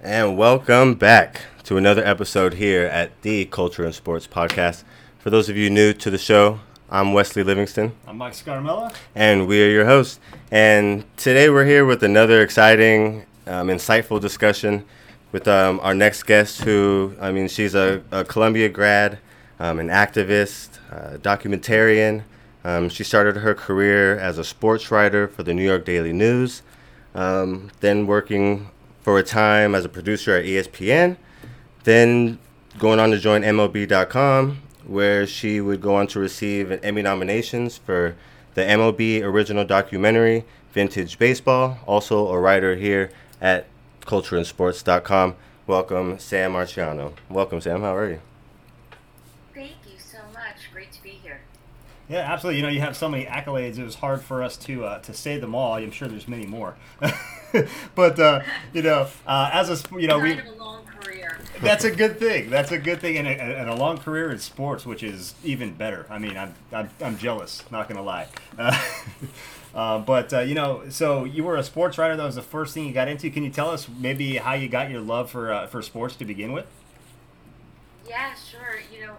And 0.00 0.38
welcome 0.38 0.94
back 0.94 1.40
to 1.64 1.76
another 1.76 2.04
episode 2.04 2.54
here 2.54 2.84
at 2.84 3.20
the 3.22 3.46
Culture 3.46 3.84
and 3.84 3.92
Sports 3.92 4.28
Podcast. 4.28 4.84
For 5.18 5.28
those 5.28 5.48
of 5.48 5.56
you 5.56 5.70
new 5.70 5.92
to 5.94 6.08
the 6.08 6.18
show, 6.18 6.60
I'm 6.88 7.12
Wesley 7.14 7.42
Livingston. 7.42 7.92
I'm 8.06 8.16
Mike 8.16 8.34
Scarmella. 8.34 8.94
And 9.16 9.48
we 9.48 9.60
are 9.60 9.68
your 9.68 9.86
hosts. 9.86 10.20
And 10.52 11.04
today 11.16 11.50
we're 11.50 11.64
here 11.64 11.84
with 11.84 12.04
another 12.04 12.42
exciting, 12.42 13.26
um, 13.48 13.66
insightful 13.66 14.20
discussion 14.20 14.84
with 15.32 15.48
um, 15.48 15.80
our 15.82 15.94
next 15.94 16.22
guest, 16.22 16.60
who, 16.60 17.16
I 17.20 17.32
mean, 17.32 17.48
she's 17.48 17.74
a, 17.74 18.00
a 18.12 18.24
Columbia 18.24 18.68
grad, 18.68 19.18
um, 19.58 19.80
an 19.80 19.88
activist, 19.88 20.78
uh, 20.92 21.16
documentarian. 21.16 22.22
Um, 22.62 22.88
she 22.88 23.02
started 23.02 23.38
her 23.38 23.52
career 23.52 24.16
as 24.16 24.38
a 24.38 24.44
sports 24.44 24.92
writer 24.92 25.26
for 25.26 25.42
the 25.42 25.52
New 25.52 25.64
York 25.64 25.84
Daily 25.84 26.12
News, 26.12 26.62
um, 27.16 27.72
then 27.80 28.06
working 28.06 28.70
for 29.08 29.18
a 29.18 29.22
time 29.22 29.74
as 29.74 29.86
a 29.86 29.88
producer 29.88 30.36
at 30.36 30.44
ESPN, 30.44 31.16
then 31.84 32.38
going 32.78 33.00
on 33.00 33.10
to 33.10 33.18
join 33.18 33.40
MLB.com, 33.40 34.60
where 34.86 35.26
she 35.26 35.62
would 35.62 35.80
go 35.80 35.94
on 35.94 36.06
to 36.06 36.20
receive 36.20 36.70
Emmy 36.84 37.00
nominations 37.00 37.78
for 37.78 38.14
the 38.52 38.60
MLB 38.60 39.22
original 39.22 39.64
documentary 39.64 40.44
Vintage 40.72 41.18
Baseball. 41.18 41.78
Also 41.86 42.28
a 42.28 42.38
writer 42.38 42.76
here 42.76 43.10
at 43.40 43.64
cultureandsports.com. 44.02 45.36
Welcome, 45.66 46.18
Sam 46.18 46.52
Marchiano. 46.52 47.14
Welcome, 47.30 47.62
Sam. 47.62 47.80
How 47.80 47.96
are 47.96 48.10
you? 48.10 48.20
Thank 49.54 49.72
you 49.86 49.98
so 49.98 50.18
much. 50.34 50.70
Great 50.70 50.92
to 50.92 51.02
be 51.02 51.12
here. 51.22 51.40
Yeah, 52.08 52.20
absolutely. 52.20 52.58
You 52.58 52.62
know, 52.62 52.70
you 52.70 52.80
have 52.80 52.96
so 52.96 53.08
many 53.08 53.26
accolades. 53.26 53.78
It 53.78 53.84
was 53.84 53.96
hard 53.96 54.22
for 54.22 54.42
us 54.42 54.56
to 54.58 54.84
uh, 54.84 54.98
to 55.00 55.12
say 55.12 55.38
them 55.38 55.54
all. 55.54 55.74
I'm 55.74 55.90
sure 55.90 56.08
there's 56.08 56.28
many 56.28 56.46
more, 56.46 56.74
but 57.94 58.18
uh, 58.18 58.40
you 58.72 58.82
know, 58.82 59.08
uh, 59.26 59.50
as 59.52 59.68
a 59.68 60.00
you 60.00 60.08
know, 60.08 60.18
we. 60.18 60.34
Have 60.34 60.46
a 60.46 60.52
long 60.52 60.84
career. 60.86 61.38
That's 61.60 61.84
a 61.84 61.90
good 61.90 62.18
thing. 62.18 62.48
That's 62.48 62.72
a 62.72 62.78
good 62.78 63.00
thing, 63.00 63.18
and 63.18 63.28
a, 63.28 63.30
and 63.30 63.68
a, 63.68 63.74
long 63.74 63.98
career 63.98 64.30
in 64.30 64.38
sports, 64.38 64.86
which 64.86 65.02
is 65.02 65.34
even 65.44 65.74
better. 65.74 66.06
I 66.08 66.18
mean, 66.18 66.36
I'm 66.38 66.54
I'm, 66.72 66.88
I'm 67.02 67.18
jealous. 67.18 67.62
Not 67.70 67.88
gonna 67.88 68.02
lie. 68.02 68.28
Uh, 69.74 69.98
but 69.98 70.32
uh, 70.32 70.40
you 70.40 70.54
know, 70.54 70.82
so 70.88 71.24
you 71.24 71.44
were 71.44 71.56
a 71.56 71.62
sports 71.62 71.98
writer. 71.98 72.16
That 72.16 72.24
was 72.24 72.34
the 72.34 72.42
first 72.42 72.74
thing 72.74 72.86
you 72.86 72.92
got 72.92 73.06
into. 73.06 73.30
Can 73.30 73.44
you 73.44 73.50
tell 73.50 73.70
us 73.70 73.86
maybe 73.86 74.36
how 74.38 74.54
you 74.54 74.66
got 74.66 74.90
your 74.90 75.02
love 75.02 75.30
for 75.30 75.52
uh, 75.52 75.66
for 75.66 75.82
sports 75.82 76.16
to 76.16 76.24
begin 76.24 76.52
with? 76.52 76.66
Yeah, 78.08 78.34
sure. 78.34 78.80
You 78.92 79.06
know, 79.06 79.16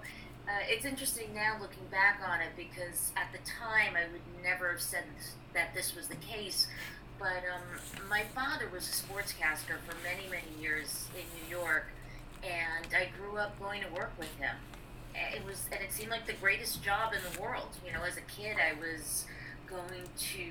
it's 0.68 0.86
interesting 0.86 1.34
now 1.34 1.58
looking 1.60 1.86
back 1.92 2.22
on 2.28 2.42
it 2.42 2.50
because 2.58 3.12
at 3.16 3.32
the 3.32 3.40
time 3.40 3.96
I 3.96 4.12
would 4.12 4.44
never 4.44 4.72
have 4.72 4.82
said 4.82 5.04
that 5.54 5.74
this 5.74 5.96
was 5.96 6.08
the 6.08 6.16
case. 6.16 6.68
But 7.20 7.44
um, 7.54 8.08
my 8.10 8.24
father 8.34 8.70
was 8.72 8.88
a 8.88 8.94
sportscaster 8.94 9.78
for 9.86 9.96
many, 10.04 10.30
many 10.30 10.62
years 10.62 11.08
in 11.14 11.26
New 11.36 11.58
York, 11.58 11.88
and 12.44 12.88
I 12.94 13.10
grew 13.20 13.38
up 13.38 13.60
going 13.60 13.82
to 13.82 13.94
work 13.94 14.14
with 14.18 14.34
him. 14.38 14.56
It 15.14 15.46
was, 15.46 15.66
and 15.72 15.82
it 15.84 15.92
seemed 15.92 16.12
like 16.12 16.26
the 16.26 16.34
greatest 16.34 16.82
job 16.82 17.14
in 17.14 17.20
the 17.34 17.42
world. 17.42 17.76
You 17.86 17.92
know, 17.92 18.04
as 18.08 18.16
a 18.16 18.22
kid, 18.22 18.56
I 18.58 18.80
was 18.80 19.26
going 19.68 20.08
to 20.18 20.46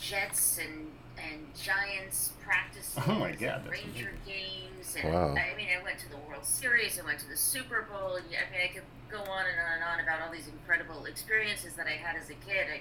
Jets 0.00 0.58
and 0.58 0.86
and 1.18 1.54
Giants 1.54 2.32
practices. 2.42 2.98
Oh 3.06 3.14
my 3.14 3.32
God! 3.32 3.68
Ranger 3.68 4.12
games, 4.26 4.96
and 5.00 5.12
wow. 5.12 5.34
I 5.34 5.56
mean, 5.56 5.68
I 5.68 5.82
went 5.82 5.98
to 6.00 6.08
the 6.08 6.16
World 6.28 6.44
Series. 6.44 6.98
I 6.98 7.04
went 7.04 7.18
to 7.20 7.28
the 7.28 7.36
Super 7.36 7.86
Bowl. 7.90 8.16
I 8.16 8.22
mean, 8.22 8.60
I 8.64 8.72
could 8.72 8.82
go 9.10 9.18
on 9.18 9.44
and 9.46 9.60
on 9.60 9.74
and 9.74 9.84
on 9.84 10.00
about 10.00 10.22
all 10.22 10.32
these 10.32 10.48
incredible 10.48 11.04
experiences 11.04 11.74
that 11.74 11.86
I 11.86 11.92
had 11.92 12.16
as 12.16 12.30
a 12.30 12.34
kid. 12.34 12.66
I 12.72 12.80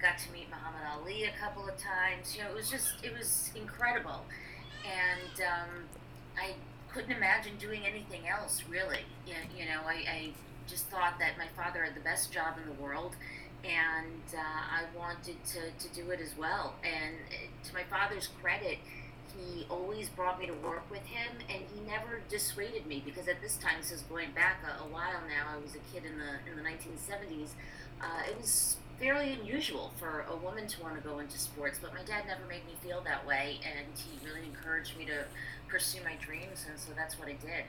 got 0.00 0.18
to 0.18 0.32
meet 0.32 0.48
Muhammad 0.50 0.82
Ali 0.92 1.24
a 1.24 1.32
couple 1.40 1.68
of 1.68 1.76
times. 1.78 2.36
You 2.36 2.44
know, 2.44 2.50
it 2.50 2.54
was 2.54 2.70
just 2.70 3.02
it 3.02 3.16
was 3.16 3.50
incredible, 3.54 4.24
and 4.84 5.40
um, 5.40 5.70
I 6.36 6.54
couldn't 6.92 7.12
imagine 7.12 7.56
doing 7.58 7.86
anything 7.86 8.28
else 8.28 8.62
really. 8.68 9.04
You 9.26 9.34
know, 9.34 9.58
you 9.58 9.64
know 9.64 9.80
I, 9.86 9.94
I 10.08 10.30
just 10.68 10.86
thought 10.88 11.18
that 11.18 11.38
my 11.38 11.46
father 11.56 11.84
had 11.84 11.94
the 11.94 12.00
best 12.00 12.32
job 12.32 12.56
in 12.62 12.68
the 12.68 12.80
world 12.82 13.16
and 13.64 14.22
uh, 14.34 14.38
I 14.38 14.84
wanted 14.96 15.36
to, 15.46 15.88
to 15.88 15.94
do 15.94 16.10
it 16.10 16.20
as 16.20 16.36
well. 16.38 16.74
And 16.84 17.16
uh, 17.30 17.68
to 17.68 17.74
my 17.74 17.84
father's 17.84 18.28
credit, 18.40 18.78
he 19.36 19.66
always 19.70 20.08
brought 20.08 20.38
me 20.40 20.46
to 20.46 20.54
work 20.54 20.90
with 20.90 21.04
him, 21.04 21.36
and 21.48 21.62
he 21.74 21.80
never 21.86 22.20
dissuaded 22.28 22.86
me 22.86 23.02
because 23.04 23.28
at 23.28 23.40
this 23.40 23.56
time, 23.56 23.74
this 23.80 23.92
is 23.92 24.02
going 24.02 24.30
back 24.32 24.62
a, 24.64 24.82
a 24.82 24.86
while 24.86 25.20
now. 25.28 25.54
I 25.54 25.62
was 25.62 25.74
a 25.74 25.82
kid 25.92 26.04
in 26.04 26.18
the 26.18 26.50
in 26.50 26.56
the 26.56 26.62
1970s. 26.62 27.50
Uh, 28.00 28.30
it 28.30 28.36
was 28.40 28.76
fairly 28.98 29.32
unusual 29.32 29.92
for 29.98 30.24
a 30.30 30.36
woman 30.36 30.66
to 30.66 30.82
want 30.82 30.96
to 30.96 31.00
go 31.00 31.18
into 31.20 31.38
sports, 31.38 31.78
but 31.80 31.94
my 31.94 32.02
dad 32.02 32.24
never 32.26 32.44
made 32.48 32.66
me 32.66 32.72
feel 32.82 33.00
that 33.02 33.24
way, 33.26 33.60
and 33.64 33.86
he 33.96 34.26
really 34.26 34.44
encouraged 34.46 34.96
me 34.98 35.04
to 35.04 35.24
pursue 35.68 36.00
my 36.04 36.14
dreams, 36.24 36.66
and 36.68 36.78
so 36.78 36.90
that's 36.96 37.18
what 37.18 37.28
I 37.28 37.32
did. 37.32 37.64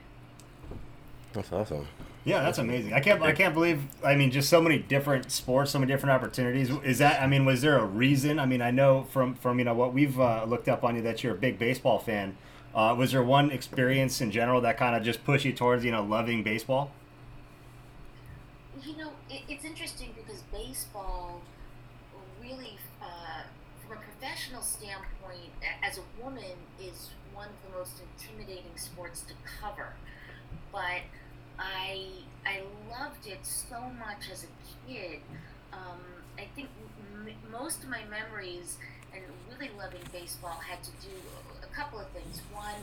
That's 1.33 1.51
awesome. 1.51 1.87
Yeah, 2.25 2.41
that's 2.41 2.57
amazing. 2.57 2.93
I 2.93 2.99
can't 2.99 3.21
I 3.21 3.31
can't 3.31 3.53
believe 3.53 3.83
I 4.03 4.15
mean 4.15 4.31
just 4.31 4.49
so 4.49 4.61
many 4.61 4.77
different 4.79 5.31
sports, 5.31 5.71
so 5.71 5.79
many 5.79 5.91
different 5.91 6.13
opportunities. 6.13 6.69
Is 6.83 6.97
that 6.99 7.21
I 7.21 7.27
mean 7.27 7.45
was 7.45 7.61
there 7.61 7.77
a 7.77 7.85
reason? 7.85 8.39
I 8.39 8.45
mean, 8.45 8.61
I 8.61 8.71
know 8.71 9.03
from 9.03 9.35
from 9.35 9.59
you 9.59 9.65
know 9.65 9.73
what 9.73 9.93
we've 9.93 10.19
uh, 10.19 10.43
looked 10.45 10.67
up 10.67 10.83
on 10.83 10.95
you 10.95 11.01
that 11.03 11.23
you're 11.23 11.33
a 11.33 11.37
big 11.37 11.57
baseball 11.57 11.99
fan. 11.99 12.37
Uh, 12.73 12.93
was 12.97 13.11
there 13.13 13.23
one 13.23 13.51
experience 13.51 14.21
in 14.21 14.31
general 14.31 14.61
that 14.61 14.77
kind 14.77 14.95
of 14.95 15.03
just 15.03 15.23
pushed 15.23 15.45
you 15.45 15.53
towards 15.53 15.85
you 15.85 15.91
know 15.91 16.03
loving 16.03 16.43
baseball? 16.43 16.91
You 18.83 18.97
know, 18.97 19.11
it, 19.29 19.43
it's 19.47 19.65
interesting 19.65 20.13
because 20.15 20.41
baseball 20.51 21.41
really, 22.41 22.77
uh, 23.01 23.43
from 23.87 23.97
a 23.97 24.01
professional 24.01 24.61
standpoint, 24.61 25.51
as 25.83 25.97
a 25.97 26.23
woman, 26.23 26.57
is 26.81 27.09
one 27.33 27.47
of 27.47 27.71
the 27.71 27.77
most 27.77 28.01
intimidating 28.17 28.75
sports 28.75 29.21
to 29.21 29.33
cover. 29.61 29.93
But 30.71 31.01
I 31.57 32.07
I 32.45 32.61
loved 32.89 33.27
it 33.27 33.39
so 33.45 33.79
much 33.99 34.29
as 34.31 34.43
a 34.45 34.47
kid. 34.91 35.19
Um, 35.73 35.99
I 36.37 36.45
think 36.55 36.69
m- 37.13 37.33
most 37.51 37.83
of 37.83 37.89
my 37.89 38.01
memories 38.09 38.77
and 39.13 39.23
really 39.49 39.71
loving 39.77 40.01
baseball 40.11 40.59
had 40.67 40.81
to 40.83 40.91
do 41.01 41.13
a 41.63 41.75
couple 41.75 41.99
of 41.99 42.07
things. 42.09 42.41
One, 42.53 42.75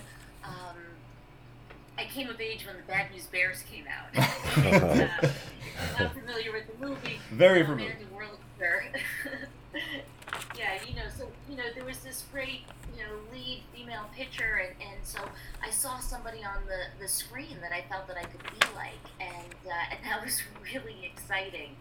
um, 0.45 0.77
I 1.99 2.05
came 2.05 2.29
of 2.29 2.41
age 2.41 2.67
when 2.67 2.77
the 2.77 2.83
Bad 2.83 3.11
News 3.13 3.27
Bears 3.27 3.63
came 3.63 3.85
out. 3.87 4.15
and, 4.65 5.03
uh, 5.23 5.29
I'm 5.99 6.11
familiar 6.11 6.53
with 6.53 6.67
the 6.67 6.87
movie. 6.87 7.19
Very 7.31 7.65
familiar. 7.65 7.93
Andy 7.93 8.07
you 10.89 10.95
know, 10.97 11.03
so 11.17 11.29
you 11.51 11.57
know, 11.57 11.65
there 11.75 11.76
was 11.87 11.99
this 11.99 12.25
great, 12.33 12.63
you 12.97 13.03
know, 13.03 13.13
lead 13.33 13.63
female 13.73 14.07
pitcher, 14.15 14.61
and, 14.67 14.75
and 14.83 15.07
so 15.07 15.21
I 15.63 15.71
saw 15.71 15.99
somebody 16.01 16.39
on 16.45 16.67
the, 16.67 17.01
the 17.01 17.09
screen 17.09 17.59
that 17.63 17.73
I 17.73 17.85
felt 17.89 18.09
that 18.09 18.17
I 18.17 18.25
could 18.25 18.43
be 18.43 18.67
like, 18.75 18.99
and 19.21 19.55
uh, 19.65 19.93
and 19.93 20.01
that 20.05 20.25
was 20.25 20.43
really 20.65 21.11
exciting, 21.11 21.77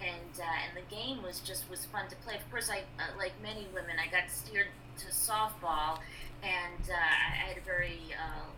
and 0.00 0.40
uh, 0.40 0.66
and 0.66 0.76
the 0.76 0.94
game 0.94 1.22
was 1.22 1.40
just 1.40 1.68
was 1.68 1.84
fun 1.84 2.08
to 2.08 2.16
play. 2.16 2.36
Of 2.36 2.50
course, 2.50 2.70
I 2.70 2.78
uh, 2.98 3.16
like 3.18 3.32
many 3.42 3.68
women, 3.74 3.96
I 4.00 4.10
got 4.10 4.30
steered 4.30 4.68
to 4.98 5.06
softball, 5.06 5.98
and 6.42 6.84
uh, 6.88 6.94
I 6.96 7.36
had 7.36 7.58
a 7.58 7.60
very 7.60 8.00
uh, 8.16 8.48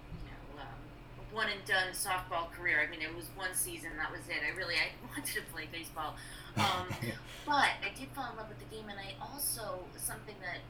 one 1.33 1.49
and 1.49 1.65
done 1.65 1.91
softball 1.93 2.53
career. 2.53 2.85
I 2.87 2.91
mean, 2.91 3.01
it 3.01 3.15
was 3.17 3.27
one 3.35 3.55
season, 3.55 3.91
that 3.97 4.13
was 4.13 4.21
it. 4.29 4.45
I 4.45 4.55
really 4.57 4.75
I 4.77 4.93
wanted 5.09 5.35
to 5.35 5.41
play 5.53 5.67
baseball, 5.73 6.15
um, 6.57 6.87
but 7.47 7.73
I 7.81 7.91
did 7.99 8.09
fall 8.15 8.31
in 8.31 8.37
love 8.37 8.49
with 8.49 8.61
the 8.61 8.69
game, 8.69 8.87
and 8.89 9.01
I 9.01 9.17
also 9.19 9.81
something 9.97 10.37
that 10.45 10.61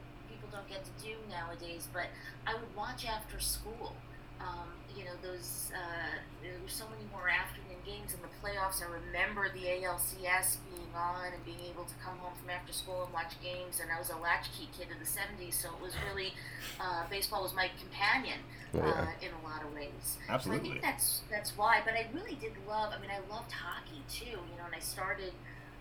don't 0.53 0.69
get 0.69 0.85
to 0.85 0.93
do 1.01 1.15
nowadays. 1.29 1.87
But 1.91 2.07
I 2.45 2.53
would 2.53 2.75
watch 2.75 3.05
after 3.05 3.39
school. 3.39 3.95
Um, 4.39 4.69
you 4.95 5.05
know, 5.05 5.17
those 5.23 5.71
uh, 5.73 6.21
there 6.41 6.53
were 6.61 6.69
so 6.69 6.85
many 6.89 7.03
more 7.11 7.29
afternoon 7.29 7.81
games 7.85 8.13
in 8.13 8.21
the 8.21 8.29
playoffs. 8.41 8.83
I 8.83 8.89
remember 8.91 9.49
the 9.49 9.65
ALCS 9.65 10.61
being 10.69 10.93
on 10.95 11.33
and 11.33 11.43
being 11.45 11.61
able 11.69 11.85
to 11.85 11.95
come 12.03 12.17
home 12.17 12.33
from 12.37 12.49
after 12.49 12.73
school 12.73 13.03
and 13.05 13.13
watch 13.13 13.33
games. 13.41 13.79
And 13.81 13.89
I 13.91 13.97
was 13.97 14.09
a 14.09 14.17
latchkey 14.17 14.69
kid 14.77 14.93
in 14.93 14.99
the 14.99 15.09
'70s, 15.09 15.53
so 15.53 15.69
it 15.73 15.81
was 15.81 15.93
really 16.09 16.33
uh, 16.79 17.09
baseball 17.09 17.41
was 17.41 17.55
my 17.55 17.69
companion 17.79 18.39
uh, 18.75 18.77
yeah. 18.77 19.27
in 19.27 19.31
a 19.33 19.41
lot 19.47 19.63
of 19.65 19.73
ways. 19.73 20.17
Absolutely. 20.29 20.69
So 20.69 20.69
I 20.69 20.73
think 20.73 20.81
that's 20.83 21.21
that's 21.31 21.57
why. 21.57 21.81
But 21.85 21.95
I 21.95 22.07
really 22.13 22.35
did 22.35 22.53
love. 22.67 22.93
I 22.95 23.01
mean, 23.01 23.11
I 23.11 23.21
loved 23.33 23.51
hockey 23.51 24.01
too. 24.09 24.37
You 24.37 24.55
know, 24.59 24.65
and 24.65 24.75
I 24.75 24.79
started 24.79 25.33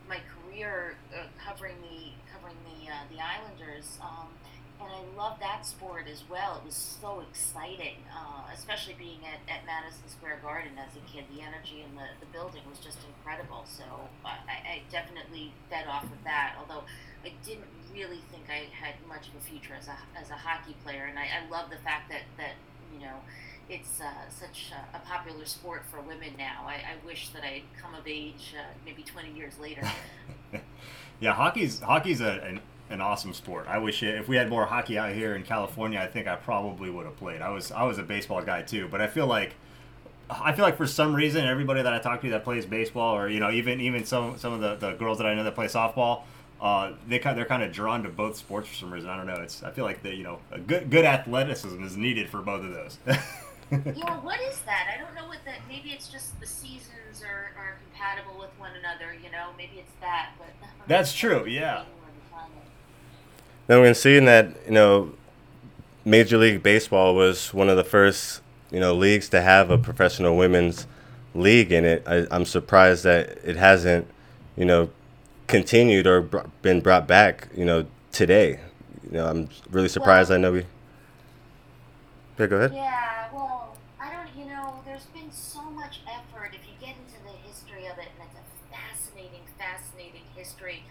my 0.09 0.19
career 0.33 0.97
uh, 1.13 1.27
covering 1.45 1.77
the 1.83 2.13
covering 2.33 2.57
the 2.65 2.91
uh, 2.91 3.05
the 3.11 3.21
Islanders. 3.21 3.99
Um, 4.01 4.29
and 4.87 4.95
I 4.95 5.03
love 5.17 5.39
that 5.41 5.67
sport 5.67 6.07
as 6.11 6.23
well. 6.29 6.57
It 6.57 6.67
was 6.67 6.75
so 6.75 7.23
exciting, 7.29 7.97
uh, 8.11 8.51
especially 8.55 8.95
being 8.99 9.21
at, 9.25 9.41
at 9.53 9.67
Madison 9.67 10.09
Square 10.09 10.41
Garden 10.43 10.73
as 10.79 10.95
a 10.97 11.05
kid. 11.11 11.25
The 11.35 11.43
energy 11.43 11.85
in 11.87 11.95
the, 11.95 12.07
the 12.21 12.27
building 12.33 12.63
was 12.69 12.79
just 12.79 12.99
incredible. 13.07 13.65
So 13.67 13.85
I, 14.25 14.39
I 14.49 14.83
definitely 14.91 15.53
fed 15.71 15.87
off 15.87 16.05
of 16.05 16.23
that, 16.25 16.55
although 16.59 16.85
I 17.25 17.33
didn't 17.45 17.69
really 17.93 18.21
think 18.31 18.45
I 18.49 18.67
had 18.75 18.95
much 19.09 19.29
of 19.29 19.37
a 19.37 19.45
future 19.45 19.75
as 19.79 19.89
a, 19.89 19.97
as 20.19 20.31
a 20.31 20.39
hockey 20.39 20.75
player. 20.85 21.05
And 21.05 21.19
I, 21.19 21.29
I 21.43 21.51
love 21.51 21.71
the 21.71 21.79
fact 21.79 22.11
that, 22.11 22.23
that 22.39 22.55
you 22.93 23.01
know, 23.01 23.17
it's 23.69 24.01
uh, 24.01 24.29
such 24.29 24.73
a, 24.73 24.97
a, 24.97 25.01
popular 25.01 25.47
sport 25.47 25.83
for 25.91 26.01
women 26.01 26.35
now. 26.37 26.65
I, 26.67 26.75
I 26.75 27.07
wish 27.07 27.31
that 27.31 27.45
I'd 27.45 27.63
come 27.81 27.95
of 27.95 28.07
age 28.07 28.55
uh, 28.59 28.65
maybe 28.85 29.03
20 29.03 29.33
years 29.33 29.59
later. 29.59 29.83
yeah, 31.21 31.33
hockey's 31.33 31.81
hockey's 31.81 32.21
a, 32.21 32.41
an 32.43 32.61
an 32.93 33.01
awesome 33.01 33.33
sport. 33.33 33.67
I 33.69 33.79
wish 33.79 34.03
it, 34.03 34.15
if 34.15 34.29
we 34.29 34.37
had 34.37 34.49
more 34.49 34.67
hockey 34.67 34.99
out 34.99 35.13
here 35.13 35.35
in 35.35 35.43
California, 35.43 35.99
I 36.01 36.07
think 36.07 36.27
I 36.27 36.37
probably 36.37 36.91
would 36.91 37.07
have 37.07 37.17
played. 37.17 37.41
I 37.41 37.51
was 37.51 37.73
I 37.73 37.85
was 37.85 37.99
a 37.99 38.03
baseball 38.03 38.43
guy 38.43 38.63
too, 38.63 38.89
but 38.91 39.01
I 39.01 39.07
feel 39.07 39.27
like 39.27 39.55
I 40.31 40.53
feel 40.53 40.65
like 40.65 40.77
for 40.77 40.87
some 40.87 41.15
reason 41.15 41.45
everybody 41.45 41.83
that 41.83 41.93
I 41.93 41.99
talk 41.99 42.21
to 42.23 42.31
that 42.31 42.45
plays 42.45 42.67
baseball, 42.67 43.17
or 43.17 43.29
you 43.29 43.41
know 43.41 43.51
even 43.51 43.81
even 43.81 44.05
some 44.05 44.39
some 44.39 44.53
of 44.53 44.61
the, 44.61 44.77
the 44.77 44.93
girls 44.97 45.19
that 45.19 45.27
I 45.27 45.35
know 45.35 45.45
that 45.45 45.55
play 45.55 45.67
softball, 45.67 46.23
uh, 46.61 46.93
they 47.09 47.19
kind 47.19 47.37
they're 47.37 47.45
kind 47.45 47.63
of 47.63 47.73
drawn 47.73 48.03
to 48.05 48.09
both 48.09 48.37
sports 48.37 48.69
for 48.69 48.75
some 48.75 48.93
reason. 48.93 49.11
I 49.11 49.17
don't 49.17 49.27
know. 49.27 49.41
It's 49.43 49.63
I 49.63 49.71
feel 49.71 49.85
like 49.85 50.03
the 50.03 50.15
you 50.15 50.25
know 50.25 50.39
a 50.51 50.59
good 50.59 50.91
good 50.91 51.05
athleticism 51.05 51.83
is 51.85 51.97
needed 51.97 52.29
for 52.29 52.41
both 52.41 52.65
of 52.65 52.73
those. 52.73 52.99
yeah, 53.07 54.19
what 54.21 54.41
is 54.41 54.61
that? 54.61 54.95
I 54.95 55.03
don't 55.03 55.15
know 55.15 55.27
what 55.29 55.45
that. 55.45 55.59
Maybe 55.69 55.91
it's 55.91 56.09
just 56.09 56.39
the 56.41 56.47
seasons 56.47 57.23
are, 57.23 57.53
are 57.59 57.79
compatible 57.91 58.39
with 58.39 58.51
one 58.59 58.73
another. 58.79 59.15
You 59.15 59.31
know, 59.31 59.49
maybe 59.57 59.79
it's 59.79 59.93
that. 60.01 60.31
But 60.39 60.69
that's 60.87 61.13
true. 61.13 61.47
Yeah. 61.47 61.85
Then 63.67 63.81
we're 63.81 63.95
seeing 63.95 64.25
that 64.27 64.49
you 64.67 64.73
know, 64.73 65.13
Major 66.05 66.37
League 66.39 66.63
Baseball 66.63 67.15
was 67.15 67.55
one 67.55 67.69
of 67.69 67.77
the 67.77 67.85
first 67.85 68.41
you 68.71 68.81
know 68.81 68.95
leagues 68.95 69.29
to 69.31 69.41
have 69.41 69.71
a 69.71 69.79
professional 69.79 70.37
women's 70.37 70.87
league 71.35 71.73
in 71.73 71.85
it. 71.85 72.03
I, 72.07 72.27
I'm 72.31 72.45
surprised 72.45 73.05
that 73.05 73.39
it 73.45 73.57
hasn't 73.57 74.07
you 74.57 74.65
know 74.65 74.91
continued 75.47 76.07
or 76.07 76.23
br- 76.23 76.49
been 76.63 76.81
brought 76.81 77.07
back, 77.07 77.49
you 77.55 77.65
know, 77.65 77.87
today. 78.11 78.59
You 79.05 79.19
know, 79.19 79.27
I'm 79.27 79.49
really 79.71 79.89
surprised. 79.89 80.31
Well, 80.31 80.39
I 80.39 80.43
know 80.43 80.53
we. 80.53 80.65
Yeah, 82.39 82.47
go 82.47 82.57
ahead. 82.57 82.73
Yeah, 82.75 83.29
well, 83.33 83.77
I 84.01 84.11
don't. 84.11 84.29
You 84.37 84.51
know, 84.51 84.81
there's 84.85 85.05
been 85.15 85.31
so 85.31 85.63
much 85.63 86.01
effort. 86.09 86.51
If 86.55 86.65
you 86.67 86.75
get 86.81 86.97
into 86.97 87.21
the 87.23 87.37
history 87.47 87.87
of 87.87 87.99
it, 87.99 88.09
and 88.17 88.27
it's 88.27 88.39
a 88.41 88.47
fascinating, 88.75 89.45
fascinating 89.59 90.25
history. 90.35 90.83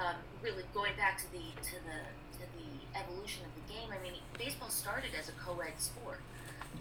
Um, 0.00 0.16
really 0.42 0.64
going 0.74 0.96
back 0.96 1.18
to 1.18 1.30
the 1.32 1.44
to 1.68 1.76
the 1.84 1.98
to 2.40 2.44
the 2.56 2.68
evolution 2.98 3.44
of 3.44 3.52
the 3.54 3.64
game. 3.72 3.88
I 3.92 4.02
mean, 4.02 4.14
baseball 4.38 4.70
started 4.86 5.10
as 5.18 5.28
a 5.28 5.32
co-ed 5.32 5.74
sport. 5.78 6.20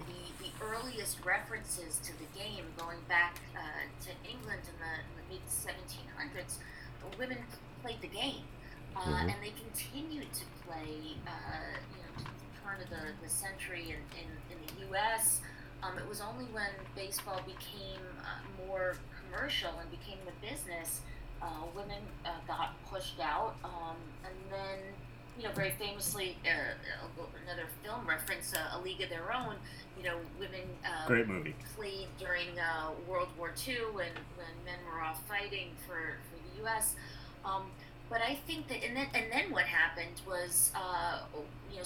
The 0.06 0.46
the 0.46 0.52
earliest 0.62 1.26
references 1.26 1.98
to 2.06 2.14
the 2.22 2.30
game, 2.38 2.66
going 2.78 3.02
back 3.10 3.42
uh, 3.58 3.82
to 4.06 4.12
England 4.30 4.62
in 4.70 4.78
the, 4.78 4.94
the 5.18 5.26
mid 5.34 5.42
1700s 5.50 6.62
women 7.18 7.38
played 7.82 8.02
the 8.02 8.08
game, 8.08 8.46
uh, 8.96 9.00
mm-hmm. 9.00 9.30
and 9.30 9.38
they 9.42 9.54
continued 9.58 10.32
to 10.34 10.46
play. 10.68 11.18
Uh, 11.26 11.82
you 11.90 11.98
know, 11.98 12.14
to 12.18 12.26
the 12.26 12.50
turn 12.62 12.78
of 12.82 12.90
the, 12.90 13.26
the 13.26 13.30
century 13.30 13.90
in, 13.90 14.02
in, 14.22 14.30
in 14.54 14.58
the 14.68 14.86
U.S. 14.90 15.42
Um, 15.82 15.98
it 15.98 16.08
was 16.08 16.22
only 16.22 16.46
when 16.54 16.70
baseball 16.96 17.42
became 17.46 18.06
uh, 18.22 18.68
more 18.68 18.98
commercial 19.18 19.72
and 19.82 19.90
became 19.90 20.20
a 20.30 20.46
business, 20.46 21.02
uh, 21.42 21.48
women 21.76 22.02
uh, 22.24 22.30
got 22.48 22.74
pushed 22.86 23.20
out, 23.20 23.56
um, 23.64 23.98
and 24.24 24.36
then 24.52 24.78
you 25.38 25.44
know, 25.44 25.52
very 25.54 25.72
famously, 25.72 26.38
uh, 26.46 26.74
another 27.46 27.68
film 27.84 28.08
reference, 28.08 28.54
uh, 28.54 28.78
A 28.78 28.80
League 28.82 29.02
of 29.02 29.10
Their 29.10 29.34
Own. 29.34 29.56
You 29.98 30.04
know, 30.04 30.18
women 30.40 30.68
um, 30.86 31.08
great 31.08 31.28
movie 31.28 31.56
played 31.76 32.08
during 32.20 32.60
uh, 32.60 32.92
World 33.08 33.30
War 33.38 33.54
II 33.68 33.76
when 33.94 34.12
when 34.36 34.54
men 34.66 34.80
were 34.92 35.02
off 35.02 35.26
fighting 35.28 35.70
for 35.88 36.18
for 36.30 36.36
the 36.36 36.64
U.S. 36.64 36.96
Um, 37.44 37.64
but 38.10 38.22
I 38.22 38.36
think 38.48 38.68
that, 38.68 38.84
and 38.84 38.96
then 38.96 39.08
and 39.14 39.32
then 39.32 39.52
what 39.52 39.66
happened 39.66 40.22
was, 40.28 40.72
uh, 40.76 41.20
you 41.72 41.78
know, 41.78 41.84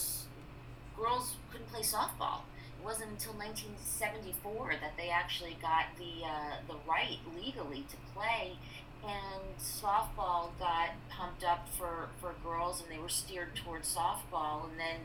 girls 0.98 1.36
couldn't 1.52 1.70
play 1.72 1.82
softball. 1.82 2.42
It 2.80 2.86
wasn't 2.86 3.12
until 3.12 3.34
1974 3.34 4.76
that 4.82 4.94
they 4.98 5.10
actually 5.10 5.58
got 5.62 5.86
the 5.98 6.26
uh, 6.26 6.56
the 6.68 6.76
right 6.88 7.20
legally 7.36 7.86
to 7.90 7.98
play 8.14 8.58
and 9.04 9.58
softball 9.60 10.50
got 10.60 10.90
pumped 11.10 11.44
up 11.44 11.68
for, 11.78 12.10
for 12.20 12.34
girls 12.44 12.82
and 12.82 12.92
they 12.92 13.02
were 13.02 13.10
steered 13.10 13.56
towards 13.56 13.94
softball 13.94 14.70
and 14.70 14.80
then 14.80 15.00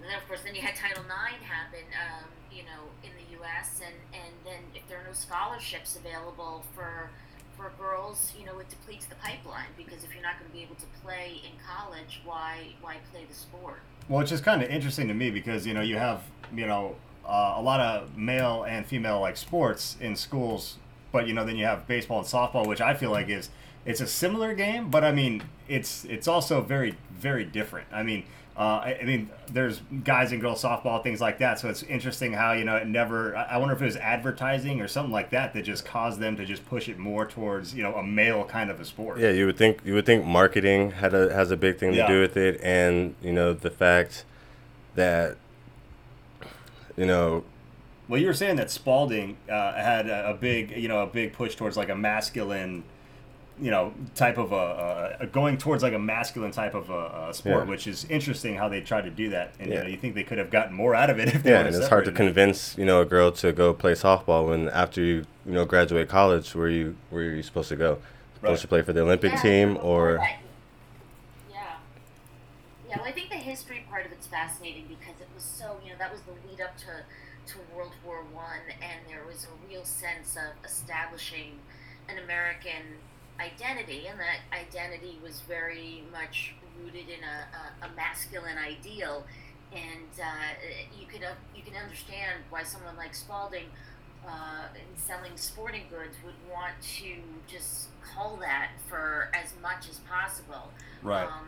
and 0.00 0.08
then 0.08 0.16
of 0.16 0.26
course 0.26 0.40
then 0.44 0.54
you 0.54 0.62
had 0.62 0.74
title 0.74 1.02
ix 1.02 1.42
happen 1.44 1.84
um, 1.94 2.24
you 2.50 2.62
know 2.62 2.88
in 3.02 3.10
the 3.16 3.44
us 3.44 3.80
and, 3.84 3.94
and 4.12 4.32
then 4.44 4.62
if 4.74 4.86
there 4.88 4.98
are 5.00 5.04
no 5.04 5.12
scholarships 5.12 5.96
available 5.96 6.64
for 6.74 7.10
for 7.56 7.72
girls 7.78 8.32
you 8.38 8.46
know 8.46 8.58
it 8.58 8.68
depletes 8.68 9.06
the 9.06 9.14
pipeline 9.16 9.68
because 9.76 10.04
if 10.04 10.14
you're 10.14 10.22
not 10.22 10.38
going 10.38 10.50
to 10.50 10.56
be 10.56 10.62
able 10.62 10.76
to 10.76 10.86
play 11.02 11.40
in 11.44 11.52
college 11.66 12.20
why 12.24 12.68
why 12.80 12.96
play 13.12 13.24
the 13.28 13.34
sport? 13.34 13.80
Well 14.08 14.20
it's 14.20 14.30
just 14.30 14.44
kind 14.44 14.62
of 14.62 14.70
interesting 14.70 15.08
to 15.08 15.14
me 15.14 15.30
because 15.30 15.66
you 15.66 15.74
know 15.74 15.82
you 15.82 15.96
have 15.96 16.22
you 16.54 16.66
know 16.66 16.96
uh, 17.26 17.54
a 17.56 17.62
lot 17.62 17.80
of 17.80 18.16
male 18.16 18.64
and 18.64 18.86
female 18.86 19.20
like 19.20 19.36
sports 19.36 19.96
in 20.00 20.16
schools 20.16 20.78
but 21.12 21.26
you 21.26 21.34
know, 21.34 21.44
then 21.44 21.56
you 21.56 21.64
have 21.64 21.86
baseball 21.86 22.18
and 22.18 22.26
softball, 22.26 22.66
which 22.66 22.80
I 22.80 22.94
feel 22.94 23.10
like 23.10 23.28
is 23.28 23.50
it's 23.84 24.00
a 24.00 24.06
similar 24.06 24.54
game, 24.54 24.90
but 24.90 25.04
I 25.04 25.12
mean, 25.12 25.42
it's 25.68 26.04
it's 26.04 26.28
also 26.28 26.60
very 26.60 26.96
very 27.12 27.44
different. 27.44 27.88
I 27.92 28.02
mean, 28.02 28.24
uh, 28.56 28.82
I, 28.84 28.98
I, 29.00 29.04
mean, 29.04 29.30
there's 29.50 29.80
guys 30.04 30.32
and 30.32 30.40
girls 30.40 30.62
softball, 30.62 31.02
things 31.02 31.20
like 31.20 31.38
that. 31.38 31.58
So 31.58 31.68
it's 31.68 31.82
interesting 31.84 32.34
how 32.34 32.52
you 32.52 32.64
know 32.64 32.76
it 32.76 32.86
never. 32.86 33.34
I 33.34 33.56
wonder 33.56 33.74
if 33.74 33.80
it 33.80 33.86
was 33.86 33.96
advertising 33.96 34.82
or 34.82 34.88
something 34.88 35.12
like 35.12 35.30
that 35.30 35.54
that 35.54 35.62
just 35.62 35.86
caused 35.86 36.20
them 36.20 36.36
to 36.36 36.44
just 36.44 36.66
push 36.66 36.88
it 36.88 36.98
more 36.98 37.24
towards 37.26 37.74
you 37.74 37.82
know 37.82 37.94
a 37.94 38.02
male 38.02 38.44
kind 38.44 38.70
of 38.70 38.78
a 38.78 38.84
sport. 38.84 39.18
Yeah, 39.18 39.30
you 39.30 39.46
would 39.46 39.56
think 39.56 39.80
you 39.84 39.94
would 39.94 40.04
think 40.04 40.26
marketing 40.26 40.90
had 40.90 41.14
a 41.14 41.32
has 41.32 41.50
a 41.50 41.56
big 41.56 41.78
thing 41.78 41.92
to 41.92 41.98
yeah. 41.98 42.06
do 42.06 42.20
with 42.20 42.36
it, 42.36 42.60
and 42.62 43.14
you 43.22 43.32
know 43.32 43.54
the 43.54 43.70
fact 43.70 44.24
that 44.94 45.38
you 46.98 47.06
know 47.06 47.44
well, 48.10 48.20
you 48.20 48.26
were 48.26 48.34
saying 48.34 48.56
that 48.56 48.72
Spalding 48.72 49.36
uh, 49.48 49.72
had 49.74 50.08
a, 50.08 50.30
a, 50.30 50.34
big, 50.34 50.72
you 50.72 50.88
know, 50.88 51.04
a 51.04 51.06
big 51.06 51.32
push 51.32 51.54
towards 51.54 51.76
like 51.76 51.90
a 51.90 51.94
masculine, 51.94 52.82
you 53.60 53.70
know, 53.70 53.94
type 54.16 54.36
of 54.36 54.50
a, 54.50 55.16
a 55.20 55.26
going 55.26 55.56
towards 55.56 55.84
like 55.84 55.92
a 55.92 55.98
masculine 55.98 56.50
type 56.50 56.74
of 56.74 56.90
a, 56.90 57.28
a 57.28 57.34
sport, 57.34 57.64
yeah. 57.64 57.70
which 57.70 57.86
is 57.86 58.06
interesting 58.06 58.56
how 58.56 58.68
they 58.68 58.80
tried 58.80 59.02
to 59.02 59.10
do 59.10 59.30
that. 59.30 59.54
And 59.60 59.70
yeah. 59.70 59.76
you 59.76 59.82
know, 59.84 59.88
you 59.90 59.96
think 59.96 60.16
they 60.16 60.24
could 60.24 60.38
have 60.38 60.50
gotten 60.50 60.74
more 60.74 60.92
out 60.92 61.08
of 61.08 61.20
it 61.20 61.28
if 61.34 61.44
they 61.44 61.52
yeah, 61.52 61.60
and 61.60 61.68
it's 61.74 61.86
hard 61.86 62.04
to 62.06 62.10
convince 62.10 62.76
you 62.76 62.84
know 62.84 63.00
a 63.00 63.04
girl 63.04 63.30
to 63.30 63.52
go 63.52 63.72
play 63.72 63.92
softball 63.92 64.48
when 64.48 64.68
after 64.70 65.00
you 65.00 65.24
you 65.46 65.52
know 65.52 65.64
graduate 65.64 66.08
college, 66.08 66.52
where 66.52 66.68
you 66.68 66.96
where 67.10 67.22
are 67.22 67.34
you 67.36 67.44
supposed 67.44 67.68
to 67.68 67.76
go? 67.76 67.98
Supposed 68.34 68.50
right. 68.50 68.60
to 68.60 68.68
play 68.68 68.82
for 68.82 68.92
the 68.92 69.02
Olympic 69.02 69.34
yeah, 69.34 69.42
team 69.42 69.78
or? 69.82 70.18
Yeah. 70.20 70.36
Yeah, 72.88 72.96
well, 72.96 73.06
I 73.06 73.12
think 73.12 73.30
the 73.30 73.36
history 73.36 73.84
part 73.88 74.04
of 74.04 74.10
it's 74.10 74.26
fascinating 74.26 74.86
because 74.88 75.20
it 75.20 75.28
was 75.32 75.44
so 75.44 75.76
you 75.84 75.90
know 75.92 75.98
that 75.98 76.10
was 76.10 76.22
the 76.22 76.32
lead 76.48 76.60
up 76.60 76.76
to 76.78 76.86
to 76.86 76.94
World 77.74 77.92
War 78.04 78.24
One, 78.32 78.66
and 78.82 79.00
there 79.08 79.24
was 79.26 79.44
a 79.44 79.68
real 79.68 79.84
sense 79.84 80.36
of 80.36 80.64
establishing 80.64 81.58
an 82.08 82.18
American 82.22 82.98
identity, 83.40 84.06
and 84.06 84.18
that 84.18 84.40
identity 84.52 85.18
was 85.22 85.40
very 85.42 86.02
much 86.12 86.54
rooted 86.82 87.08
in 87.08 87.22
a, 87.24 87.84
a, 87.84 87.86
a 87.86 87.96
masculine 87.96 88.58
ideal. 88.58 89.24
And 89.72 90.10
uh, 90.20 90.58
you 90.98 91.06
could 91.06 91.22
uh, 91.22 91.34
you 91.54 91.62
can 91.62 91.74
understand 91.76 92.42
why 92.50 92.64
someone 92.64 92.96
like 92.96 93.14
Spalding, 93.14 93.66
uh, 94.26 94.66
in 94.74 95.00
selling 95.00 95.36
sporting 95.36 95.84
goods, 95.90 96.16
would 96.24 96.34
want 96.50 96.74
to 96.98 97.14
just 97.46 97.88
call 98.02 98.36
that 98.38 98.72
for 98.88 99.30
as 99.32 99.52
much 99.62 99.88
as 99.88 99.98
possible. 99.98 100.70
Right. 101.02 101.24
Um, 101.24 101.46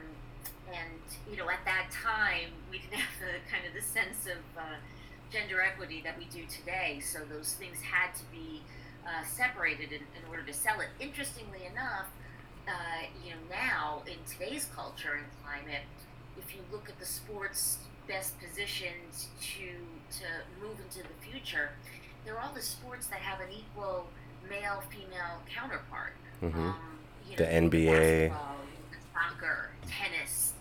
and 0.73 1.03
you 1.31 1.37
know, 1.37 1.51
at 1.51 1.65
that 1.65 1.91
time, 1.91 2.51
we 2.71 2.79
didn't 2.79 2.95
have 3.01 3.21
the 3.21 3.51
kind 3.51 3.67
of 3.67 3.75
the 3.75 3.83
sense 3.83 4.27
of 4.27 4.39
uh, 4.57 4.77
gender 5.33 5.61
equity 5.61 6.03
that 6.05 6.19
we 6.19 6.27
do 6.27 6.45
today. 6.47 7.01
So 7.01 7.21
those 7.25 7.55
things 7.55 7.79
had 7.81 8.15
to 8.17 8.25
be 8.31 8.63
uh, 9.07 9.25
separated 9.25 9.93
in, 9.93 10.01
in, 10.01 10.29
order 10.29 10.43
to 10.43 10.53
sell 10.53 10.81
it. 10.81 10.89
Interestingly 11.01 11.67
enough, 11.71 12.07
uh, 12.69 12.73
you 13.25 13.31
know, 13.31 13.37
now 13.51 14.03
in 14.07 14.19
today's 14.31 14.69
culture 14.77 15.15
and 15.15 15.27
climate, 15.43 15.83
if 16.39 16.55
you 16.55 16.61
look 16.71 16.89
at 16.89 16.99
the 17.01 17.07
sports 17.07 17.79
best 18.07 18.39
positioned 18.41 19.27
to 19.41 19.69
to 20.19 20.25
move 20.61 20.77
into 20.85 21.03
the 21.03 21.31
future, 21.31 21.71
they're 22.25 22.39
all 22.39 22.53
the 22.55 22.63
sports 22.63 23.07
that 23.07 23.19
have 23.19 23.41
an 23.41 23.49
equal 23.51 24.07
male 24.49 24.83
female 24.91 25.41
counterpart. 25.53 26.15
Mm-hmm. 26.43 26.59
Um, 26.59 26.75
you 27.29 27.37
know, 27.37 27.45
the 27.45 27.79
NBA, 27.79 28.37
soccer, 29.15 29.71
tennis, 29.89 30.53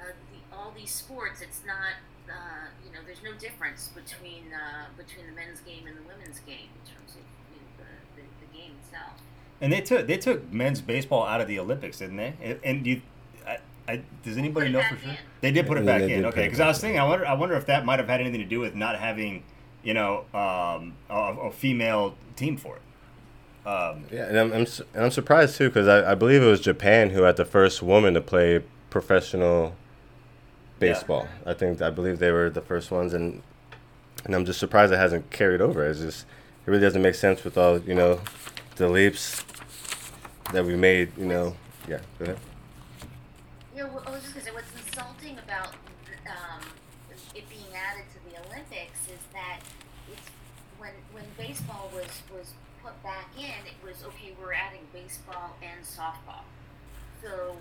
uh, 0.00 0.06
the, 0.06 0.56
all 0.56 0.72
these 0.76 0.90
sports. 0.90 1.40
It's 1.40 1.60
not 1.66 1.94
uh, 2.30 2.68
you 2.84 2.92
know, 2.92 2.98
there's 3.06 3.22
no 3.22 3.32
difference 3.38 3.88
between 3.88 4.52
uh, 4.52 4.86
between 4.96 5.26
the 5.26 5.32
men's 5.32 5.60
game 5.60 5.86
and 5.86 5.96
the 5.96 6.02
women's 6.02 6.40
game 6.40 6.68
in 6.74 6.92
terms 6.92 7.14
of 7.14 7.22
you 7.52 7.60
know, 7.60 7.84
the, 8.16 8.20
the, 8.20 8.46
the, 8.46 8.58
game 8.58 8.72
itself. 8.82 9.20
And 9.60 9.72
they 9.72 9.80
took 9.80 10.06
they 10.06 10.16
took 10.16 10.52
men's 10.52 10.80
baseball 10.80 11.26
out 11.26 11.40
of 11.40 11.48
the 11.48 11.58
Olympics, 11.58 11.98
didn't 11.98 12.16
they? 12.16 12.34
And, 12.42 12.60
and 12.64 12.86
you, 12.86 13.02
I, 13.46 13.58
I, 13.88 14.02
does 14.22 14.36
anybody 14.36 14.70
know 14.70 14.82
for 14.82 14.96
sure? 14.96 15.10
In. 15.10 15.16
They 15.40 15.50
did 15.50 15.66
put 15.66 15.78
it 15.78 15.86
back 15.86 16.02
in. 16.02 16.24
Okay, 16.26 16.44
because 16.44 16.60
I 16.60 16.68
was 16.68 16.78
thinking, 16.78 16.98
I 16.98 17.04
wonder, 17.04 17.26
I 17.26 17.34
wonder 17.34 17.54
if 17.54 17.66
that 17.66 17.84
might 17.84 17.98
have 17.98 18.08
had 18.08 18.20
anything 18.20 18.40
to 18.40 18.46
do 18.46 18.60
with 18.60 18.74
not 18.74 18.98
having, 18.98 19.44
you 19.82 19.94
know, 19.94 20.24
um, 20.34 20.94
a, 21.08 21.36
a, 21.42 21.52
female 21.52 22.16
team 22.34 22.56
for 22.56 22.76
it. 22.76 23.68
Um, 23.68 24.04
yeah, 24.12 24.26
and 24.26 24.38
I'm, 24.38 24.52
I'm, 24.52 24.66
and 24.94 25.04
I'm 25.04 25.10
surprised 25.10 25.56
too 25.56 25.68
because 25.68 25.88
I, 25.88 26.12
I 26.12 26.14
believe 26.14 26.42
it 26.42 26.46
was 26.46 26.60
Japan 26.60 27.10
who 27.10 27.22
had 27.22 27.36
the 27.36 27.44
first 27.44 27.82
woman 27.82 28.14
to 28.14 28.20
play 28.20 28.62
professional 28.90 29.74
baseball. 30.78 31.28
Yeah. 31.44 31.52
I 31.52 31.54
think 31.54 31.82
I 31.82 31.90
believe 31.90 32.18
they 32.18 32.30
were 32.30 32.50
the 32.50 32.60
first 32.60 32.90
ones, 32.90 33.14
and 33.14 33.42
and 34.24 34.34
I'm 34.34 34.44
just 34.44 34.58
surprised 34.58 34.92
it 34.92 34.98
hasn't 34.98 35.30
carried 35.30 35.60
over. 35.60 35.86
It's 35.86 36.00
just 36.00 36.26
it 36.66 36.70
really 36.70 36.82
doesn't 36.82 37.02
make 37.02 37.14
sense 37.14 37.44
with 37.44 37.56
all 37.56 37.78
you 37.80 37.94
know 37.94 38.20
the 38.76 38.88
leaps 38.88 39.44
that 40.52 40.64
we 40.64 40.76
made. 40.76 41.16
You 41.16 41.26
know, 41.26 41.56
yeah. 41.88 42.00
Go 42.18 42.24
ahead. 42.24 42.38
Yeah, 43.74 43.84
well, 43.84 44.02
I 44.06 44.10
was 44.10 44.22
just 44.22 44.34
gonna 44.34 44.46
say 44.46 44.52
what's 44.52 44.72
insulting 44.86 45.38
about 45.38 45.74
um, 46.26 46.60
it 47.34 47.48
being 47.48 47.72
added 47.74 48.04
to 48.12 48.30
the 48.30 48.48
Olympics 48.48 49.00
is 49.06 49.20
that 49.32 49.60
it's 50.10 50.28
when 50.78 50.92
when 51.12 51.24
baseball 51.36 51.90
was 51.94 52.22
was 52.32 52.52
put 52.82 53.00
back 53.02 53.28
in, 53.36 53.66
it 53.66 53.78
was 53.84 54.04
okay. 54.04 54.34
We're 54.40 54.54
adding 54.54 54.86
baseball 54.92 55.56
and 55.62 55.84
softball, 55.84 56.44
so 57.22 57.56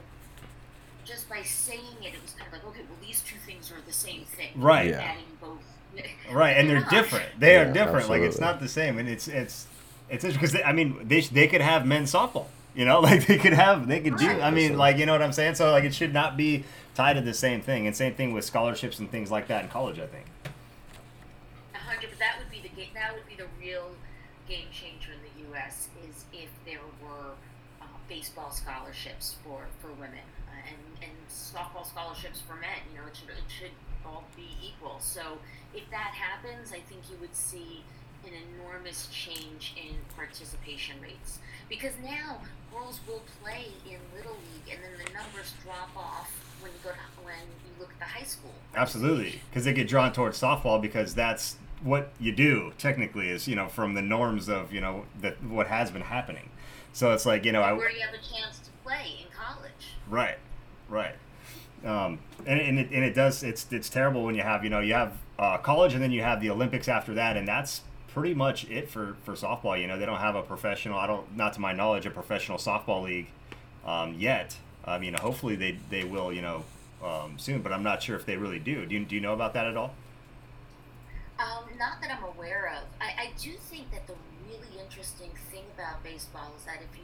just 1.06 1.30
by 1.30 1.42
saying 1.44 1.82
it, 2.02 2.14
it 2.14 2.22
was 2.22 2.32
kind 2.34 2.48
of 2.48 2.54
like 2.54 2.66
okay, 2.66 2.82
well 2.90 2.98
these 3.02 3.22
two 3.22 3.38
things 3.46 3.72
are 3.72 3.82
the 3.86 3.94
same 3.94 4.26
thing. 4.26 4.50
Right. 4.56 4.90
Yeah. 4.90 5.02
Adding 5.02 5.24
both. 5.40 5.60
right 6.32 6.58
and 6.58 6.70
they're 6.70 6.84
different 6.90 7.26
they 7.40 7.54
Yeah, 7.54 7.62
are 7.62 7.72
different 7.74 8.10
like 8.10 8.22
it's 8.22 8.40
not 8.40 8.60
the 8.60 8.68
same 8.68 8.98
and 8.98 9.08
it's 9.08 9.30
it's 9.30 9.66
it's 10.10 10.26
because 10.26 10.54
i 10.66 10.74
mean 10.74 11.00
they, 11.08 11.22
they 11.22 11.48
could 11.48 11.62
have 11.62 11.86
men's 11.86 12.12
softball 12.12 12.48
you 12.76 12.84
know 12.84 13.00
like 13.10 13.26
they 13.28 13.38
could 13.38 13.54
have 13.54 13.88
they 13.88 14.02
could 14.02 14.18
do 14.18 14.30
i 14.42 14.52
mean 14.52 14.74
100%. 14.74 14.78
like 14.78 14.98
you 14.98 15.06
know 15.06 15.14
what 15.14 15.22
i'm 15.22 15.32
saying 15.32 15.56
so 15.56 15.72
like 15.72 15.86
it 15.86 15.94
should 15.94 16.12
not 16.14 16.36
be 16.36 16.66
tied 16.96 17.14
to 17.14 17.22
the 17.22 17.34
same 17.34 17.62
thing 17.62 17.88
and 17.88 17.96
same 17.96 18.14
thing 18.14 18.34
with 18.34 18.44
scholarships 18.44 19.00
and 19.00 19.10
things 19.10 19.32
like 19.32 19.48
that 19.48 19.64
in 19.64 19.70
college 19.70 19.98
i 20.00 20.06
think 20.08 20.26
A 21.74 21.78
hundred, 21.78 22.10
but 22.10 22.20
that 22.20 22.38
would 22.40 22.50
be 22.52 22.60
the 22.62 22.76
game. 22.76 22.90
That 22.94 23.14
would 23.14 23.28
be 23.28 23.36
the 23.36 23.48
real 23.60 23.92
game 24.50 24.68
changer 24.72 25.12
in 25.14 25.20
the 25.22 25.50
U.S. 25.50 25.88
is 26.08 26.26
if 26.34 26.50
there 26.66 26.80
were 27.04 27.32
uh, 27.82 27.86
baseball 28.10 28.52
scholarships 28.52 29.36
for 29.44 29.68
for 29.82 29.92
women 29.94 30.26
and 31.02 31.12
softball 31.30 31.86
scholarships 31.86 32.42
for 32.42 32.56
men. 32.56 32.82
You 32.92 33.00
know, 33.00 33.08
it 33.08 33.16
should 33.16 33.30
it 33.30 33.50
should 33.50 33.76
all 34.06 34.24
be 34.36 34.50
equal. 34.64 34.98
So 35.00 35.40
if 35.74 35.90
that 35.92 36.14
happens, 36.14 36.72
I 36.72 36.80
think 36.80 37.02
you 37.10 37.18
would 37.22 37.36
see 37.36 37.84
an 38.26 38.32
enormous 38.58 39.08
change 39.12 39.76
in 39.78 39.96
participation 40.16 40.96
rates 41.02 41.40
because 41.70 41.94
now 42.04 42.42
girls 42.74 43.00
will 43.08 43.22
play 43.42 43.68
in 43.86 43.98
little 44.16 44.34
league 44.34 44.74
and 44.74 44.84
then 44.84 45.06
the 45.06 45.14
numbers 45.14 45.54
drop 45.64 45.90
off 45.96 46.32
when 46.60 46.72
you 46.72 46.78
go 46.84 46.90
to 46.90 46.96
when 47.24 47.36
you 47.66 47.72
look 47.80 47.92
at 47.92 48.00
the 48.00 48.06
high 48.06 48.24
school. 48.24 48.54
absolutely 48.76 49.40
because 49.50 49.64
they 49.66 49.74
get 49.74 49.88
drawn 49.88 50.12
towards 50.12 50.42
softball 50.42 50.82
because 50.82 51.14
that's 51.14 51.58
what 51.84 52.10
you 52.20 52.32
do 52.32 52.74
technically 52.80 53.30
is 53.30 53.48
you 53.48 53.56
know 53.56 53.68
from 53.68 53.94
the 53.94 54.02
norms 54.02 54.50
of 54.50 54.74
you 54.74 54.82
know 54.82 55.06
that 55.22 55.42
what 55.44 55.68
has 55.68 55.92
been 55.92 56.02
happening 56.02 56.50
so 56.94 57.12
it's 57.12 57.26
like 57.28 57.46
you 57.46 57.52
know 57.52 57.62
i 57.62 57.72
where 57.72 57.92
you 57.92 58.00
have 58.00 58.14
a 58.14 58.36
chance 58.36 58.58
to 58.60 58.72
play 58.84 59.20
in 59.20 59.28
college. 59.36 59.72
Right, 60.08 60.38
right. 60.90 61.16
Um, 61.84 62.20
and 62.46 62.60
and 62.60 62.80
it, 62.80 62.90
and 62.92 63.04
it 63.04 63.14
does. 63.14 63.44
It's 63.44 63.72
it's 63.72 63.90
terrible 63.90 64.24
when 64.24 64.36
you 64.36 64.42
have 64.42 64.64
you 64.64 64.70
know 64.70 64.80
you 64.80 64.94
have 64.94 65.18
uh, 65.38 65.58
college 65.58 65.94
and 65.94 66.02
then 66.02 66.12
you 66.12 66.22
have 66.22 66.42
the 66.42 66.50
Olympics 66.50 66.88
after 66.88 67.14
that, 67.16 67.38
and 67.38 67.48
that's 67.48 67.82
pretty 68.08 68.34
much 68.34 68.70
it 68.70 68.90
for 68.90 69.16
for 69.24 69.34
softball. 69.34 69.80
You 69.80 69.88
know 69.88 69.98
they 70.00 70.06
don't 70.06 70.20
have 70.20 70.36
a 70.36 70.42
professional. 70.42 70.98
I 70.98 71.08
don't, 71.08 71.36
not 71.36 71.54
to 71.54 71.62
my 71.62 71.74
knowledge, 71.74 72.06
a 72.06 72.12
professional 72.12 72.58
softball 72.58 73.04
league 73.04 73.28
um, 73.86 74.16
yet. 74.16 74.58
I 74.84 74.98
mean, 75.00 75.14
hopefully 75.14 75.56
they 75.56 75.78
they 75.90 76.04
will. 76.04 76.32
You 76.34 76.42
know. 76.42 76.64
Um, 77.04 77.38
soon, 77.38 77.62
but 77.62 77.72
I'm 77.72 77.84
not 77.84 78.02
sure 78.02 78.16
if 78.16 78.26
they 78.26 78.36
really 78.36 78.58
do. 78.58 78.84
Do 78.86 78.96
you, 78.96 79.06
do 79.06 79.14
you 79.14 79.22
know 79.22 79.34
about 79.34 79.54
that 79.54 79.68
at 79.68 79.78
all? 79.78 79.94
Um, 81.38 81.66
not 81.78 82.02
that 82.02 82.10
I'm 82.10 82.24
aware 82.24 82.74
of. 82.78 82.88
I, 83.02 83.28
I 83.28 83.32
do 83.38 83.52
think 83.70 83.92
that 83.92 84.08
the 84.08 84.16
really 84.48 84.80
interesting 84.82 85.30
thing 85.52 85.64
about 85.78 86.02
baseball 86.04 86.54
is 86.58 86.64
that 86.64 86.78
if 86.78 86.98
you 86.98 87.04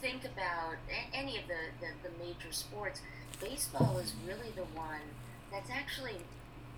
think 0.00 0.24
about 0.24 0.76
any 1.12 1.36
of 1.36 1.44
the, 1.48 1.70
the, 1.80 2.08
the 2.08 2.24
major 2.24 2.52
sports, 2.52 3.00
baseball 3.40 3.98
is 3.98 4.14
really 4.26 4.50
the 4.54 4.64
one 4.78 5.02
that's 5.50 5.70
actually 5.70 6.16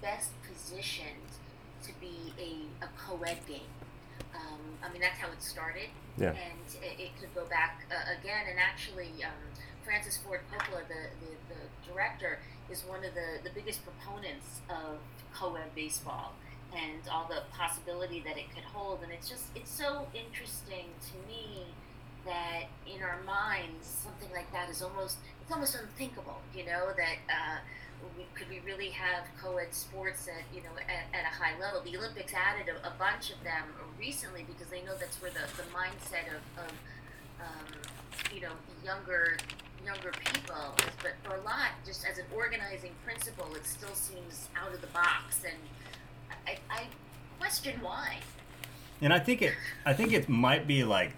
best 0.01 0.31
positioned 0.43 1.31
to 1.83 1.93
be 2.01 2.33
a, 2.39 2.85
a 2.85 2.89
co-ed 2.97 3.39
game. 3.47 3.71
Um, 4.35 4.61
I 4.83 4.93
mean, 4.93 5.01
that's 5.01 5.19
how 5.19 5.29
it 5.33 5.43
started. 5.43 5.89
Yeah. 6.17 6.31
And 6.31 6.67
it, 6.83 7.01
it 7.01 7.11
could 7.19 7.35
go 7.35 7.45
back 7.47 7.85
uh, 7.91 8.19
again. 8.21 8.47
And 8.49 8.59
actually, 8.59 9.11
um, 9.25 9.41
Francis 9.85 10.19
Ford 10.19 10.41
Coppola, 10.53 10.87
the, 10.89 11.11
the, 11.21 11.55
the 11.55 11.93
director, 11.93 12.39
is 12.71 12.83
one 12.85 13.05
of 13.05 13.15
the, 13.15 13.43
the 13.43 13.51
biggest 13.55 13.81
proponents 13.85 14.61
of 14.69 14.99
co-ed 15.35 15.75
baseball 15.75 16.33
and 16.73 17.01
all 17.11 17.27
the 17.29 17.43
possibility 17.53 18.21
that 18.21 18.39
it 18.39 18.45
could 18.55 18.65
hold. 18.65 19.01
And 19.03 19.11
it's 19.13 19.29
just, 19.29 19.47
it's 19.57 19.71
so 19.71 20.07
interesting 20.15 20.87
to 21.11 21.29
me 21.29 21.67
that 22.31 22.71
in 22.87 23.03
our 23.03 23.19
minds, 23.27 24.07
something 24.07 24.31
like 24.31 24.51
that 24.53 24.71
is 24.71 24.83
almost, 24.83 25.19
it's 25.43 25.53
almost 25.53 25.75
unthinkable, 25.75 26.39
you 26.55 26.65
know, 26.65 26.95
that 26.97 27.19
uh, 27.27 27.59
we, 28.17 28.25
could 28.39 28.49
we 28.49 28.61
really 28.65 28.91
have 28.91 29.25
co-ed 29.43 29.75
sports 29.75 30.29
at, 30.29 30.47
you 30.55 30.63
know, 30.63 30.71
at, 30.87 31.11
at 31.11 31.27
a 31.27 31.35
high 31.35 31.59
level? 31.59 31.83
The 31.83 31.99
Olympics 31.99 32.33
added 32.33 32.71
a, 32.71 32.87
a 32.87 32.93
bunch 32.99 33.31
of 33.31 33.43
them 33.43 33.67
recently 33.99 34.47
because 34.47 34.71
they 34.71 34.83
know 34.83 34.95
that's 34.99 35.21
where 35.21 35.31
the, 35.31 35.45
the 35.59 35.69
mindset 35.75 36.31
of, 36.31 36.65
of 36.65 36.71
um, 37.43 37.67
you 38.35 38.41
know, 38.41 38.53
younger 38.85 39.37
younger 39.85 40.13
people 40.13 40.75
is, 40.79 40.93
but 41.03 41.15
for 41.23 41.37
a 41.37 41.43
lot, 41.43 41.71
just 41.87 42.05
as 42.05 42.19
an 42.19 42.25
organizing 42.35 42.93
principle, 43.05 43.49
it 43.55 43.65
still 43.67 43.95
seems 43.95 44.49
out 44.55 44.75
of 44.75 44.81
the 44.83 44.87
box, 44.89 45.43
and 45.45 45.57
I, 46.47 46.59
I 46.71 46.83
question 47.39 47.81
why. 47.81 48.19
And 49.01 49.13
I 49.13 49.19
think 49.19 49.41
it, 49.41 49.55
I 49.87 49.95
think 49.95 50.13
it 50.13 50.29
might 50.29 50.67
be 50.67 50.85
like, 50.85 51.13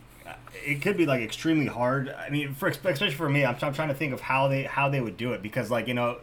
it 0.64 0.82
could 0.82 0.96
be 0.96 1.06
like 1.06 1.22
extremely 1.22 1.66
hard. 1.66 2.08
I 2.08 2.30
mean, 2.30 2.54
for 2.54 2.68
especially 2.68 3.10
for 3.10 3.28
me, 3.28 3.44
I'm, 3.44 3.56
I'm 3.62 3.74
trying 3.74 3.88
to 3.88 3.94
think 3.94 4.12
of 4.12 4.20
how 4.20 4.48
they 4.48 4.64
how 4.64 4.88
they 4.88 5.00
would 5.00 5.16
do 5.16 5.32
it 5.32 5.42
because 5.42 5.70
like 5.70 5.88
you 5.88 5.94
know, 5.94 6.18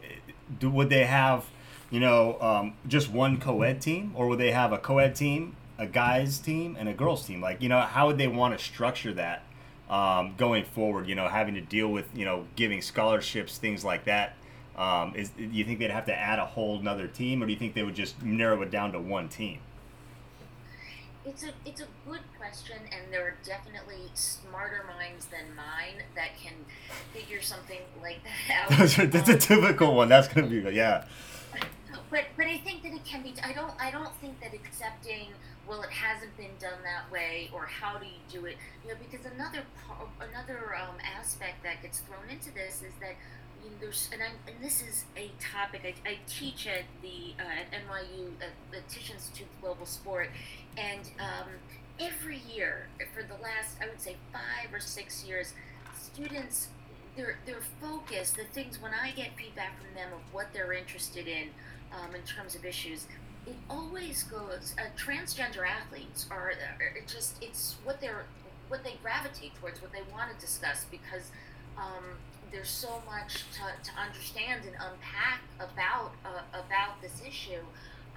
do, 0.59 0.69
would 0.69 0.89
they 0.89 1.05
have, 1.05 1.45
you 1.89 1.99
know, 1.99 2.39
um, 2.41 2.73
just 2.87 3.09
one 3.09 3.39
co-ed 3.39 3.81
team 3.81 4.11
or 4.15 4.27
would 4.27 4.39
they 4.39 4.51
have 4.51 4.71
a 4.71 4.77
co-ed 4.77 5.15
team, 5.15 5.55
a 5.77 5.87
guys 5.87 6.39
team, 6.39 6.75
and 6.79 6.87
a 6.87 6.93
girls 6.93 7.25
team? 7.25 7.41
Like 7.41 7.61
you 7.61 7.69
know, 7.69 7.81
how 7.81 8.07
would 8.07 8.17
they 8.17 8.27
want 8.27 8.57
to 8.57 8.63
structure 8.63 9.13
that 9.13 9.43
um, 9.89 10.35
going 10.37 10.65
forward? 10.65 11.07
You 11.07 11.15
know, 11.15 11.27
having 11.27 11.55
to 11.55 11.61
deal 11.61 11.89
with 11.89 12.05
you 12.15 12.25
know 12.25 12.45
giving 12.55 12.81
scholarships, 12.81 13.57
things 13.57 13.83
like 13.83 14.05
that. 14.05 14.35
Um, 14.77 15.13
is 15.15 15.29
do 15.31 15.43
you 15.43 15.65
think 15.65 15.79
they'd 15.79 15.91
have 15.91 16.05
to 16.05 16.17
add 16.17 16.39
a 16.39 16.45
whole 16.45 16.79
another 16.79 17.07
team, 17.07 17.43
or 17.43 17.45
do 17.45 17.51
you 17.51 17.59
think 17.59 17.73
they 17.73 17.83
would 17.83 17.95
just 17.95 18.21
narrow 18.23 18.61
it 18.61 18.71
down 18.71 18.93
to 18.93 18.99
one 18.99 19.27
team? 19.27 19.59
It's 21.29 21.43
a 21.43 21.49
it's 21.65 21.81
a 21.81 21.87
good 22.07 22.21
question, 22.37 22.77
and 22.91 23.13
there 23.13 23.23
are 23.27 23.35
definitely 23.45 24.09
smarter 24.15 24.83
minds 24.97 25.25
than 25.27 25.55
mine 25.55 26.03
that 26.15 26.29
can 26.41 26.53
figure 27.13 27.41
something 27.41 27.79
like 28.01 28.19
that 28.23 28.71
out. 28.71 28.87
That's 29.11 29.29
a 29.29 29.33
Um, 29.33 29.39
typical 29.39 29.95
one. 29.95 30.09
That's 30.09 30.27
gonna 30.27 30.47
be 30.47 30.57
yeah. 30.75 31.05
but 32.09 32.25
but 32.35 32.45
I 32.47 32.57
think 32.57 32.81
that 32.83 32.93
it 32.93 33.05
can 33.05 33.21
be. 33.21 33.33
I 33.43 33.53
don't 33.53 33.73
I 33.79 33.91
don't 33.91 34.13
think 34.15 34.39
that 34.41 34.53
accepting 34.53 35.27
well 35.67 35.83
it 35.83 35.91
hasn't 35.91 36.35
been 36.35 36.55
done 36.59 36.79
that 36.83 37.11
way 37.11 37.51
or 37.53 37.65
how 37.67 37.99
do 37.99 38.05
you 38.05 38.17
do 38.27 38.47
it 38.47 38.57
you 38.83 38.89
know 38.89 38.97
because 38.99 39.23
another 39.31 39.61
another 40.19 40.75
um, 40.75 40.95
aspect 41.19 41.61
that 41.61 41.79
gets 41.83 41.99
thrown 41.99 42.27
into 42.27 42.51
this 42.55 42.81
is 42.81 42.93
that 42.99 43.13
you 43.63 43.69
know, 43.69 43.75
there's 43.79 44.09
and, 44.13 44.21
I, 44.21 44.27
and 44.49 44.61
this 44.61 44.81
is 44.81 45.05
a 45.17 45.31
topic 45.39 45.81
I, 45.83 46.09
I 46.09 46.17
teach 46.27 46.67
at 46.67 46.83
the 47.01 47.33
uh, 47.39 47.43
at 47.43 47.71
NYU 47.71 48.27
at 48.41 48.53
the 48.71 48.81
Tisch 48.93 49.11
Institute 49.11 49.47
of 49.55 49.61
Global 49.61 49.85
Sport 49.85 50.29
and 50.77 51.01
um, 51.19 51.49
every 51.99 52.41
year 52.53 52.87
for 53.13 53.23
the 53.23 53.41
last 53.41 53.77
I 53.81 53.87
would 53.87 54.01
say 54.01 54.15
five 54.31 54.73
or 54.73 54.79
six 54.79 55.25
years 55.25 55.53
students 55.95 56.69
their 57.15 57.37
their 57.45 57.61
focus 57.81 58.31
the 58.31 58.45
things 58.45 58.81
when 58.81 58.93
I 58.93 59.11
get 59.11 59.35
feedback 59.37 59.77
from 59.77 59.93
them 59.95 60.09
of 60.13 60.33
what 60.33 60.47
they're 60.53 60.73
interested 60.73 61.27
in 61.27 61.49
um, 61.91 62.15
in 62.15 62.21
terms 62.21 62.55
of 62.55 62.65
issues 62.65 63.07
it 63.47 63.55
always 63.69 64.23
goes 64.23 64.75
uh, 64.77 64.83
transgender 64.97 65.67
athletes 65.67 66.27
are, 66.29 66.51
are 66.79 66.97
it 66.97 67.07
just 67.07 67.41
it's 67.41 67.77
what 67.83 67.99
they're 67.99 68.25
what 68.67 68.83
they 68.83 68.93
gravitate 69.01 69.55
towards 69.55 69.81
what 69.81 69.91
they 69.91 70.03
want 70.13 70.31
to 70.31 70.39
discuss 70.45 70.85
because 70.91 71.31
um, 71.77 72.03
there's 72.51 72.69
so 72.69 73.01
much 73.05 73.43
to, 73.53 73.61
to 73.83 73.91
understand 73.99 74.65
and 74.65 74.75
unpack 74.75 75.41
about 75.59 76.11
uh, 76.25 76.41
about 76.53 77.01
this 77.01 77.21
issue 77.25 77.61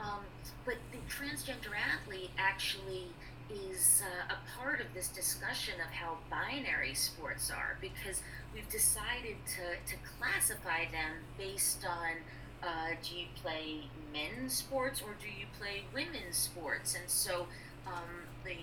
um, 0.00 0.20
but 0.64 0.76
the 0.90 0.98
transgender 1.08 1.74
athlete 1.76 2.30
actually 2.38 3.08
is 3.50 4.02
uh, 4.02 4.34
a 4.34 4.58
part 4.58 4.80
of 4.80 4.86
this 4.94 5.08
discussion 5.08 5.74
of 5.80 5.90
how 5.92 6.16
binary 6.30 6.94
sports 6.94 7.50
are 7.50 7.76
because 7.80 8.22
we've 8.54 8.68
decided 8.68 9.36
to, 9.46 9.90
to 9.90 9.96
classify 10.18 10.84
them 10.90 11.20
based 11.36 11.84
on 11.84 12.16
uh, 12.62 12.94
do 13.02 13.16
you 13.16 13.26
play 13.42 13.82
men's 14.12 14.52
sports 14.52 15.02
or 15.02 15.14
do 15.20 15.26
you 15.26 15.46
play 15.58 15.82
women's 15.92 16.36
sports? 16.36 16.94
And 16.94 17.08
so 17.08 17.46
um, 17.86 18.24
the 18.44 18.56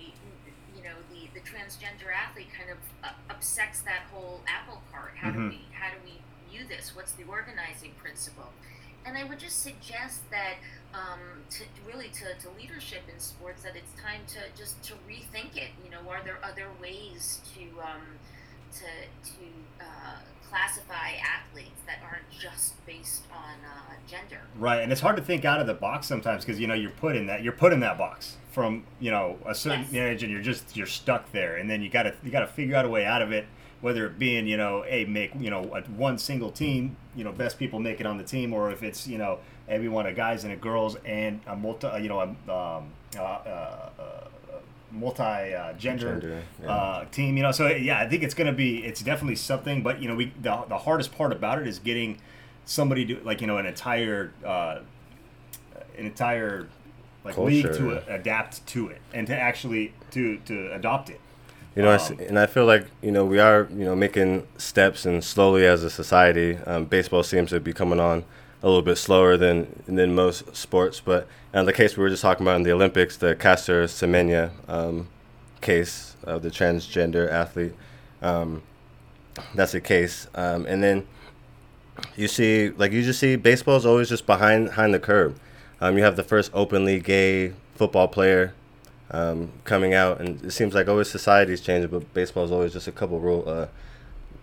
you 0.80 0.88
know 0.88 0.96
the, 1.10 1.28
the 1.38 1.40
transgender 1.40 2.08
athlete 2.14 2.48
kind 2.56 2.70
of 2.70 2.78
uh, 3.04 3.12
upsets 3.28 3.82
that 3.82 4.02
whole 4.12 4.40
apple 4.48 4.82
cart. 4.90 5.12
How 5.16 5.30
Mhm. 5.30 5.34
do 5.34 5.48
we 5.50 5.64
how 5.72 5.90
do 5.90 5.96
we 6.04 6.20
view 6.50 6.66
this? 6.66 6.94
What's 6.96 7.12
the 7.12 7.24
organizing 7.24 7.92
principle? 8.00 8.52
And 9.04 9.16
I 9.16 9.24
would 9.24 9.38
just 9.38 9.62
suggest 9.62 10.28
that 10.30 10.56
um, 10.92 11.20
to 11.50 11.64
really 11.86 12.08
to, 12.08 12.34
to 12.34 12.50
leadership 12.58 13.02
in 13.12 13.18
sports 13.20 13.62
that 13.62 13.76
it's 13.76 13.92
time 14.00 14.20
to 14.28 14.40
just 14.56 14.82
to 14.84 14.94
rethink 15.08 15.56
it. 15.56 15.70
You 15.84 15.90
know, 15.90 16.08
are 16.10 16.22
there 16.22 16.38
other 16.42 16.68
ways 16.80 17.40
to 17.54 17.62
um, 17.80 18.18
to 18.74 19.30
to 19.30 19.44
uh, 19.80 20.16
classify 20.48 21.12
athletes 21.22 21.80
that 21.86 21.98
aren't 22.02 22.28
just 22.30 22.84
based 22.86 23.22
on 23.32 23.54
uh, 23.64 23.92
gender? 24.08 24.40
Right, 24.58 24.82
and 24.82 24.90
it's 24.92 25.00
hard 25.00 25.16
to 25.16 25.22
think 25.22 25.44
out 25.44 25.60
of 25.60 25.66
the 25.66 25.74
box 25.74 26.06
sometimes 26.06 26.44
because 26.44 26.60
you 26.60 26.66
know 26.66 26.74
you're 26.74 26.90
put 26.90 27.16
in 27.16 27.26
that 27.26 27.42
you're 27.42 27.52
put 27.52 27.72
in 27.72 27.80
that 27.80 27.98
box 27.98 28.36
from 28.52 28.84
you 28.98 29.10
know 29.10 29.38
a 29.46 29.54
certain 29.54 29.86
Yes. 29.90 29.94
age 29.94 30.22
and 30.24 30.32
you're 30.32 30.42
just 30.42 30.76
you're 30.76 30.86
stuck 30.86 31.30
there, 31.32 31.56
and 31.56 31.68
then 31.70 31.82
you 31.82 31.90
gotta 31.90 32.14
you 32.24 32.30
gotta 32.30 32.46
figure 32.46 32.76
out 32.76 32.84
a 32.84 32.88
way 32.88 33.04
out 33.04 33.22
of 33.22 33.32
it, 33.32 33.46
whether 33.80 34.06
it 34.06 34.18
being 34.18 34.46
you 34.46 34.56
know 34.56 34.84
a 34.86 35.04
make 35.04 35.32
you 35.38 35.50
know 35.50 35.62
a, 35.74 35.82
one 35.90 36.18
single 36.18 36.50
team, 36.50 36.96
you 37.14 37.24
know 37.24 37.32
best 37.32 37.58
people 37.58 37.78
make 37.78 38.00
it 38.00 38.06
on 38.06 38.18
the 38.18 38.24
team, 38.24 38.52
or 38.52 38.70
if 38.70 38.82
it's 38.82 39.06
you 39.06 39.18
know 39.18 39.38
everyone 39.68 40.06
a 40.06 40.12
guys 40.12 40.42
and 40.42 40.52
a 40.52 40.56
girls 40.56 40.96
and 41.04 41.40
a 41.46 41.54
multi 41.54 41.86
you 42.02 42.08
know 42.08 42.18
a 42.20 42.52
um, 42.52 42.90
uh, 43.16 43.20
uh, 43.20 43.90
multi 44.90 45.22
uh, 45.22 45.72
gender, 45.74 46.12
Gender, 46.12 46.42
yeah. 46.62 46.72
uh, 46.72 47.04
team. 47.06 47.36
You 47.36 47.42
know, 47.42 47.52
so 47.52 47.66
yeah, 47.68 48.00
I 48.00 48.08
think 48.08 48.22
it's 48.22 48.34
gonna 48.34 48.52
be 48.52 48.84
it's 48.84 49.00
definitely 49.02 49.36
something. 49.36 49.82
But 49.82 50.00
you 50.00 50.08
know, 50.08 50.14
we 50.14 50.32
the, 50.40 50.64
the 50.68 50.78
hardest 50.78 51.12
part 51.12 51.32
about 51.32 51.60
it 51.60 51.66
is 51.66 51.78
getting 51.78 52.18
somebody 52.64 53.04
to 53.06 53.20
like 53.24 53.40
you 53.40 53.46
know 53.46 53.58
an 53.58 53.66
entire 53.66 54.32
uh, 54.44 54.80
an 55.98 56.06
entire 56.06 56.68
like 57.24 57.36
league 57.36 57.64
to 57.64 57.70
Culture. 57.70 58.04
a, 58.08 58.14
adapt 58.14 58.66
to 58.68 58.88
it 58.88 59.00
and 59.12 59.26
to 59.26 59.36
actually 59.38 59.92
to 60.12 60.38
to 60.46 60.72
adopt 60.74 61.10
it. 61.10 61.20
You 61.76 61.82
know, 61.82 61.90
I 61.90 61.96
Um, 61.96 62.18
and 62.20 62.38
I 62.38 62.46
feel 62.46 62.66
like 62.66 62.86
you 63.02 63.12
know 63.12 63.24
we 63.24 63.38
are 63.38 63.68
you 63.70 63.84
know 63.84 63.94
making 63.94 64.46
steps 64.58 65.06
and 65.06 65.22
slowly 65.22 65.66
as 65.66 65.84
a 65.84 65.90
society. 65.90 66.56
Um, 66.66 66.84
baseball 66.86 67.22
seems 67.22 67.50
to 67.50 67.60
be 67.60 67.72
coming 67.72 68.00
on 68.00 68.24
a 68.62 68.66
little 68.66 68.82
bit 68.82 68.96
slower 68.96 69.36
than 69.36 69.82
than 69.86 70.14
most 70.14 70.54
sports, 70.54 71.00
but 71.00 71.26
in 71.54 71.64
the 71.66 71.72
case 71.72 71.96
we 71.96 72.02
were 72.02 72.10
just 72.10 72.22
talking 72.22 72.46
about 72.46 72.56
in 72.56 72.62
the 72.62 72.72
Olympics, 72.72 73.16
the 73.16 73.34
Caster 73.34 73.84
Semenya 73.84 74.50
um, 74.68 75.08
case 75.60 76.16
of 76.24 76.42
the 76.42 76.50
transgender 76.50 77.30
athlete, 77.30 77.72
um, 78.22 78.62
that's 79.54 79.72
the 79.72 79.80
case. 79.80 80.26
Um, 80.34 80.66
and 80.66 80.82
then 80.82 81.06
you 82.16 82.28
see, 82.28 82.70
like 82.70 82.92
you 82.92 83.02
just 83.02 83.20
see, 83.20 83.36
baseball 83.36 83.76
is 83.76 83.86
always 83.86 84.08
just 84.08 84.26
behind 84.26 84.66
behind 84.66 84.94
the 84.94 85.00
curve. 85.00 85.38
Um, 85.80 85.96
you 85.96 86.04
have 86.04 86.16
the 86.16 86.22
first 86.22 86.50
openly 86.52 87.00
gay 87.00 87.54
football 87.74 88.08
player 88.08 88.52
um, 89.10 89.52
coming 89.64 89.94
out, 89.94 90.20
and 90.20 90.44
it 90.44 90.50
seems 90.50 90.74
like 90.74 90.88
always 90.88 91.10
society's 91.10 91.60
changing, 91.60 91.90
but 91.90 92.12
baseball 92.12 92.44
is 92.44 92.52
always 92.52 92.72
just 92.72 92.86
a 92.86 92.92
couple 92.92 93.18
rule, 93.18 93.44
uh, 93.46 93.66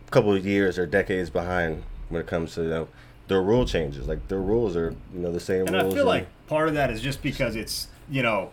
couple 0.09 0.33
of 0.33 0.45
years 0.45 0.79
or 0.79 0.85
decades 0.85 1.29
behind 1.29 1.83
when 2.09 2.21
it 2.21 2.27
comes 2.27 2.55
to 2.55 2.63
you 2.63 2.69
know, 2.69 2.87
their 3.27 3.41
rule 3.41 3.65
changes. 3.65 4.07
Like 4.07 4.27
their 4.27 4.41
rules 4.41 4.75
are 4.75 4.95
you 5.13 5.19
know 5.19 5.31
the 5.31 5.39
same 5.39 5.67
And 5.67 5.75
I 5.77 5.81
feel 5.89 5.99
in- 5.99 6.05
like 6.05 6.27
part 6.47 6.67
of 6.67 6.73
that 6.75 6.89
is 6.91 7.01
just 7.01 7.21
because 7.21 7.55
it's 7.55 7.87
you 8.09 8.23
know 8.23 8.51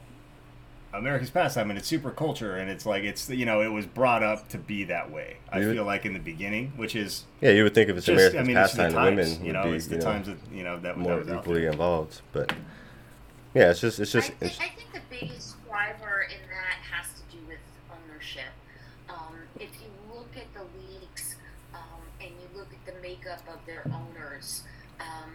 America's 0.92 1.30
pastime 1.30 1.70
and 1.70 1.78
it's 1.78 1.88
super 1.88 2.10
culture 2.10 2.56
and 2.56 2.70
it's 2.70 2.86
like 2.86 3.02
it's 3.04 3.28
you 3.28 3.44
know 3.46 3.62
it 3.62 3.68
was 3.72 3.84
brought 3.86 4.22
up 4.22 4.48
to 4.50 4.58
be 4.58 4.84
that 4.84 5.10
way. 5.10 5.36
I 5.50 5.58
would- 5.60 5.74
feel 5.74 5.84
like 5.84 6.04
in 6.06 6.12
the 6.12 6.18
beginning, 6.20 6.72
which 6.76 6.94
is 6.96 7.24
yeah, 7.40 7.50
you 7.50 7.62
would 7.64 7.74
think 7.74 7.88
if 7.90 7.96
it's 7.96 8.06
just 8.06 8.14
American 8.16 8.40
I 8.40 8.42
mean 8.44 8.56
it's 8.56 8.72
the 8.72 8.82
pastime, 8.84 8.92
the 9.16 9.22
times, 9.22 9.30
women 9.32 9.46
you 9.46 9.52
know, 9.52 9.62
would 9.64 9.70
be 9.70 9.76
it's 9.76 9.86
the 9.86 9.94
you 9.96 10.00
know, 10.00 10.04
times 10.06 10.26
that 10.28 10.36
you 10.52 10.64
know 10.64 10.74
that, 10.76 10.82
that 10.82 10.98
more 10.98 11.16
was 11.18 11.28
equally 11.28 11.62
there. 11.62 11.72
involved. 11.72 12.20
But 12.32 12.52
yeah, 13.54 13.70
it's 13.70 13.80
just 13.80 13.98
it's 14.00 14.12
just 14.12 14.30
I, 14.30 14.34
it's, 14.46 14.58
I 14.60 14.68
think 14.68 14.92
the 14.92 15.00
biggest 15.10 15.56
driver 15.68 16.26
in 16.28 16.48
that 16.50 16.78
has 16.92 17.06
to 17.14 17.36
do 17.36 17.42
with 17.48 17.58
ownership. 17.90 18.50
Um, 19.08 19.34
if 19.60 19.70
you 19.80 19.90
look 20.14 20.30
at 20.36 20.52
the 20.54 20.62
leagues 20.78 21.36
um, 21.74 21.80
and 22.20 22.30
you 22.30 22.58
look 22.58 22.68
at 22.72 22.84
the 22.94 23.00
makeup 23.00 23.42
of 23.48 23.58
their 23.66 23.84
owners, 23.92 24.62
um, 25.00 25.30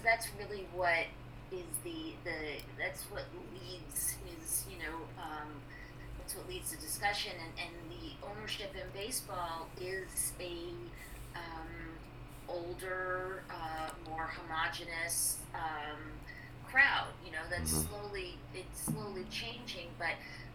because 0.00 0.04
that's 0.04 0.28
really 0.38 0.66
what 0.74 1.06
is 1.52 1.64
the 1.84 2.12
the 2.24 2.60
that's 2.78 3.02
what 3.04 3.24
leads 3.52 4.16
is 4.42 4.64
you 4.70 4.78
know 4.78 4.96
um, 5.18 5.48
that's 6.18 6.34
what 6.36 6.48
leads 6.48 6.70
to 6.70 6.76
discussion 6.78 7.32
and, 7.42 7.52
and 7.68 7.90
the 7.90 8.26
ownership 8.26 8.72
in 8.74 8.86
baseball 8.98 9.68
is 9.80 10.32
a 10.40 10.52
um, 11.34 11.68
older, 12.48 13.42
uh, 13.50 13.90
more 14.10 14.28
homogenous 14.28 15.38
um, 15.54 15.98
crowd. 16.68 17.08
You 17.24 17.32
know, 17.32 17.42
that's 17.48 17.72
Mhm. 17.72 17.88
slowly 17.88 18.38
it's 18.54 18.82
slowly 18.82 19.24
changing. 19.30 19.88
But 19.98 20.14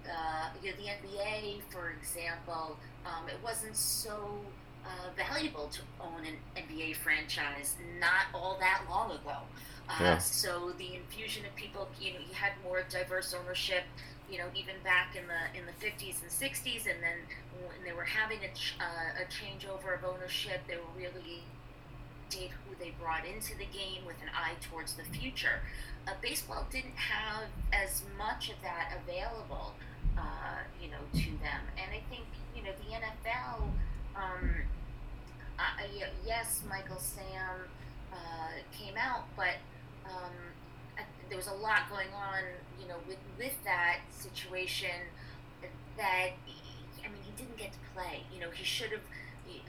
uh, 0.09 0.49
you 0.61 0.71
know, 0.71 0.77
the 0.77 0.89
NBA, 0.89 1.61
for 1.69 1.89
example, 1.91 2.77
um, 3.05 3.27
it 3.27 3.41
wasn't 3.43 3.75
so 3.75 4.41
uh, 4.85 5.09
valuable 5.17 5.67
to 5.69 5.81
own 5.99 6.25
an 6.25 6.37
NBA 6.55 6.95
franchise 6.97 7.75
not 7.99 8.25
all 8.33 8.57
that 8.59 8.83
long 8.89 9.11
ago. 9.11 9.37
Uh, 9.89 9.93
Yeah. 10.01 10.17
So 10.19 10.71
the 10.77 10.95
infusion 10.95 11.45
of 11.45 11.55
people, 11.55 11.87
you 11.99 12.13
know, 12.13 12.19
you 12.19 12.33
had 12.33 12.53
more 12.63 12.83
diverse 12.89 13.33
ownership. 13.33 13.83
You 14.29 14.39
know, 14.39 14.45
even 14.55 14.75
back 14.83 15.15
in 15.15 15.23
the 15.27 15.41
in 15.59 15.65
the 15.67 15.73
50s 15.85 16.21
and 16.23 16.31
60s, 16.31 16.87
and 16.91 16.97
then 17.03 17.17
when 17.61 17.83
they 17.85 17.93
were 17.93 18.05
having 18.05 18.39
a, 18.43 18.51
ch- 18.55 18.75
uh, 18.79 19.21
a 19.21 19.25
changeover 19.29 19.93
of 19.97 20.03
ownership, 20.03 20.61
they 20.67 20.77
were 20.77 20.93
really 20.97 21.43
did 22.29 22.49
who 22.65 22.75
they 22.79 22.91
brought 22.99 23.23
into 23.25 23.55
the 23.57 23.65
game 23.65 24.03
with 24.05 24.15
an 24.23 24.29
eye 24.35 24.55
towards 24.69 24.93
the 24.95 25.03
future. 25.03 25.61
Uh, 26.07 26.11
baseball 26.21 26.65
didn't 26.71 26.97
have 26.97 27.45
as 27.71 28.01
much 28.17 28.49
of 28.49 28.55
that 28.63 28.93
available, 29.03 29.75
uh, 30.17 30.57
you 30.81 30.89
know, 30.89 31.03
to 31.13 31.29
them. 31.45 31.61
And 31.77 31.91
I 31.93 32.01
think 32.09 32.25
you 32.55 32.63
know 32.63 32.71
the 32.81 32.95
NFL. 32.95 33.69
Um, 34.15 34.49
y- 35.57 36.07
yes, 36.25 36.61
Michael 36.69 36.99
Sam 36.99 37.67
uh, 38.13 38.15
came 38.71 38.95
out, 38.97 39.25
but 39.35 39.55
um, 40.05 40.31
I, 40.97 41.01
there 41.29 41.37
was 41.37 41.47
a 41.47 41.53
lot 41.53 41.89
going 41.89 42.07
on, 42.15 42.41
you 42.81 42.87
know, 42.87 42.95
with 43.07 43.17
with 43.37 43.55
that 43.63 43.99
situation. 44.11 44.89
That 45.97 46.31
I 47.03 47.07
mean, 47.07 47.21
he 47.23 47.31
didn't 47.37 47.57
get 47.57 47.71
to 47.73 47.79
play. 47.93 48.23
You 48.33 48.41
know, 48.41 48.49
he 48.51 48.63
should 48.63 48.91
have. 48.91 49.01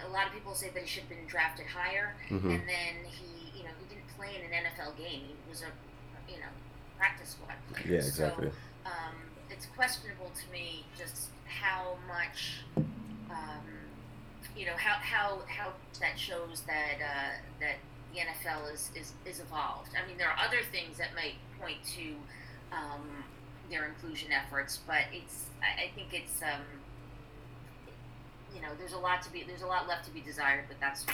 A 0.05 0.09
lot 0.11 0.27
of 0.27 0.33
people 0.33 0.55
say 0.55 0.71
that 0.71 0.83
he 0.83 0.89
should 0.89 1.03
have 1.05 1.11
been 1.11 1.27
drafted 1.27 1.67
higher, 1.67 2.15
mhm. 2.29 2.45
and 2.45 2.63
then 2.69 3.05
he, 3.05 3.59
you 3.59 3.65
know, 3.65 3.71
he 3.81 3.95
didn't 3.95 4.09
play 4.17 4.31
in 4.35 4.43
an 4.51 4.65
NFL 4.65 4.97
game. 4.97 5.21
He 5.29 5.35
was 5.49 5.63
a, 5.63 5.71
you 6.31 6.39
know, 6.39 6.49
practice 6.99 7.31
squad 7.31 7.55
player. 7.73 7.85
yeah, 7.87 7.99
exactly. 7.99 8.49
So 8.51 8.91
um, 8.91 9.15
it's 9.51 9.67
questionable 9.77 10.31
to 10.35 10.53
me 10.53 10.85
just 10.99 11.29
how 11.47 11.97
much, 12.09 12.63
um, 13.31 13.63
you 14.57 14.67
know, 14.67 14.77
how, 14.77 14.95
how, 15.01 15.39
how 15.47 15.73
that 16.01 16.19
shows 16.19 16.63
that 16.67 16.97
uh, 17.01 17.31
that 17.61 17.77
the 18.13 18.21
NFL 18.21 18.73
is, 18.73 18.91
is, 18.95 19.13
is 19.27 19.41
evolved. 19.41 19.91
I 20.03 20.07
mean, 20.09 20.17
there 20.17 20.29
are 20.29 20.39
other 20.39 20.63
things 20.73 20.97
that 20.99 21.15
might 21.15 21.35
point 21.61 21.79
to 21.97 22.15
um, 22.73 23.25
their 23.71 23.87
inclusion 23.87 24.33
efforts, 24.33 24.81
but 24.87 25.03
it's 25.13 25.47
I, 25.63 25.91
think 25.95 26.09
it's 26.13 26.43
um, 26.43 26.63
you 28.55 28.63
know 28.63 28.69
there's 28.79 28.93
a 28.93 28.99
lot 28.99 29.23
to 29.23 29.33
be 29.33 29.45
there's 29.47 29.63
a 29.63 29.67
lot 29.67 29.89
left 29.89 30.05
to 30.07 30.11
be 30.11 30.21
desired, 30.21 30.65
but 30.69 30.79
that's 30.81 31.05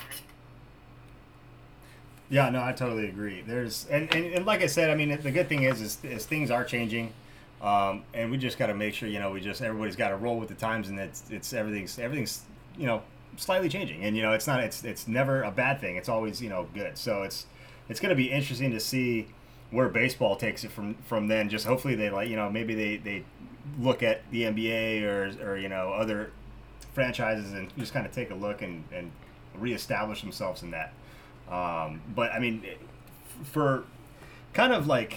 Yeah, 2.31 2.51
no, 2.51 2.63
I 2.63 2.73
totally 2.73 3.09
agree. 3.09 3.43
There's 3.43 3.87
and, 3.91 4.13
and, 4.15 4.27
and 4.35 4.47
like 4.47 4.63
I 4.63 4.67
said, 4.67 4.91
I 4.91 4.95
mean, 4.95 5.17
the 5.21 5.31
good 5.31 5.49
thing 5.49 5.65
is, 5.65 5.81
is, 5.81 5.99
is 6.05 6.27
things 6.27 6.51
are 6.51 6.65
changing, 6.65 7.13
um, 7.61 8.05
and 8.15 8.31
we 8.31 8.39
just 8.39 8.59
got 8.59 8.67
to 8.67 8.75
make 8.75 8.95
sure, 8.95 9.09
you 9.09 9.19
know, 9.19 9.33
we 9.33 9.41
just 9.41 9.63
everybody's 9.63 9.97
got 9.97 10.11
to 10.11 10.17
roll 10.17 10.39
with 10.39 10.49
the 10.49 10.55
times, 10.55 10.89
and 10.89 10.99
it's 10.99 11.25
it's 11.31 11.53
everything's 11.53 11.99
everything's 11.99 12.43
you 12.79 12.87
know 12.87 13.03
slightly 13.37 13.69
changing, 13.69 14.03
and 14.05 14.17
you 14.17 14.23
know, 14.23 14.33
it's 14.33 14.47
not 14.47 14.61
it's 14.61 14.85
it's 14.85 15.07
never 15.09 15.43
a 15.43 15.51
bad 15.51 15.81
thing. 15.81 15.97
It's 15.97 16.09
always 16.09 16.41
you 16.43 16.49
know 16.49 16.67
good. 16.75 16.97
So 16.99 17.23
it's 17.23 17.47
it's 17.89 18.01
going 18.01 18.11
to 18.11 18.17
be 18.17 18.31
interesting 18.31 18.71
to 18.73 18.81
see 18.81 19.29
where 19.71 19.89
baseball 19.89 20.37
takes 20.37 20.65
it 20.65 20.71
from 20.73 20.95
from 21.07 21.29
then. 21.29 21.49
Just 21.49 21.67
hopefully 21.67 21.95
they 21.95 22.11
like 22.11 22.29
you 22.29 22.37
know 22.37 22.51
maybe 22.51 22.75
they 22.75 22.97
they 22.97 23.25
look 23.79 24.03
at 24.03 24.23
the 24.31 24.43
NBA 24.43 25.03
or 25.03 25.51
or 25.53 25.57
you 25.57 25.69
know 25.69 25.93
other 25.93 26.31
franchises 26.95 27.53
and 27.53 27.75
just 27.79 27.93
kind 27.93 28.05
of 28.07 28.13
take 28.13 28.31
a 28.31 28.35
look 28.35 28.63
and 28.63 28.85
and 28.93 29.11
reestablish 29.55 30.21
themselves 30.23 30.63
in 30.63 30.71
that. 30.73 30.93
Um, 31.51 32.01
but 32.15 32.33
I 32.33 32.39
mean, 32.39 32.65
for 33.45 33.85
kind 34.55 34.73
of 34.73 34.87
like, 34.87 35.17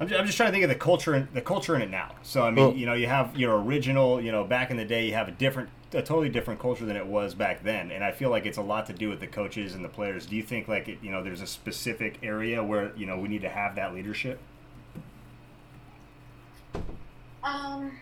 I'm 0.00 0.08
just, 0.08 0.20
I'm 0.20 0.26
just 0.26 0.36
trying 0.36 0.48
to 0.48 0.52
think 0.52 0.64
of 0.64 0.68
the 0.68 0.74
culture 0.74 1.14
in 1.14 1.28
the 1.32 1.40
culture 1.40 1.74
in 1.74 1.82
it 1.82 1.90
now. 1.90 2.12
So 2.22 2.42
I 2.42 2.50
mean, 2.50 2.64
Well- 2.66 2.74
you 2.76 2.86
know, 2.86 2.94
you 2.94 3.06
have 3.06 3.36
your 3.38 3.58
original, 3.62 4.20
you 4.20 4.30
know, 4.32 4.44
back 4.44 4.70
in 4.70 4.76
the 4.76 4.84
day, 4.84 5.06
you 5.06 5.14
have 5.14 5.28
a 5.28 5.32
different, 5.32 5.70
a 5.92 6.02
totally 6.02 6.28
different 6.28 6.60
culture 6.60 6.84
than 6.84 6.96
it 6.96 7.06
was 7.06 7.34
back 7.34 7.62
then, 7.62 7.90
and 7.90 8.02
I 8.02 8.10
feel 8.10 8.30
like 8.30 8.44
it's 8.44 8.58
a 8.58 8.62
lot 8.62 8.86
to 8.86 8.92
do 8.92 9.08
with 9.08 9.20
the 9.20 9.26
coaches 9.26 9.74
and 9.74 9.84
the 9.84 9.88
players. 9.88 10.26
Do 10.26 10.36
you 10.36 10.42
think 10.42 10.68
like 10.68 10.88
it, 10.88 10.98
you 11.02 11.10
know, 11.10 11.22
there's 11.22 11.42
a 11.42 11.46
specific 11.46 12.18
area 12.22 12.62
where 12.62 12.92
you 12.96 13.06
know 13.06 13.18
we 13.18 13.28
need 13.28 13.42
to 13.42 13.48
have 13.48 13.76
that 13.76 13.94
leadership? 13.94 14.40
Um, 17.44 17.92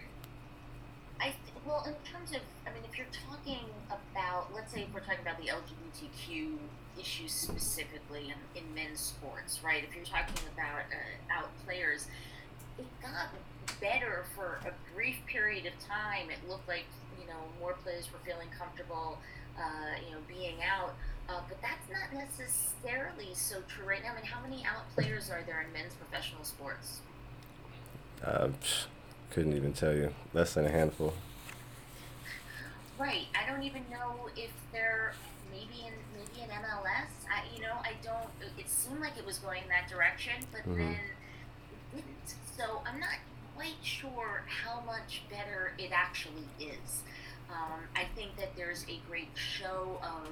I 1.20 1.24
th- 1.24 1.36
well, 1.66 1.84
in 1.86 1.94
terms 2.10 2.32
of, 2.32 2.40
I 2.66 2.72
mean, 2.72 2.82
if 2.90 2.96
you're 2.96 3.06
talking 3.28 3.66
about, 3.88 4.54
let's 4.54 4.72
say, 4.72 4.82
if 4.82 4.94
we're 4.94 5.00
talking 5.00 5.20
about 5.20 5.36
the 5.38 5.48
LGBTQ 5.48 6.56
issues 6.98 7.32
specifically 7.32 8.32
in, 8.32 8.62
in 8.62 8.74
men's 8.74 9.00
sports, 9.00 9.60
right? 9.62 9.84
If 9.84 9.94
you're 9.94 10.04
talking 10.04 10.34
about 10.54 10.84
uh, 10.90 11.38
out 11.38 11.50
players, 11.66 12.06
it 12.78 12.86
got 13.02 13.28
better 13.80 14.24
for 14.34 14.58
a 14.66 14.72
brief 14.94 15.16
period 15.26 15.66
of 15.66 15.72
time. 15.86 16.30
It 16.30 16.48
looked 16.48 16.68
like 16.68 16.84
you 17.20 17.26
know 17.26 17.40
more 17.60 17.74
players 17.82 18.08
were 18.12 18.18
feeling 18.24 18.48
comfortable, 18.58 19.18
uh, 19.58 19.96
you 20.06 20.14
know, 20.14 20.20
being 20.28 20.56
out. 20.62 20.94
Uh, 21.28 21.40
but 21.48 21.56
that's 21.62 21.88
not 21.90 22.12
necessarily 22.12 23.32
so 23.34 23.56
true 23.66 23.86
right 23.88 24.02
now. 24.02 24.12
I 24.12 24.16
mean, 24.16 24.24
how 24.26 24.42
many 24.42 24.62
out 24.66 24.84
players 24.94 25.30
are 25.30 25.40
there 25.46 25.62
in 25.66 25.72
men's 25.72 25.94
professional 25.94 26.44
sports? 26.44 27.00
Uh, 28.22 28.48
psh, 28.62 28.84
couldn't 29.30 29.56
even 29.56 29.72
tell 29.72 29.94
you. 29.94 30.12
Less 30.34 30.52
than 30.54 30.66
a 30.66 30.70
handful. 30.70 31.14
Right. 32.98 33.26
I 33.34 33.50
don't 33.50 33.62
even 33.64 33.84
know 33.90 34.28
if 34.36 34.50
they're 34.72 35.14
maybe 35.50 35.86
in 35.86 35.92
maybe 36.14 36.42
in 36.42 36.48
MLS. 36.50 37.08
I 37.30 37.42
you 37.54 37.62
know 37.62 37.74
I 37.82 37.92
don't. 38.02 38.28
It 38.58 38.68
seemed 38.68 39.00
like 39.00 39.16
it 39.18 39.24
was 39.26 39.38
going 39.38 39.62
in 39.62 39.68
that 39.68 39.88
direction, 39.88 40.34
but 40.52 40.62
Mhm. 40.62 40.76
then 40.76 40.94
it 41.72 41.96
didn't. 41.96 42.34
So 42.56 42.82
I'm 42.86 43.00
not 43.00 43.16
quite 43.54 43.76
sure 43.82 44.44
how 44.46 44.80
much 44.80 45.22
better 45.30 45.72
it 45.78 45.90
actually 45.92 46.48
is. 46.58 47.02
Um, 47.50 47.80
I 47.94 48.04
think 48.16 48.36
that 48.36 48.56
there's 48.56 48.84
a 48.88 48.98
great 49.08 49.28
show 49.34 49.98
of 50.02 50.28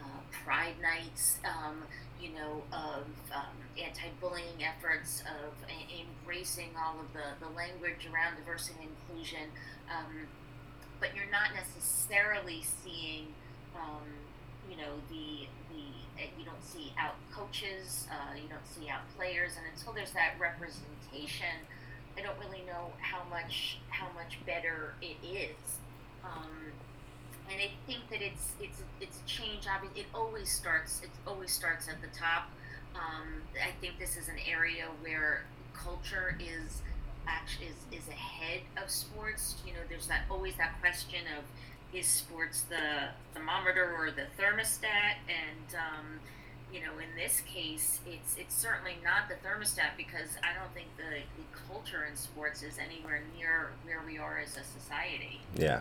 uh, 0.00 0.20
pride 0.44 0.74
nights, 0.82 1.38
um, 1.44 1.82
you 2.20 2.30
know, 2.30 2.62
of 2.72 3.06
um, 3.34 3.56
anti-bullying 3.80 4.62
efforts, 4.62 5.22
of 5.22 5.52
a- 5.68 6.02
embracing 6.02 6.70
all 6.76 6.96
of 7.00 7.12
the, 7.12 7.44
the 7.44 7.50
language 7.54 8.08
around 8.12 8.36
diversity 8.36 8.80
and 8.82 8.90
inclusion. 9.08 9.48
Um, 9.90 10.26
but 11.00 11.14
you're 11.14 11.30
not 11.30 11.54
necessarily 11.54 12.62
seeing, 12.82 13.28
um, 13.76 14.02
you 14.68 14.76
know, 14.76 14.98
the 15.08 15.46
uh, 16.18 16.22
you 16.38 16.44
don't 16.44 16.64
see 16.64 16.92
out 16.98 17.14
coaches, 17.32 18.06
uh, 18.10 18.34
you 18.34 18.48
don't 18.48 18.66
see 18.66 18.90
out 18.90 19.02
players, 19.16 19.52
and 19.56 19.64
until 19.72 19.92
there's 19.92 20.10
that 20.12 20.34
representation, 20.40 21.62
I 22.18 22.22
don't 22.22 22.38
really 22.38 22.64
know 22.66 22.90
how 22.98 23.22
much 23.30 23.78
how 23.90 24.08
much 24.14 24.38
better 24.44 24.94
it 25.00 25.16
is. 25.24 25.78
Um, 26.24 26.72
and 27.50 27.60
I 27.60 27.70
think 27.86 28.08
that 28.10 28.22
it's 28.22 28.52
it's 28.60 28.82
it's 29.00 29.18
a 29.18 29.28
change. 29.28 29.66
Obviously, 29.72 30.02
it 30.02 30.06
always 30.14 30.50
starts 30.50 31.00
it 31.02 31.10
always 31.26 31.52
starts 31.52 31.88
at 31.88 32.00
the 32.00 32.08
top. 32.18 32.50
Um, 32.94 33.42
I 33.62 33.70
think 33.80 33.98
this 33.98 34.16
is 34.16 34.28
an 34.28 34.38
area 34.50 34.86
where 35.02 35.44
culture 35.74 36.36
is 36.40 36.82
actually 37.28 37.66
is, 37.66 38.02
is 38.02 38.08
ahead 38.08 38.62
of 38.82 38.90
sports. 38.90 39.56
You 39.66 39.74
know, 39.74 39.80
there's 39.88 40.08
that 40.08 40.22
always 40.30 40.56
that 40.56 40.80
question 40.80 41.20
of 41.38 41.44
is 41.96 42.06
sports 42.06 42.62
the 42.62 43.08
thermometer 43.32 43.94
or 43.96 44.10
the 44.10 44.26
thermostat? 44.40 45.16
And 45.28 45.74
um, 45.74 46.20
you 46.72 46.80
know, 46.80 46.92
in 46.98 47.16
this 47.16 47.40
case, 47.40 48.00
it's 48.06 48.36
it's 48.36 48.54
certainly 48.54 48.96
not 49.02 49.28
the 49.28 49.34
thermostat 49.46 49.96
because 49.96 50.36
I 50.42 50.58
don't 50.58 50.72
think 50.74 50.88
the, 50.96 51.20
the 51.36 51.58
culture 51.72 52.04
in 52.08 52.16
sports 52.16 52.62
is 52.62 52.78
anywhere 52.78 53.22
near 53.36 53.70
where 53.84 54.02
we 54.06 54.18
are 54.18 54.38
as 54.38 54.56
a 54.56 54.64
society. 54.64 55.40
Yeah, 55.56 55.80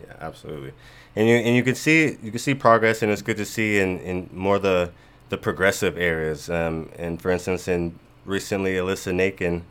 yeah, 0.00 0.14
absolutely. 0.20 0.72
And 1.16 1.28
you 1.28 1.36
and 1.36 1.56
you 1.56 1.62
can 1.62 1.74
see 1.74 2.16
you 2.22 2.30
can 2.30 2.38
see 2.38 2.54
progress, 2.54 3.02
and 3.02 3.12
it's 3.12 3.22
good 3.22 3.36
to 3.36 3.44
see 3.44 3.78
in, 3.78 4.00
in 4.00 4.30
more 4.32 4.58
the 4.58 4.90
the 5.28 5.36
progressive 5.38 5.96
areas. 5.98 6.48
Um, 6.50 6.90
and 6.98 7.20
for 7.20 7.30
instance, 7.30 7.68
in 7.68 7.98
recently, 8.24 8.74
Alyssa 8.74 9.12
Nakin. 9.12 9.62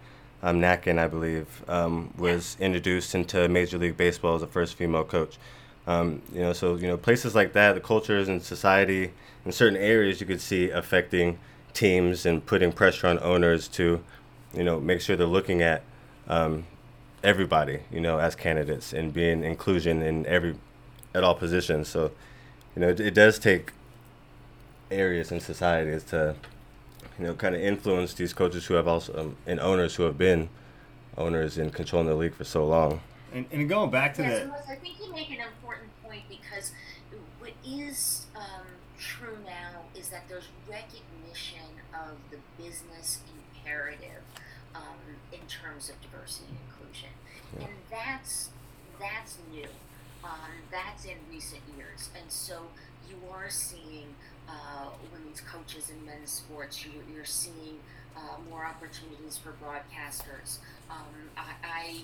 um, 0.43 0.59
Nakken, 0.59 0.99
I 0.99 1.07
believe, 1.07 1.63
um, 1.69 2.13
was 2.17 2.57
introduced 2.59 3.15
into 3.15 3.47
Major 3.47 3.77
League 3.77 3.95
Baseball 3.95 4.35
as 4.35 4.41
the 4.41 4.47
first 4.47 4.75
female 4.75 5.05
coach. 5.05 5.37
Um, 5.85 6.21
you 6.33 6.41
know, 6.41 6.53
so 6.53 6.75
you 6.75 6.87
know 6.87 6.97
places 6.97 7.35
like 7.35 7.53
that, 7.53 7.73
the 7.73 7.81
cultures 7.81 8.29
and 8.29 8.41
society 8.41 9.11
in 9.45 9.51
certain 9.51 9.77
areas 9.77 10.21
you 10.21 10.27
could 10.27 10.41
see 10.41 10.69
affecting 10.69 11.37
teams 11.73 12.25
and 12.25 12.45
putting 12.45 12.71
pressure 12.71 13.07
on 13.07 13.19
owners 13.19 13.67
to, 13.67 14.03
you 14.53 14.63
know, 14.63 14.79
make 14.79 15.01
sure 15.01 15.15
they're 15.15 15.27
looking 15.27 15.61
at 15.61 15.83
um, 16.27 16.65
everybody, 17.23 17.79
you 17.91 17.99
know, 17.99 18.19
as 18.19 18.35
candidates 18.35 18.93
and 18.93 19.13
being 19.13 19.43
inclusion 19.43 20.01
in 20.01 20.25
every 20.25 20.55
at 21.13 21.23
all 21.23 21.35
positions. 21.35 21.89
So, 21.89 22.11
you 22.75 22.81
know, 22.81 22.89
it, 22.89 22.99
it 22.99 23.13
does 23.13 23.39
take 23.39 23.71
areas 24.89 25.31
in 25.31 25.39
societies 25.39 26.03
to, 26.05 26.35
you 27.19 27.25
know, 27.25 27.33
kind 27.33 27.55
of 27.55 27.61
influence 27.61 28.13
these 28.13 28.33
coaches 28.33 28.65
who 28.65 28.75
have 28.75 28.87
also 28.87 29.19
um, 29.19 29.35
and 29.45 29.59
owners 29.59 29.95
who 29.95 30.03
have 30.03 30.17
been 30.17 30.49
owners 31.17 31.57
and 31.57 31.73
controlling 31.73 32.07
the 32.07 32.15
league 32.15 32.33
for 32.33 32.43
so 32.43 32.65
long. 32.65 33.01
And, 33.33 33.45
and 33.51 33.67
going 33.67 33.89
back 33.89 34.13
to 34.15 34.21
Yes, 34.21 34.41
the 34.41 34.47
Melissa, 34.47 34.71
I 34.71 34.75
think 34.75 34.99
you 34.99 35.11
make 35.11 35.29
an 35.29 35.37
important 35.41 35.89
point 36.13 36.23
because 36.29 36.71
what 37.39 37.51
is 37.65 38.25
um, 38.35 38.67
true 38.97 39.37
now 39.45 39.81
is 39.97 40.09
that 40.09 40.23
there's 40.29 40.47
recognition 40.69 41.81
of 41.93 42.17
the 42.31 42.37
business 42.61 43.19
imperative 43.57 44.21
um, 44.75 45.17
in 45.31 45.39
terms 45.47 45.89
of 45.89 45.95
diversity 46.01 46.45
and 46.49 46.57
inclusion, 46.69 47.09
Yeah. 47.57 47.65
and 47.65 47.73
that's 47.89 48.49
that's 48.99 49.37
new. 49.51 49.67
Um, 50.23 50.63
that's 50.71 51.03
in 51.03 51.17
recent 51.29 51.61
years, 51.77 52.09
and 52.17 52.31
so 52.31 52.61
you 53.09 53.15
are 53.29 53.49
seeing 53.49 54.07
uh, 54.47 54.87
women's 55.11 55.41
coaches 55.41 55.89
in 55.89 56.05
men's 56.05 56.31
sports. 56.31 56.85
You, 56.85 56.91
you're 57.13 57.25
seeing 57.25 57.77
uh, 58.15 58.37
more 58.49 58.65
opportunities 58.65 59.37
for 59.37 59.51
broadcasters. 59.63 60.59
Um, 60.89 61.29
I, 61.35 61.51
I 61.63 62.01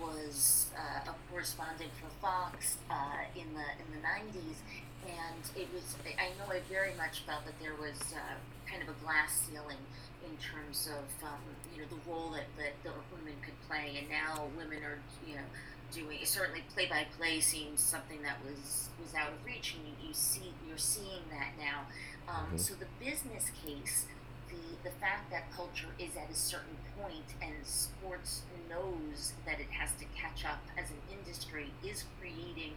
was 0.00 0.66
uh, 0.76 1.10
a 1.10 1.14
correspondent 1.30 1.90
for 2.00 2.10
Fox 2.20 2.76
uh, 2.90 3.24
in 3.34 3.46
the 3.54 3.66
in 3.80 3.88
the 3.94 4.02
'90s, 4.06 4.58
and 5.06 5.42
it 5.56 5.68
was. 5.72 5.96
I 6.18 6.30
know 6.38 6.52
I 6.52 6.60
very 6.70 6.94
much 6.96 7.20
felt 7.26 7.44
that 7.46 7.58
there 7.60 7.74
was 7.74 7.98
uh, 8.14 8.36
kind 8.70 8.82
of 8.82 8.88
a 8.88 8.96
glass 9.04 9.42
ceiling 9.46 9.82
in 10.24 10.36
terms 10.38 10.88
of 10.88 11.04
um, 11.26 11.40
you 11.74 11.82
know 11.82 11.88
the 11.90 12.10
role 12.10 12.30
that, 12.32 12.48
that 12.58 12.74
the 12.82 12.92
women 13.14 13.34
could 13.44 13.58
play, 13.68 13.98
and 13.98 14.08
now 14.08 14.48
women 14.56 14.82
are 14.82 14.98
you 15.26 15.36
know 15.36 15.48
doing 15.92 16.18
certainly 16.24 16.62
play 16.74 16.86
by 16.86 17.06
play 17.16 17.40
seems 17.40 17.80
something 17.80 18.22
that 18.22 18.36
was 18.44 18.88
was 19.00 19.14
out 19.14 19.28
of 19.30 19.44
reach, 19.44 19.74
and 19.76 19.86
you, 19.86 20.08
you 20.08 20.14
see 20.14 20.52
you're 20.68 20.78
seeing 20.78 21.22
that 21.30 21.52
now. 21.58 21.86
Um, 22.28 22.52
Mhm. 22.54 22.60
So 22.60 22.74
the 22.74 22.88
business 23.04 23.50
case 23.64 24.06
the 24.48 24.56
the 24.88 24.90
fact 24.96 25.30
that 25.30 25.50
culture 25.52 25.92
is 25.98 26.16
at 26.16 26.30
a 26.30 26.34
certain 26.34 26.76
point 27.00 27.24
and 27.42 27.54
sports 27.64 28.42
knows 28.68 29.32
that 29.46 29.60
it 29.60 29.70
has 29.70 29.92
to 29.98 30.04
catch 30.16 30.44
up 30.44 30.60
as 30.78 30.90
an 30.90 30.96
industry 31.18 31.70
is 31.84 32.04
creating 32.20 32.72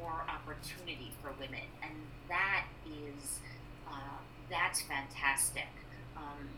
more 0.00 0.24
opportunity 0.28 1.12
for 1.22 1.30
women 1.38 1.66
and 1.82 1.92
that 2.28 2.66
is 2.86 3.38
uh, 3.88 4.18
that's 4.50 4.82
fantastic 4.82 5.68
um, 6.16 6.48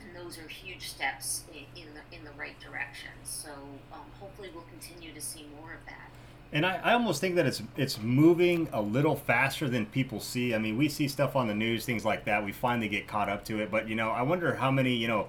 and 0.00 0.16
those 0.16 0.38
are 0.38 0.48
huge 0.48 0.88
steps 0.88 1.44
in, 1.76 1.86
the 1.94 2.16
in 2.16 2.24
the 2.24 2.30
right 2.38 2.58
direction 2.60 3.10
so 3.24 3.50
um, 3.92 4.00
hopefully 4.20 4.50
we'll 4.54 4.64
continue 4.64 5.12
to 5.12 5.20
see 5.20 5.46
more 5.60 5.72
of 5.72 5.84
that 5.86 6.10
And 6.52 6.66
I, 6.66 6.80
I 6.84 6.92
almost 6.92 7.20
think 7.20 7.36
that 7.36 7.46
it's 7.46 7.62
it's 7.76 7.98
moving 8.00 8.68
a 8.72 8.82
little 8.82 9.16
faster 9.16 9.68
than 9.68 9.86
people 9.86 10.20
see. 10.20 10.54
I 10.54 10.58
mean, 10.58 10.76
we 10.76 10.88
see 10.88 11.08
stuff 11.08 11.34
on 11.34 11.46
the 11.48 11.54
news, 11.54 11.84
things 11.86 12.04
like 12.04 12.24
that. 12.26 12.44
We 12.44 12.52
finally 12.52 12.88
get 12.88 13.06
caught 13.08 13.28
up 13.30 13.44
to 13.46 13.60
it. 13.60 13.70
But 13.70 13.88
you 13.88 13.94
know, 13.94 14.10
I 14.10 14.22
wonder 14.22 14.54
how 14.54 14.70
many 14.70 14.94
you 14.94 15.08
know, 15.08 15.28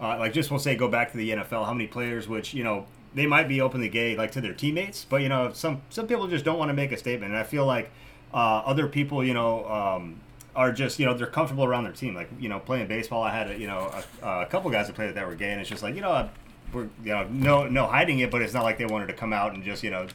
uh, 0.00 0.18
like 0.18 0.32
just 0.32 0.50
we'll 0.50 0.60
say 0.60 0.76
go 0.76 0.88
back 0.88 1.12
to 1.12 1.16
the 1.16 1.30
NFL, 1.30 1.66
how 1.66 1.72
many 1.72 1.86
players 1.86 2.28
which 2.28 2.54
you 2.54 2.64
know 2.64 2.86
they 3.14 3.26
might 3.26 3.48
be 3.48 3.60
openly 3.60 3.88
gay 3.88 4.16
like 4.16 4.32
to 4.32 4.40
their 4.40 4.54
teammates, 4.54 5.04
but 5.04 5.22
you 5.22 5.28
know 5.28 5.52
some 5.52 5.82
some 5.90 6.06
people 6.06 6.26
just 6.26 6.44
don't 6.44 6.58
want 6.58 6.68
to 6.68 6.74
make 6.74 6.92
a 6.92 6.96
statement. 6.96 7.32
And 7.32 7.38
I 7.38 7.44
feel 7.44 7.66
like 7.66 7.90
uh, 8.32 8.62
other 8.64 8.88
people, 8.88 9.24
you 9.24 9.34
know. 9.34 9.66
Um, 9.66 10.20
are 10.56 10.70
just 10.70 11.00
you 11.00 11.04
know 11.04 11.12
they're 11.12 11.26
comfortable 11.26 11.64
around 11.64 11.82
their 11.82 11.92
team 11.92 12.14
like 12.14 12.30
you 12.38 12.48
know 12.48 12.60
playing 12.60 12.86
baseball 12.86 13.24
I 13.24 13.34
had 13.34 13.50
a, 13.50 13.58
you 13.58 13.66
know 13.66 13.92
a, 14.22 14.42
a 14.42 14.46
couple 14.46 14.70
guys 14.70 14.86
that 14.86 14.94
played 14.94 15.12
that 15.12 15.26
were 15.26 15.34
gay 15.34 15.50
and 15.50 15.60
it's 15.60 15.68
just 15.68 15.82
like 15.82 15.96
you 15.96 16.00
know 16.00 16.30
we're 16.72 16.84
you 17.02 17.10
know 17.10 17.26
no 17.28 17.66
no 17.66 17.88
hiding 17.88 18.20
it 18.20 18.30
but 18.30 18.40
it's 18.40 18.54
not 18.54 18.62
like 18.62 18.78
they 18.78 18.86
wanted 18.86 19.08
to 19.08 19.14
come 19.14 19.32
out 19.32 19.54
and 19.54 19.64
just 19.64 19.82
you 19.82 19.90
know 19.90 20.06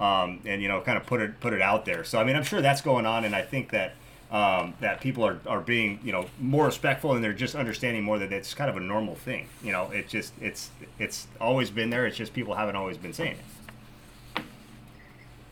um, 0.00 0.40
and 0.46 0.62
you 0.62 0.68
know 0.68 0.80
kind 0.80 0.96
of 0.96 1.06
put 1.06 1.20
it 1.20 1.38
put 1.40 1.52
it 1.52 1.60
out 1.60 1.84
there. 1.84 2.02
So 2.04 2.18
I 2.18 2.24
mean, 2.24 2.34
I'm 2.34 2.42
sure 2.42 2.60
that's 2.60 2.80
going 2.80 3.06
on, 3.06 3.24
and 3.24 3.36
I 3.36 3.42
think 3.42 3.70
that 3.70 3.94
um, 4.30 4.74
that 4.80 5.00
people 5.00 5.26
are, 5.26 5.40
are 5.46 5.60
being 5.60 5.98
you 6.04 6.12
know 6.12 6.26
more 6.38 6.66
respectful, 6.66 7.14
and 7.14 7.24
they're 7.24 7.32
just 7.32 7.54
understanding 7.54 8.02
more 8.04 8.18
that 8.18 8.32
it's 8.32 8.54
kind 8.54 8.70
of 8.70 8.76
a 8.76 8.80
normal 8.80 9.14
thing. 9.14 9.48
You 9.62 9.72
know, 9.72 9.90
it's 9.92 10.10
just 10.10 10.32
it's 10.40 10.70
it's 10.98 11.26
always 11.40 11.70
been 11.70 11.90
there. 11.90 12.06
It's 12.06 12.16
just 12.16 12.32
people 12.32 12.54
haven't 12.54 12.76
always 12.76 12.96
been 12.96 13.12
saying 13.12 13.36
it. 13.36 14.42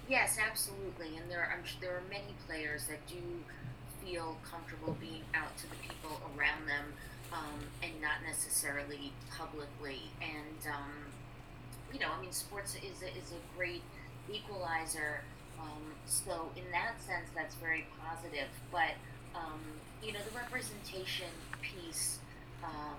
Yes, 0.09 0.39
absolutely, 0.39 1.19
and 1.19 1.31
there 1.31 1.53
I'm, 1.53 1.65
there 1.81 1.97
are 1.97 2.03
many 2.09 2.35
players 2.47 2.87
that 2.87 3.05
do 3.07 3.17
feel 4.05 4.39
comfortable 4.49 4.97
being 5.01 5.23
out 5.35 5.55
to 5.59 5.69
the 5.69 5.77
people 5.77 6.21
around 6.37 6.67
them, 6.67 6.85
um, 7.33 7.59
and 7.83 7.93
not 8.01 8.23
necessarily 8.25 9.13
publicly. 9.37 10.01
And 10.23 10.73
um, 10.73 10.93
you 11.93 11.99
know, 11.99 12.09
I 12.17 12.21
mean, 12.21 12.33
sports 12.33 12.77
is 12.77 13.03
a, 13.03 13.09
is 13.09 13.33
a 13.33 13.57
great 13.57 13.83
equalizer. 14.33 15.23
Um, 15.61 15.83
so 16.07 16.51
in 16.57 16.65
that 16.73 17.01
sense, 17.03 17.29
that's 17.35 17.55
very 17.57 17.87
positive. 18.01 18.49
But 18.71 18.95
um, 19.35 19.61
you 20.03 20.13
know, 20.13 20.21
the 20.31 20.37
representation 20.37 21.29
piece 21.61 22.19
um, 22.65 22.99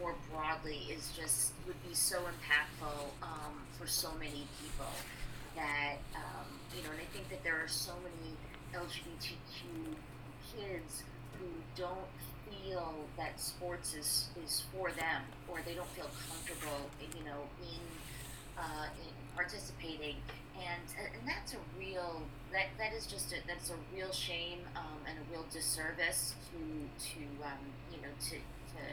more 0.00 0.14
broadly 0.32 0.88
is 0.90 1.12
just 1.16 1.52
would 1.66 1.80
be 1.88 1.94
so 1.94 2.18
impactful 2.18 3.12
um, 3.22 3.54
for 3.78 3.86
so 3.86 4.10
many 4.18 4.46
people 4.60 4.92
that 5.56 5.96
um, 6.14 6.46
you 6.76 6.82
know, 6.82 6.90
and 6.90 7.00
I 7.00 7.08
think 7.14 7.28
that 7.30 7.42
there 7.44 7.56
are 7.62 7.68
so 7.68 7.92
many 8.02 8.34
LGBTQ 8.74 9.94
kids 10.56 11.04
who 11.38 11.46
don't 11.76 12.10
feel 12.44 12.94
that 13.16 13.38
sports 13.40 13.94
is, 13.94 14.28
is 14.44 14.64
for 14.72 14.90
them 14.92 15.22
or 15.48 15.58
they 15.64 15.74
don't 15.74 15.88
feel 15.90 16.10
comfortable, 16.28 16.90
you 17.00 17.24
know, 17.24 17.42
in, 17.62 17.80
uh, 18.58 18.86
in 19.00 19.12
participating, 19.34 20.16
and 20.58 20.82
and 21.18 21.28
that's 21.28 21.54
a 21.54 21.58
real 21.78 22.22
that 22.52 22.66
that 22.78 22.92
is 22.92 23.06
just 23.06 23.32
a, 23.32 23.36
that's 23.46 23.70
a 23.70 23.74
real 23.94 24.12
shame 24.12 24.60
um, 24.76 24.98
and 25.08 25.18
a 25.18 25.32
real 25.32 25.44
disservice 25.52 26.34
to 26.50 26.58
to 27.04 27.20
um, 27.44 27.58
you 27.90 27.98
know 27.98 28.12
to 28.20 28.36
to 28.36 28.84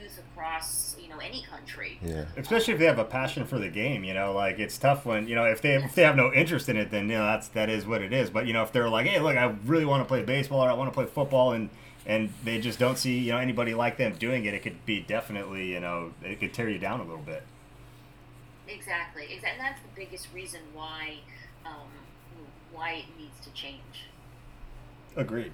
youth 0.00 0.18
across 0.18 0.96
you 1.00 1.08
know 1.08 1.18
any 1.18 1.42
country. 1.42 1.98
Yeah. 2.02 2.24
Especially 2.36 2.74
if 2.74 2.80
they 2.80 2.86
have 2.86 2.98
a 2.98 3.04
passion 3.04 3.44
for 3.44 3.58
the 3.58 3.68
game, 3.68 4.04
you 4.04 4.14
know, 4.14 4.32
like 4.32 4.58
it's 4.58 4.76
tough 4.78 5.06
when 5.06 5.28
you 5.28 5.34
know 5.34 5.44
if 5.44 5.62
they 5.62 5.74
if 5.76 5.94
they 5.94 6.02
have 6.02 6.16
no 6.16 6.32
interest 6.32 6.68
in 6.68 6.76
it, 6.76 6.90
then 6.90 7.08
you 7.08 7.16
know 7.16 7.24
that's 7.24 7.48
that 7.48 7.68
is 7.68 7.86
what 7.86 8.02
it 8.02 8.12
is. 8.12 8.30
But 8.30 8.46
you 8.46 8.52
know 8.52 8.62
if 8.62 8.72
they're 8.72 8.88
like, 8.88 9.06
hey, 9.06 9.20
look, 9.20 9.36
I 9.36 9.54
really 9.64 9.84
want 9.84 10.02
to 10.02 10.08
play 10.08 10.22
baseball 10.22 10.60
or 10.60 10.70
I 10.70 10.74
want 10.74 10.90
to 10.90 10.94
play 10.94 11.06
football, 11.06 11.52
and 11.52 11.70
and 12.06 12.32
they 12.44 12.60
just 12.60 12.78
don't 12.78 12.98
see 12.98 13.18
you 13.18 13.32
know 13.32 13.38
anybody 13.38 13.74
like 13.74 13.96
them 13.96 14.14
doing 14.18 14.44
it, 14.44 14.54
it 14.54 14.62
could 14.62 14.84
be 14.86 15.00
definitely 15.00 15.72
you 15.72 15.80
know 15.80 16.12
it 16.24 16.40
could 16.40 16.52
tear 16.52 16.68
you 16.68 16.78
down 16.78 17.00
a 17.00 17.04
little 17.04 17.22
bit. 17.22 17.42
Exactly, 18.72 19.24
exactly. 19.24 19.50
And 19.50 19.60
that's 19.60 19.80
the 19.80 19.88
biggest 19.94 20.28
reason 20.34 20.60
why 20.74 21.18
um, 21.64 21.90
why 22.72 22.92
it 22.92 23.04
needs 23.18 23.38
to 23.44 23.50
change. 23.52 24.08
Agreed. 25.16 25.52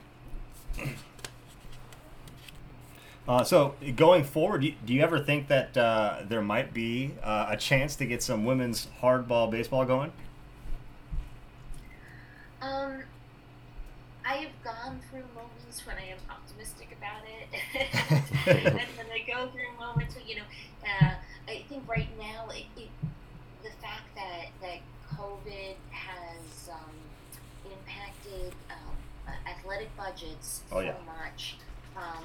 Uh, 3.28 3.42
so 3.42 3.74
going 3.96 4.22
forward, 4.22 4.60
do 4.60 4.68
you, 4.68 4.74
do 4.84 4.94
you 4.94 5.02
ever 5.02 5.18
think 5.18 5.48
that 5.48 5.76
uh, 5.76 6.18
there 6.28 6.42
might 6.42 6.72
be 6.72 7.12
uh, 7.24 7.46
a 7.48 7.56
chance 7.56 7.96
to 7.96 8.06
get 8.06 8.22
some 8.22 8.44
women's 8.44 8.86
hardball 9.02 9.50
baseball 9.50 9.84
going? 9.84 10.12
Um, 12.62 13.02
I 14.24 14.36
have 14.36 14.62
gone 14.62 15.00
through 15.10 15.24
moments 15.34 15.84
when 15.84 15.96
I 15.96 16.06
am 16.06 16.18
optimistic 16.30 16.96
about 16.96 17.22
it, 17.26 17.48
and 18.76 18.88
then 18.96 19.06
I 19.12 19.24
go 19.26 19.48
through 19.48 19.76
moments 19.78 20.14
when 20.14 20.26
you 20.26 20.36
know. 20.36 20.42
Uh, 20.84 21.14
I 21.48 21.64
think 21.68 21.88
right 21.88 22.08
now, 22.18 22.48
it, 22.50 22.64
it, 22.76 22.88
the 23.62 23.70
fact 23.82 24.14
that 24.14 24.46
that 24.62 24.78
COVID 25.16 25.74
has 25.90 26.70
um, 26.72 27.70
impacted 27.70 28.52
um, 28.70 28.96
athletic 29.76 29.96
budgets 29.96 30.62
oh, 30.72 30.80
yeah. 30.80 30.94
so 30.94 30.98
much. 31.04 31.56
Um, 31.96 32.24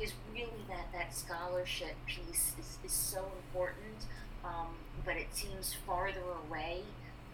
is 0.00 0.14
really 0.32 0.64
that 0.68 0.86
that 0.94 1.14
scholarship 1.14 1.94
piece 2.06 2.54
is, 2.58 2.78
is 2.82 2.92
so 2.92 3.22
important, 3.36 4.08
um, 4.44 4.72
but 5.04 5.16
it 5.16 5.26
seems 5.30 5.76
farther 5.86 6.24
away 6.48 6.80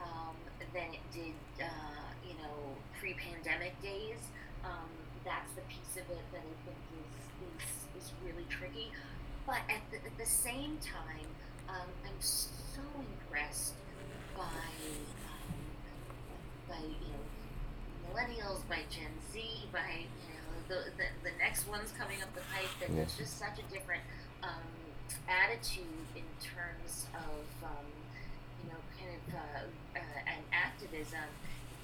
um, 0.03 0.35
than 0.75 0.93
it 0.93 1.13
did, 1.13 1.65
uh, 1.65 2.11
you 2.27 2.35
know, 2.35 2.75
pre-pandemic 2.99 3.81
days. 3.81 4.19
Um, 4.65 4.91
that's 5.25 5.53
the 5.53 5.61
piece 5.63 5.95
of 5.95 6.11
it 6.11 6.25
that 6.33 6.41
I 6.41 6.57
think 6.67 6.79
is 6.99 7.63
is, 7.63 8.03
is 8.05 8.13
really 8.25 8.47
tricky. 8.49 8.91
But 9.47 9.63
at 9.71 9.83
the, 9.93 9.99
at 9.99 10.19
the 10.19 10.27
same 10.27 10.79
time, 10.83 11.29
um, 11.69 11.87
I'm 12.05 12.21
so 12.21 12.83
impressed 12.99 13.75
by 14.37 14.43
um, 14.43 15.55
by 16.69 16.83
you 16.83 17.15
know 17.15 17.23
millennials, 18.09 18.67
by 18.69 18.83
Gen 18.91 19.13
Z, 19.33 19.41
by 19.73 20.07
you 20.07 20.35
know 20.35 20.51
the, 20.69 20.91
the, 20.97 21.31
the 21.31 21.35
next 21.39 21.69
one's 21.69 21.93
coming 21.93 22.23
up 22.23 22.33
the 22.35 22.45
pipe 22.55 22.71
that 22.81 22.91
yes. 22.91 22.97
there's 22.97 23.29
just 23.29 23.39
such 23.39 23.59
a 23.59 23.67
different 23.73 24.03
um, 24.43 24.71
attitude 25.29 26.07
in 26.15 26.27
terms 26.43 27.07
of 27.15 27.45
um, 27.65 27.89
you 28.63 28.71
know 28.71 28.81
kind 28.99 29.13
of 29.15 29.35
uh, 29.35 29.99
uh, 29.99 30.31
an 30.31 30.43
activism 30.53 31.29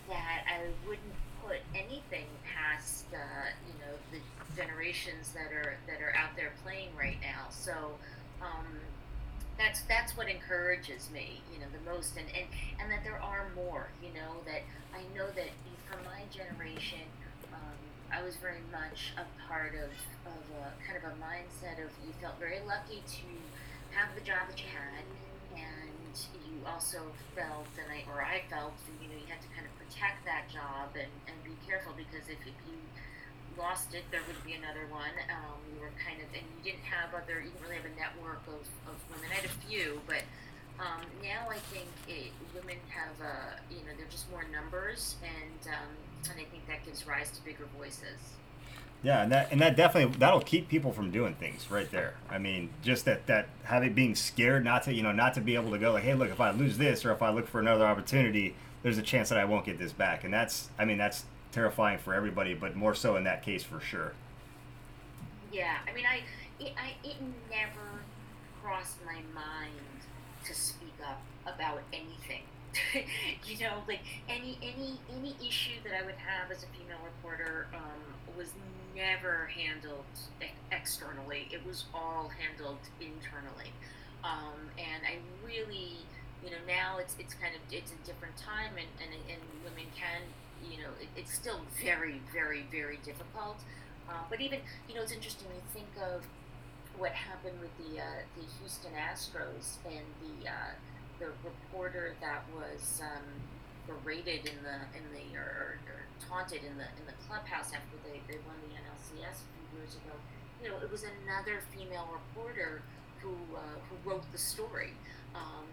that 0.08 0.44
I 0.46 0.66
wouldn't 0.86 1.16
put 1.44 1.58
anything 1.74 2.26
past 2.46 3.06
uh, 3.12 3.50
you 3.66 3.74
know 3.80 3.94
the 4.10 4.20
generations 4.56 5.32
that 5.34 5.52
are 5.52 5.76
that 5.86 6.02
are 6.02 6.14
out 6.16 6.36
there 6.36 6.52
playing 6.64 6.90
right 6.98 7.18
now. 7.20 7.50
So 7.50 7.72
um, 8.40 8.66
that's 9.58 9.82
that's 9.82 10.16
what 10.16 10.28
encourages 10.28 11.10
me, 11.12 11.40
you 11.52 11.58
know, 11.60 11.66
the 11.72 11.90
most, 11.90 12.16
and, 12.16 12.26
and 12.34 12.46
and 12.80 12.90
that 12.90 13.04
there 13.04 13.20
are 13.20 13.46
more, 13.54 13.88
you 14.02 14.08
know, 14.14 14.40
that 14.46 14.62
I 14.94 15.02
know 15.16 15.26
that 15.36 15.50
for 15.92 16.00
my 16.08 16.24
generation, 16.32 17.04
I 18.12 18.20
was 18.20 18.36
very 18.36 18.60
much 18.68 19.12
a 19.16 19.24
part 19.48 19.72
of, 19.72 19.88
of 20.28 20.42
a 20.60 20.68
kind 20.84 21.00
of 21.00 21.04
a 21.04 21.16
mindset 21.16 21.80
of 21.80 21.88
you 22.04 22.12
felt 22.20 22.36
very 22.36 22.60
lucky 22.68 23.00
to 23.00 23.28
have 23.96 24.12
the 24.12 24.20
job 24.20 24.52
that 24.52 24.60
you 24.60 24.68
had, 24.68 25.04
and 25.56 26.12
you 26.44 26.60
also 26.68 27.00
felt, 27.32 27.68
and 27.80 27.88
I 27.88 28.04
or 28.12 28.20
I 28.20 28.44
felt, 28.52 28.76
you 29.00 29.08
know, 29.08 29.16
you 29.16 29.28
had 29.32 29.40
to 29.40 29.48
kind 29.56 29.64
of 29.64 29.72
protect 29.80 30.28
that 30.28 30.48
job 30.52 30.92
and, 30.92 31.08
and 31.24 31.36
be 31.40 31.56
careful 31.64 31.96
because 31.96 32.28
if, 32.28 32.36
if 32.44 32.56
you 32.68 32.76
lost 33.56 33.96
it, 33.96 34.04
there 34.12 34.20
would 34.28 34.40
be 34.44 34.60
another 34.60 34.84
one. 34.92 35.16
Um, 35.32 35.56
you 35.72 35.80
were 35.80 35.92
kind 35.96 36.20
of, 36.20 36.28
and 36.36 36.44
you 36.60 36.72
didn't 36.72 36.84
have 36.84 37.16
other, 37.16 37.40
you 37.40 37.48
didn't 37.48 37.64
really 37.64 37.80
have 37.80 37.88
a 37.88 37.96
network 37.96 38.44
of, 38.44 38.64
of 38.92 38.96
women. 39.08 39.28
I 39.32 39.40
had 39.40 39.48
a 39.48 39.56
few, 39.64 40.04
but 40.04 40.20
um, 40.82 41.00
now 41.22 41.48
I 41.48 41.58
think 41.58 41.86
it, 42.08 42.32
women 42.54 42.76
have, 42.88 43.14
uh, 43.24 43.56
you 43.70 43.78
know, 43.78 43.92
they're 43.96 44.06
just 44.10 44.30
more 44.30 44.44
numbers, 44.52 45.16
and 45.22 45.72
um, 45.72 46.30
and 46.30 46.40
I 46.40 46.44
think 46.44 46.66
that 46.66 46.84
gives 46.84 47.06
rise 47.06 47.30
to 47.30 47.44
bigger 47.44 47.66
voices. 47.78 48.18
Yeah, 49.02 49.22
and 49.22 49.32
that 49.32 49.52
and 49.52 49.60
that 49.60 49.76
definitely 49.76 50.16
that'll 50.18 50.40
keep 50.40 50.68
people 50.68 50.92
from 50.92 51.10
doing 51.10 51.34
things 51.34 51.70
right 51.70 51.90
there. 51.90 52.14
I 52.28 52.38
mean, 52.38 52.70
just 52.82 53.04
that 53.04 53.26
that 53.26 53.48
having 53.64 53.92
being 53.92 54.14
scared 54.14 54.64
not 54.64 54.84
to 54.84 54.94
you 54.94 55.02
know 55.02 55.12
not 55.12 55.34
to 55.34 55.40
be 55.40 55.54
able 55.54 55.70
to 55.70 55.78
go 55.78 55.92
like, 55.92 56.02
hey, 56.02 56.14
look, 56.14 56.30
if 56.30 56.40
I 56.40 56.50
lose 56.50 56.78
this 56.78 57.04
or 57.04 57.12
if 57.12 57.22
I 57.22 57.30
look 57.30 57.48
for 57.48 57.60
another 57.60 57.86
opportunity, 57.86 58.54
there's 58.82 58.98
a 58.98 59.02
chance 59.02 59.28
that 59.28 59.38
I 59.38 59.44
won't 59.44 59.64
get 59.64 59.78
this 59.78 59.92
back, 59.92 60.24
and 60.24 60.34
that's 60.34 60.70
I 60.78 60.84
mean 60.84 60.98
that's 60.98 61.24
terrifying 61.52 61.98
for 61.98 62.14
everybody, 62.14 62.54
but 62.54 62.74
more 62.74 62.94
so 62.94 63.16
in 63.16 63.24
that 63.24 63.42
case 63.42 63.62
for 63.62 63.78
sure. 63.80 64.14
Yeah, 65.52 65.76
I 65.88 65.94
mean, 65.94 66.06
I 66.06 66.22
it, 66.60 66.72
I 66.76 66.94
it 67.06 67.16
never 67.50 68.02
crossed 68.62 69.04
my 69.04 69.20
mind 69.34 69.91
to 70.44 70.54
speak 70.54 70.94
up 71.04 71.20
about 71.46 71.82
anything 71.92 72.42
you 73.46 73.58
know, 73.60 73.82
like 73.86 74.00
any 74.28 74.58
any 74.62 74.98
any 75.10 75.36
issue 75.46 75.76
that 75.84 75.92
I 75.92 76.04
would 76.04 76.16
have 76.16 76.50
as 76.50 76.62
a 76.62 76.66
female 76.78 77.00
reporter 77.04 77.66
um, 77.74 78.36
was 78.36 78.48
never 78.96 79.50
handled 79.54 80.04
externally. 80.70 81.48
It 81.52 81.64
was 81.66 81.84
all 81.94 82.30
handled 82.40 82.78
internally, 83.00 83.72
um, 84.24 84.56
and 84.78 85.02
I 85.04 85.18
really, 85.44 85.98
you 86.44 86.50
know, 86.50 86.62
now 86.66 86.98
it's 86.98 87.14
it's 87.18 87.34
kind 87.34 87.54
of 87.54 87.60
it's 87.70 87.92
a 87.92 88.06
different 88.06 88.36
time, 88.36 88.72
and 88.76 88.88
and, 89.04 89.12
and 89.28 89.40
women 89.64 89.86
can, 89.94 90.22
you 90.64 90.82
know, 90.82 90.90
it, 91.00 91.08
it's 91.16 91.34
still 91.34 91.60
very 91.82 92.20
very 92.32 92.64
very 92.70 92.98
difficult. 93.04 93.58
Uh, 94.08 94.24
but 94.30 94.40
even 94.40 94.60
you 94.88 94.94
know, 94.94 95.02
it's 95.02 95.12
interesting. 95.12 95.48
You 95.54 95.62
think 95.72 95.92
of 96.00 96.24
what 96.98 97.12
happened 97.12 97.58
with 97.60 97.72
the 97.78 98.00
uh, 98.00 98.22
the 98.36 98.44
Houston 98.58 98.92
Astros 98.92 99.80
and 99.86 100.06
the 100.20 100.48
uh, 100.48 100.72
the 101.18 101.26
reporter 101.44 102.14
that 102.20 102.42
was 102.56 103.00
um, 103.02 103.26
berated 103.86 104.46
in 104.46 104.58
the 104.62 104.78
in 104.96 105.04
the 105.14 105.38
or, 105.38 105.78
or, 105.86 106.00
taunted 106.28 106.62
in 106.62 106.78
the 106.78 106.86
in 106.98 107.04
the 107.06 107.16
clubhouse 107.26 107.74
after 107.74 107.98
they, 108.06 108.20
they 108.30 108.38
won 108.46 108.56
the 108.68 108.74
NLCS 108.78 109.42
a 109.42 109.48
few 109.54 109.66
years 109.78 109.94
ago. 109.96 110.14
You 110.62 110.70
know, 110.70 110.76
it 110.78 110.90
was 110.90 111.04
another 111.24 111.60
female 111.74 112.08
reporter 112.12 112.82
who 113.20 113.34
uh, 113.54 113.78
who 113.88 113.94
wrote 114.08 114.24
the 114.32 114.38
story. 114.38 114.92
Um, 115.34 115.66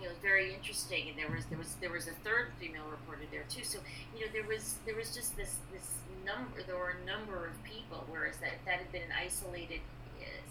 you 0.00 0.08
know, 0.08 0.14
very 0.20 0.52
interesting, 0.52 1.08
and 1.08 1.18
there 1.18 1.30
was 1.30 1.46
there 1.46 1.58
was 1.58 1.74
there 1.80 1.92
was 1.92 2.08
a 2.08 2.16
third 2.24 2.52
female 2.58 2.84
reporter 2.90 3.22
there 3.30 3.44
too. 3.48 3.64
So 3.64 3.78
you 4.14 4.26
know, 4.26 4.32
there 4.32 4.46
was 4.46 4.78
there 4.84 4.96
was 4.96 5.14
just 5.14 5.36
this 5.36 5.56
this 5.72 5.98
number. 6.24 6.62
There 6.66 6.76
were 6.76 6.96
a 7.00 7.06
number 7.06 7.46
of 7.46 7.54
people, 7.62 8.04
whereas 8.10 8.36
that 8.38 8.58
that 8.66 8.82
had 8.82 8.92
been 8.92 9.02
an 9.02 9.14
isolated 9.14 9.80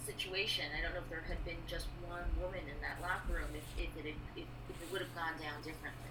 situation. 0.06 0.66
I 0.78 0.82
don't 0.82 0.94
know 0.94 1.00
if 1.00 1.10
there 1.10 1.24
had 1.28 1.44
been 1.46 1.58
just 1.68 1.88
one 2.08 2.24
woman 2.42 2.62
in 2.62 2.78
that 2.82 3.02
locker 3.02 3.40
room, 3.40 3.50
if, 3.54 3.64
if, 3.78 4.06
it, 4.06 4.16
if, 4.36 4.46
if 4.70 4.82
it 4.82 4.92
would 4.92 5.02
have 5.02 5.16
gone 5.16 5.34
down 5.42 5.58
differently. 5.64 6.06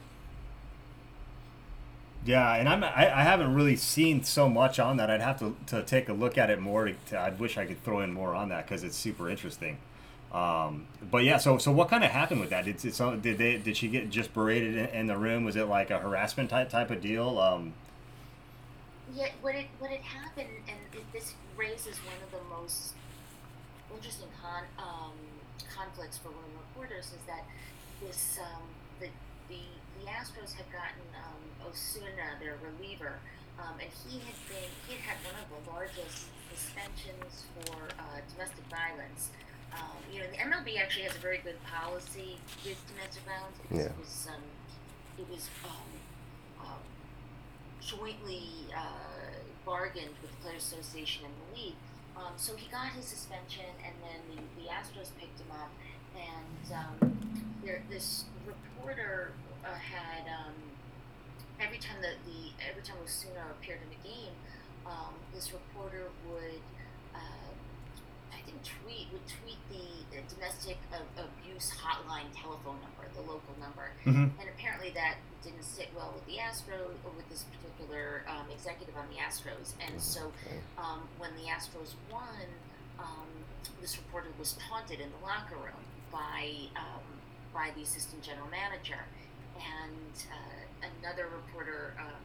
Yeah, 2.25 2.55
and 2.55 2.69
I'm 2.69 2.83
I, 2.83 3.21
I 3.21 3.23
haven't 3.23 3.55
really 3.55 3.77
seen 3.77 4.23
so 4.23 4.49
much 4.49 4.79
on 4.79 4.97
that. 4.97 5.11
I'd 5.11 5.21
have 5.21 5.39
to, 5.41 5.57
to 5.67 5.83
take 5.83 6.09
a 6.09 6.15
look 6.15 6.39
at 6.39 6.49
it 6.49 6.59
more. 6.59 6.91
To, 7.09 7.19
I 7.19 7.31
wish 7.31 7.59
I 7.59 7.67
could 7.67 7.83
throw 7.85 8.01
in 8.01 8.13
more 8.13 8.35
on 8.35 8.49
that 8.49 8.67
because 8.67 8.83
it's 8.83 8.97
super 8.97 9.29
interesting. 9.29 9.77
Um, 10.33 10.87
but 11.11 11.23
yeah, 11.23 11.37
so 11.37 11.59
so 11.59 11.71
what 11.71 11.91
kind 11.91 12.03
of 12.03 12.11
happened 12.11 12.41
with 12.41 12.51
that? 12.51 12.65
Did 12.65 12.79
did, 12.79 13.39
they 13.39 13.59
did 13.59 13.77
she 13.77 13.89
get 13.89 14.09
just 14.09 14.33
berated 14.33 14.75
in, 14.75 14.87
in, 14.87 15.07
the 15.07 15.19
room? 15.19 15.45
Was 15.45 15.55
it 15.55 15.67
like 15.67 15.91
a 15.91 15.99
harassment 15.99 16.49
type 16.49 16.71
type 16.71 16.91
of 16.91 17.03
deal? 17.03 17.39
Um, 17.39 17.75
yeah, 19.15 19.29
what 19.43 19.55
it 19.55 19.67
what 19.79 19.91
had 19.91 20.01
happened, 20.01 20.49
and 20.67 21.05
this 21.13 21.35
raises 21.57 21.99
one 21.99 22.17
of 22.25 22.31
the 22.33 22.45
most 22.57 22.95
interesting 23.97 24.29
con, 24.43 24.65
um, 24.79 25.15
conflicts 25.71 26.19
for 26.19 26.29
women 26.29 26.55
reporters 26.69 27.07
is 27.15 27.23
that 27.27 27.45
this 28.03 28.39
um, 28.43 28.63
the, 29.01 29.09
the 29.49 29.63
the 30.03 30.11
Astros 30.11 30.53
had 30.53 30.67
gotten 30.75 31.07
um, 31.17 31.71
Osuna, 31.71 32.37
their 32.41 32.59
reliever, 32.61 33.17
um, 33.59 33.79
and 33.81 33.89
he 34.05 34.19
had 34.19 34.39
been 34.51 34.71
he 34.87 34.99
had 34.99 35.17
had 35.17 35.19
one 35.25 35.37
of 35.39 35.47
the 35.49 35.71
largest 35.71 36.27
suspensions 36.53 37.47
for 37.55 37.89
uh, 37.99 38.21
domestic 38.35 38.65
violence. 38.71 39.31
Um, 39.73 39.99
you 40.13 40.21
know, 40.21 40.27
the 40.31 40.39
MLB 40.39 40.79
actually 40.79 41.05
has 41.05 41.17
a 41.17 41.23
very 41.23 41.39
good 41.39 41.59
policy 41.65 42.39
with 42.65 42.79
domestic 42.91 43.23
violence. 43.27 43.59
Yeah. 43.71 43.91
It 43.91 43.99
was 43.99 44.29
um, 44.31 44.45
it 45.19 45.27
was 45.31 45.49
um, 45.65 46.67
um, 46.67 46.83
jointly 47.81 48.71
uh, 48.77 49.39
bargained 49.65 50.15
with 50.21 50.31
the 50.31 50.37
Players 50.43 50.63
Association 50.63 51.25
and 51.25 51.35
the 51.35 51.63
league 51.63 51.81
um, 52.17 52.33
so 52.37 52.55
he 52.57 52.69
got 52.71 52.89
his 52.93 53.05
suspension, 53.05 53.67
and 53.85 53.95
then 54.03 54.21
the, 54.31 54.63
the 54.63 54.69
Astros 54.69 55.11
picked 55.19 55.41
him 55.41 55.51
up. 55.51 55.71
And 56.15 56.73
um, 56.73 57.19
there, 57.65 57.83
this 57.91 58.25
reporter 58.47 59.33
uh, 59.65 59.75
had 59.75 60.29
um, 60.29 60.55
every 61.61 61.79
time 61.79 61.97
the, 62.01 62.15
the 62.31 62.55
every 62.71 62.83
time 62.83 62.97
Osuna 63.03 63.51
appeared 63.59 63.81
in 63.83 63.91
the 63.91 64.09
game, 64.09 64.35
um, 64.87 65.15
this 65.35 65.53
reporter 65.53 66.11
would 66.31 66.63
Think 68.55 68.79
tweet 68.87 69.07
would 69.11 69.27
tweet 69.27 69.59
the, 69.71 70.15
the 70.15 70.23
domestic 70.35 70.79
abuse 71.19 71.73
hotline 71.75 72.31
telephone 72.35 72.79
number, 72.79 73.11
the 73.15 73.23
local 73.23 73.55
number, 73.59 73.91
mm-hmm. 74.07 74.31
and 74.39 74.49
apparently 74.55 74.91
that 74.95 75.17
didn't 75.43 75.65
sit 75.65 75.89
well 75.97 76.13
with 76.15 76.25
the 76.27 76.39
Astros 76.39 76.95
or 77.05 77.11
with 77.17 77.29
this 77.29 77.45
particular 77.51 78.23
um, 78.29 78.47
executive 78.53 78.95
on 78.97 79.07
the 79.11 79.19
Astros. 79.19 79.75
And 79.83 80.01
so 80.01 80.31
um, 80.79 81.09
when 81.19 81.31
the 81.35 81.51
Astros 81.51 81.95
won, 82.11 82.47
um, 82.99 83.27
this 83.81 83.99
reporter 83.99 84.29
was 84.39 84.55
taunted 84.69 85.01
in 85.01 85.11
the 85.11 85.27
locker 85.27 85.57
room 85.57 85.83
by 86.13 86.71
um, 86.77 87.03
by 87.53 87.71
the 87.75 87.83
assistant 87.83 88.23
general 88.23 88.49
manager. 88.51 89.03
And 89.57 90.15
uh, 90.31 90.89
another 91.03 91.27
reporter, 91.27 91.95
um, 91.99 92.23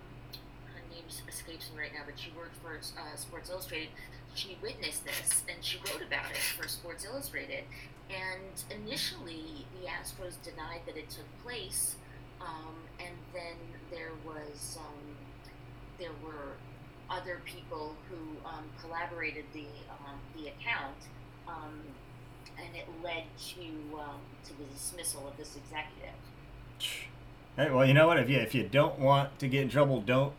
her 0.73 0.81
name 0.93 1.05
escapes 1.27 1.69
me 1.73 1.79
right 1.81 1.93
now, 1.93 2.01
but 2.05 2.19
she 2.19 2.31
worked 2.37 2.55
for 2.61 2.77
uh, 2.77 3.15
Sports 3.15 3.49
Illustrated. 3.49 3.89
She 4.39 4.57
witnessed 4.61 5.03
this 5.03 5.43
and 5.49 5.61
she 5.61 5.79
wrote 5.79 6.01
about 6.01 6.31
it 6.31 6.37
for 6.37 6.65
Sports 6.69 7.03
Illustrated. 7.03 7.65
And 8.09 8.81
initially, 8.81 9.65
the 9.73 9.87
Astros 9.87 10.41
denied 10.41 10.79
that 10.85 10.95
it 10.95 11.09
took 11.09 11.25
place, 11.43 11.97
um, 12.39 12.75
and 12.99 13.15
then 13.33 13.57
there 13.91 14.11
was 14.25 14.77
um, 14.79 15.17
there 15.99 16.13
were 16.23 16.53
other 17.09 17.41
people 17.43 17.95
who 18.09 18.47
um, 18.47 18.63
collaborated 18.81 19.43
the 19.53 19.67
um, 19.91 20.17
the 20.37 20.47
account, 20.47 20.95
um, 21.47 21.81
and 22.57 22.75
it 22.75 22.87
led 23.03 23.23
to 23.49 23.99
um, 23.99 24.21
to 24.45 24.57
the 24.57 24.63
dismissal 24.73 25.27
of 25.27 25.35
this 25.35 25.57
executive. 25.57 26.15
Hey, 27.57 27.69
well, 27.69 27.85
you 27.85 27.93
know 27.93 28.07
what? 28.07 28.17
If 28.17 28.29
you 28.29 28.37
if 28.39 28.55
you 28.55 28.63
don't 28.63 28.97
want 28.97 29.37
to 29.39 29.49
get 29.49 29.61
in 29.63 29.69
trouble, 29.69 29.99
don't 29.99 30.33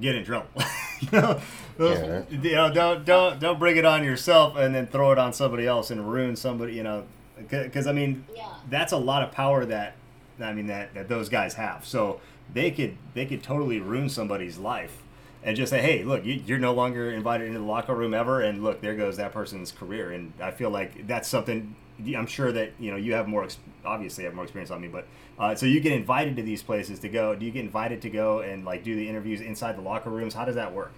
get 0.00 0.16
in 0.16 0.24
trouble. 0.24 0.48
you 1.00 1.08
know, 1.12 1.40
those, 1.76 1.98
Yeah. 1.98 2.22
you 2.42 2.52
know, 2.54 2.72
don't 2.72 3.04
don't 3.04 3.40
don't 3.40 3.58
bring 3.58 3.76
it 3.76 3.84
on 3.84 4.04
yourself 4.04 4.56
and 4.56 4.74
then 4.74 4.86
throw 4.86 5.12
it 5.12 5.18
on 5.18 5.32
somebody 5.32 5.66
else 5.66 5.90
and 5.90 6.10
ruin 6.10 6.36
somebody. 6.36 6.74
You 6.74 6.82
know, 6.82 7.04
because 7.48 7.86
I 7.86 7.92
mean, 7.92 8.24
Yeah. 8.36 8.48
that's 8.70 8.92
a 8.92 8.96
lot 8.96 9.22
of 9.22 9.32
power 9.32 9.64
that 9.66 9.96
I 10.40 10.52
mean 10.52 10.66
that 10.68 10.94
that 10.94 11.08
those 11.08 11.28
guys 11.28 11.54
have. 11.54 11.84
So 11.86 12.20
they 12.52 12.70
could 12.70 12.96
they 13.14 13.26
could 13.26 13.42
totally 13.42 13.80
ruin 13.80 14.08
somebody's 14.08 14.58
life 14.58 14.98
and 15.42 15.56
just 15.56 15.68
say, 15.70 15.82
hey, 15.82 16.04
look, 16.04 16.24
you, 16.24 16.42
you're 16.46 16.58
no 16.58 16.72
longer 16.72 17.10
invited 17.12 17.48
into 17.48 17.58
the 17.58 17.64
locker 17.66 17.94
room 17.94 18.14
ever, 18.14 18.40
and 18.40 18.62
look, 18.62 18.80
there 18.80 18.94
goes 18.96 19.18
that 19.18 19.30
person's 19.32 19.70
career. 19.72 20.10
And 20.10 20.32
I 20.40 20.50
feel 20.52 20.70
like 20.70 21.06
that's 21.06 21.28
something. 21.28 21.76
I'm 22.16 22.26
sure 22.26 22.50
that 22.52 22.72
you 22.78 22.90
know 22.90 22.96
you 22.96 23.12
have 23.14 23.28
more, 23.28 23.46
obviously 23.84 24.24
have 24.24 24.34
more 24.34 24.44
experience 24.44 24.70
on 24.70 24.80
me, 24.80 24.88
but 24.88 25.06
uh, 25.38 25.54
so 25.54 25.66
you 25.66 25.80
get 25.80 25.92
invited 25.92 26.36
to 26.36 26.42
these 26.42 26.62
places 26.62 26.98
to 27.00 27.08
go. 27.08 27.34
Do 27.34 27.46
you 27.46 27.52
get 27.52 27.64
invited 27.64 28.02
to 28.02 28.10
go 28.10 28.40
and 28.40 28.64
like 28.64 28.82
do 28.84 28.96
the 28.96 29.08
interviews 29.08 29.40
inside 29.40 29.76
the 29.76 29.82
locker 29.82 30.10
rooms? 30.10 30.34
How 30.34 30.44
does 30.44 30.56
that 30.56 30.72
work? 30.72 30.92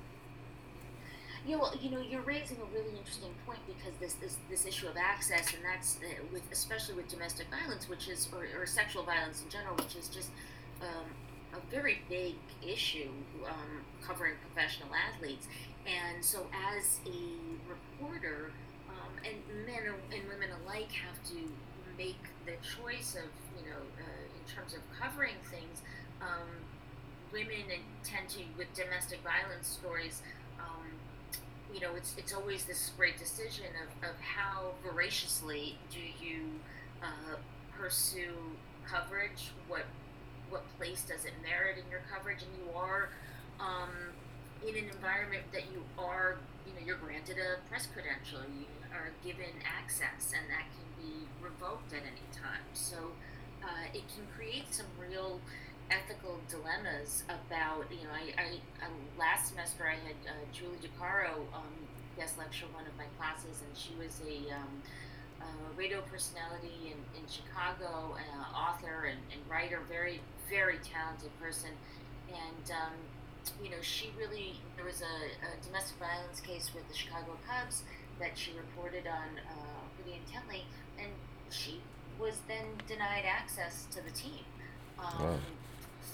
Yeah, 1.47 1.57
well, 1.57 1.73
you 1.81 1.91
know, 1.91 2.01
you're 2.01 2.23
raising 2.23 2.57
a 2.57 2.75
really 2.75 2.99
interesting 2.99 3.31
point 3.47 3.61
because 3.67 3.93
this 4.01 4.15
this, 4.15 4.37
this 4.51 4.67
issue 4.67 4.89
of 4.89 4.97
access, 4.97 5.55
and 5.55 5.63
that's 5.65 5.99
uh, 5.99 6.23
with 6.33 6.43
especially 6.51 6.97
with 6.97 7.09
domestic 7.09 7.47
violence, 7.51 7.89
which 7.89 8.09
is 8.09 8.29
or, 8.33 8.47
or 8.61 8.67
sexual 8.67 9.05
violence 9.05 9.43
in 9.43 9.49
general, 9.49 9.77
which 9.77 9.95
is 9.95 10.09
just 10.09 10.31
um, 10.83 11.07
a 11.55 11.71
very 11.71 12.01
big 12.09 12.35
issue 12.67 13.11
um, 13.47 13.85
covering 14.03 14.35
professional 14.53 14.89
athletes. 14.95 15.47
And 15.87 16.25
so, 16.25 16.47
as 16.75 16.99
a 17.07 17.71
reporter, 17.71 18.51
and 19.27 19.67
men 19.67 19.95
and 20.13 20.29
women 20.29 20.51
alike 20.65 20.91
have 20.93 21.23
to 21.31 21.39
make 21.99 22.21
the 22.45 22.53
choice 22.63 23.17
of 23.17 23.29
you 23.59 23.69
know 23.69 23.83
uh, 23.99 24.25
in 24.37 24.55
terms 24.55 24.75
of 24.75 24.81
covering 24.99 25.37
things. 25.51 25.83
Um, 26.21 26.49
women 27.33 27.67
tend 28.05 28.29
to 28.31 28.41
with 28.57 28.73
domestic 28.75 29.21
violence 29.23 29.69
stories. 29.69 30.23
Um, 30.59 30.87
you 31.73 31.81
know, 31.81 31.95
it's 31.97 32.15
it's 32.17 32.33
always 32.33 32.65
this 32.65 32.93
great 32.97 33.19
decision 33.19 33.67
of, 33.83 34.11
of 34.11 34.17
how 34.21 34.73
voraciously 34.83 35.79
do 35.91 36.01
you 36.25 36.61
uh, 37.03 37.37
pursue 37.79 38.35
coverage? 38.87 39.53
What 39.69 39.85
what 40.49 40.63
place 40.79 41.03
does 41.03 41.25
it 41.25 41.33
merit 41.43 41.77
in 41.79 41.91
your 41.91 42.01
coverage? 42.13 42.43
And 42.43 42.51
you 42.65 42.79
are 42.79 43.09
um, 43.61 43.91
in 44.67 44.77
an 44.77 44.91
environment 44.91 45.43
that 45.53 45.65
you 45.73 45.83
are, 45.99 46.37
you 46.67 46.73
know, 46.75 46.83
you're 46.85 46.99
granted 46.99 47.37
a 47.39 47.63
press 47.69 47.87
credential. 47.87 48.41
You 48.59 48.67
are 48.93 49.11
given 49.25 49.53
access, 49.65 50.33
and 50.35 50.45
that 50.51 50.67
can 50.75 50.89
be 50.99 51.27
revoked 51.41 51.93
at 51.93 52.03
any 52.03 52.27
time. 52.35 52.67
So 52.75 53.15
uh, 53.63 53.87
it 53.95 54.05
can 54.13 54.27
create 54.37 54.73
some 54.75 54.87
real 55.01 55.41
ethical 55.91 56.41
dilemmas 56.51 57.23
about 57.31 57.87
you 57.95 58.03
know 58.03 58.11
I, 58.11 58.35
I, 58.35 58.49
I 58.83 58.89
last 59.17 59.55
semester 59.55 59.87
I 59.87 59.95
had 59.95 60.19
uh, 60.27 60.35
Julie 60.53 60.83
DiCaro 60.83 61.47
um, 61.55 61.71
guest 62.17 62.39
lecture 62.39 62.67
one 62.75 62.87
of 62.87 62.97
my 62.99 63.07
classes 63.19 63.63
and 63.63 63.71
she 63.77 63.95
was 63.95 64.21
a, 64.27 64.53
um, 64.55 64.83
radio 65.77 66.01
personality 66.11 66.91
in, 66.91 66.99
in 67.21 67.25
Chicago 67.29 68.17
uh, 68.17 68.57
author 68.57 69.07
and, 69.13 69.21
and 69.31 69.41
writer 69.49 69.81
very 69.89 70.21
very 70.49 70.79
talented 70.83 71.31
person 71.39 71.71
and 72.29 72.71
um, 72.71 72.97
you 73.63 73.71
know 73.71 73.77
she 73.81 74.11
really 74.19 74.55
there 74.77 74.85
was 74.85 75.03
a, 75.03 75.15
a 75.47 75.65
domestic 75.65 75.97
violence 75.99 76.41
case 76.41 76.71
with 76.75 76.87
the 76.89 76.95
Chicago 76.95 77.37
Cubs 77.49 77.83
that 78.21 78.37
she 78.37 78.53
reported 78.57 79.07
on 79.07 79.39
uh, 79.49 79.81
pretty 79.97 80.19
intently 80.25 80.65
and 80.99 81.09
she 81.51 81.81
was 82.19 82.39
then 82.49 82.65
denied 82.89 83.25
access 83.27 83.87
to 83.91 84.03
the 84.03 84.11
team 84.11 84.45
um, 84.99 85.23
Wow. 85.25 85.39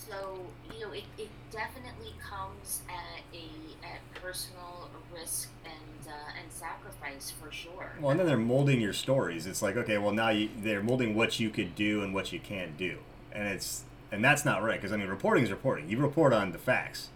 so 0.09 0.41
you 0.75 0.85
know, 0.87 0.93
it, 0.93 1.05
it 1.19 1.29
definitely 1.51 2.15
comes 2.21 2.83
at 2.89 3.23
a 3.35 3.87
at 3.87 4.01
personal 4.21 4.89
risk 5.15 5.51
and 5.65 6.09
uh, 6.09 6.41
and 6.41 6.51
sacrifice 6.51 7.31
for 7.31 7.53
sure. 7.53 7.93
Well, 8.01 8.11
and 8.11 8.19
then 8.21 8.27
they're 8.27 8.37
molding 8.37 8.81
your 8.81 8.93
stories. 8.93 9.47
It's 9.47 9.63
like, 9.63 9.77
okay, 9.77 9.99
well 9.99 10.13
now 10.13 10.31
you, 10.31 10.49
they're 10.63 10.83
molding 10.83 11.15
what 11.15 11.39
you 11.39 11.51
could 11.51 11.75
do 11.75 12.03
and 12.03 12.13
what 12.15 12.33
you 12.33 12.41
can't 12.41 12.77
do, 12.77 12.99
and 13.33 13.47
it's 13.49 13.85
and 14.11 14.25
that's 14.25 14.45
not 14.45 14.63
right 14.63 14.81
because 14.81 14.93
I 14.93 14.97
mean, 14.97 15.09
reporting 15.09 15.45
is 15.45 15.51
reporting. 15.51 15.89
You 15.89 15.99
report 15.99 16.33
on 16.33 16.53
the 16.53 16.59
facts, 16.59 17.09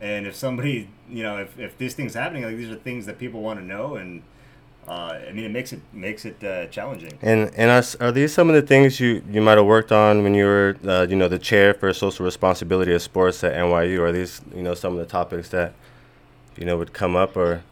and 0.00 0.26
if 0.26 0.34
somebody, 0.34 0.88
you 1.08 1.22
know, 1.22 1.38
if, 1.38 1.58
if 1.58 1.76
this 1.78 1.94
thing's 1.94 2.14
happening, 2.14 2.44
like 2.44 2.56
these 2.56 2.70
are 2.70 2.76
things 2.76 3.06
that 3.06 3.18
people 3.18 3.40
want 3.42 3.60
to 3.60 3.64
know, 3.64 3.96
and 3.96 4.22
uh, 4.88 5.18
I 5.28 5.32
mean, 5.32 5.44
it 5.44 5.50
makes 5.50 5.72
it 5.72 5.80
makes 5.92 6.24
it 6.24 6.42
uh, 6.42 6.66
challenging. 6.66 7.18
And 7.22 7.50
and 7.56 7.70
are, 7.70 8.06
are 8.06 8.12
these 8.12 8.32
some 8.32 8.48
of 8.48 8.54
the 8.54 8.62
things 8.62 8.98
you, 9.00 9.22
you 9.30 9.40
might 9.40 9.58
have 9.58 9.66
worked 9.66 9.92
on 9.92 10.22
when 10.22 10.34
you 10.34 10.44
were 10.46 10.76
uh, 10.86 11.06
you 11.08 11.16
know 11.16 11.28
the 11.28 11.38
chair 11.38 11.74
for 11.74 11.92
social 11.92 12.24
responsibility 12.24 12.92
of 12.94 13.02
sports 13.02 13.44
at 13.44 13.54
NYU? 13.54 14.00
Are 14.00 14.12
these 14.12 14.40
you 14.54 14.62
know 14.62 14.74
some 14.74 14.92
of 14.92 14.98
the 14.98 15.06
topics 15.06 15.50
that 15.50 15.74
you 16.56 16.64
know 16.64 16.76
would 16.76 16.92
come 16.92 17.16
up 17.16 17.36
or 17.36 17.62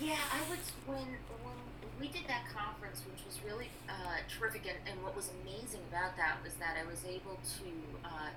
Yeah, 0.00 0.16
I 0.32 0.40
was 0.50 0.58
when 0.86 1.06
when 1.42 1.56
we 2.00 2.08
did 2.08 2.26
that 2.28 2.44
conference, 2.54 3.02
which 3.10 3.24
was 3.26 3.38
really 3.44 3.68
uh, 3.88 3.92
terrific, 4.28 4.62
and, 4.66 4.78
and 4.86 5.02
what 5.02 5.16
was 5.16 5.30
amazing 5.42 5.80
about 5.90 6.16
that 6.16 6.38
was 6.44 6.54
that 6.54 6.76
I 6.80 6.88
was 6.88 7.04
able 7.04 7.38
to 7.58 7.68
uh, 8.04 8.30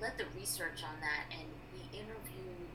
let 0.00 0.18
the 0.18 0.24
research 0.38 0.82
on 0.84 1.00
that, 1.00 1.24
and 1.32 1.48
we 1.72 1.98
interviewed 1.98 2.68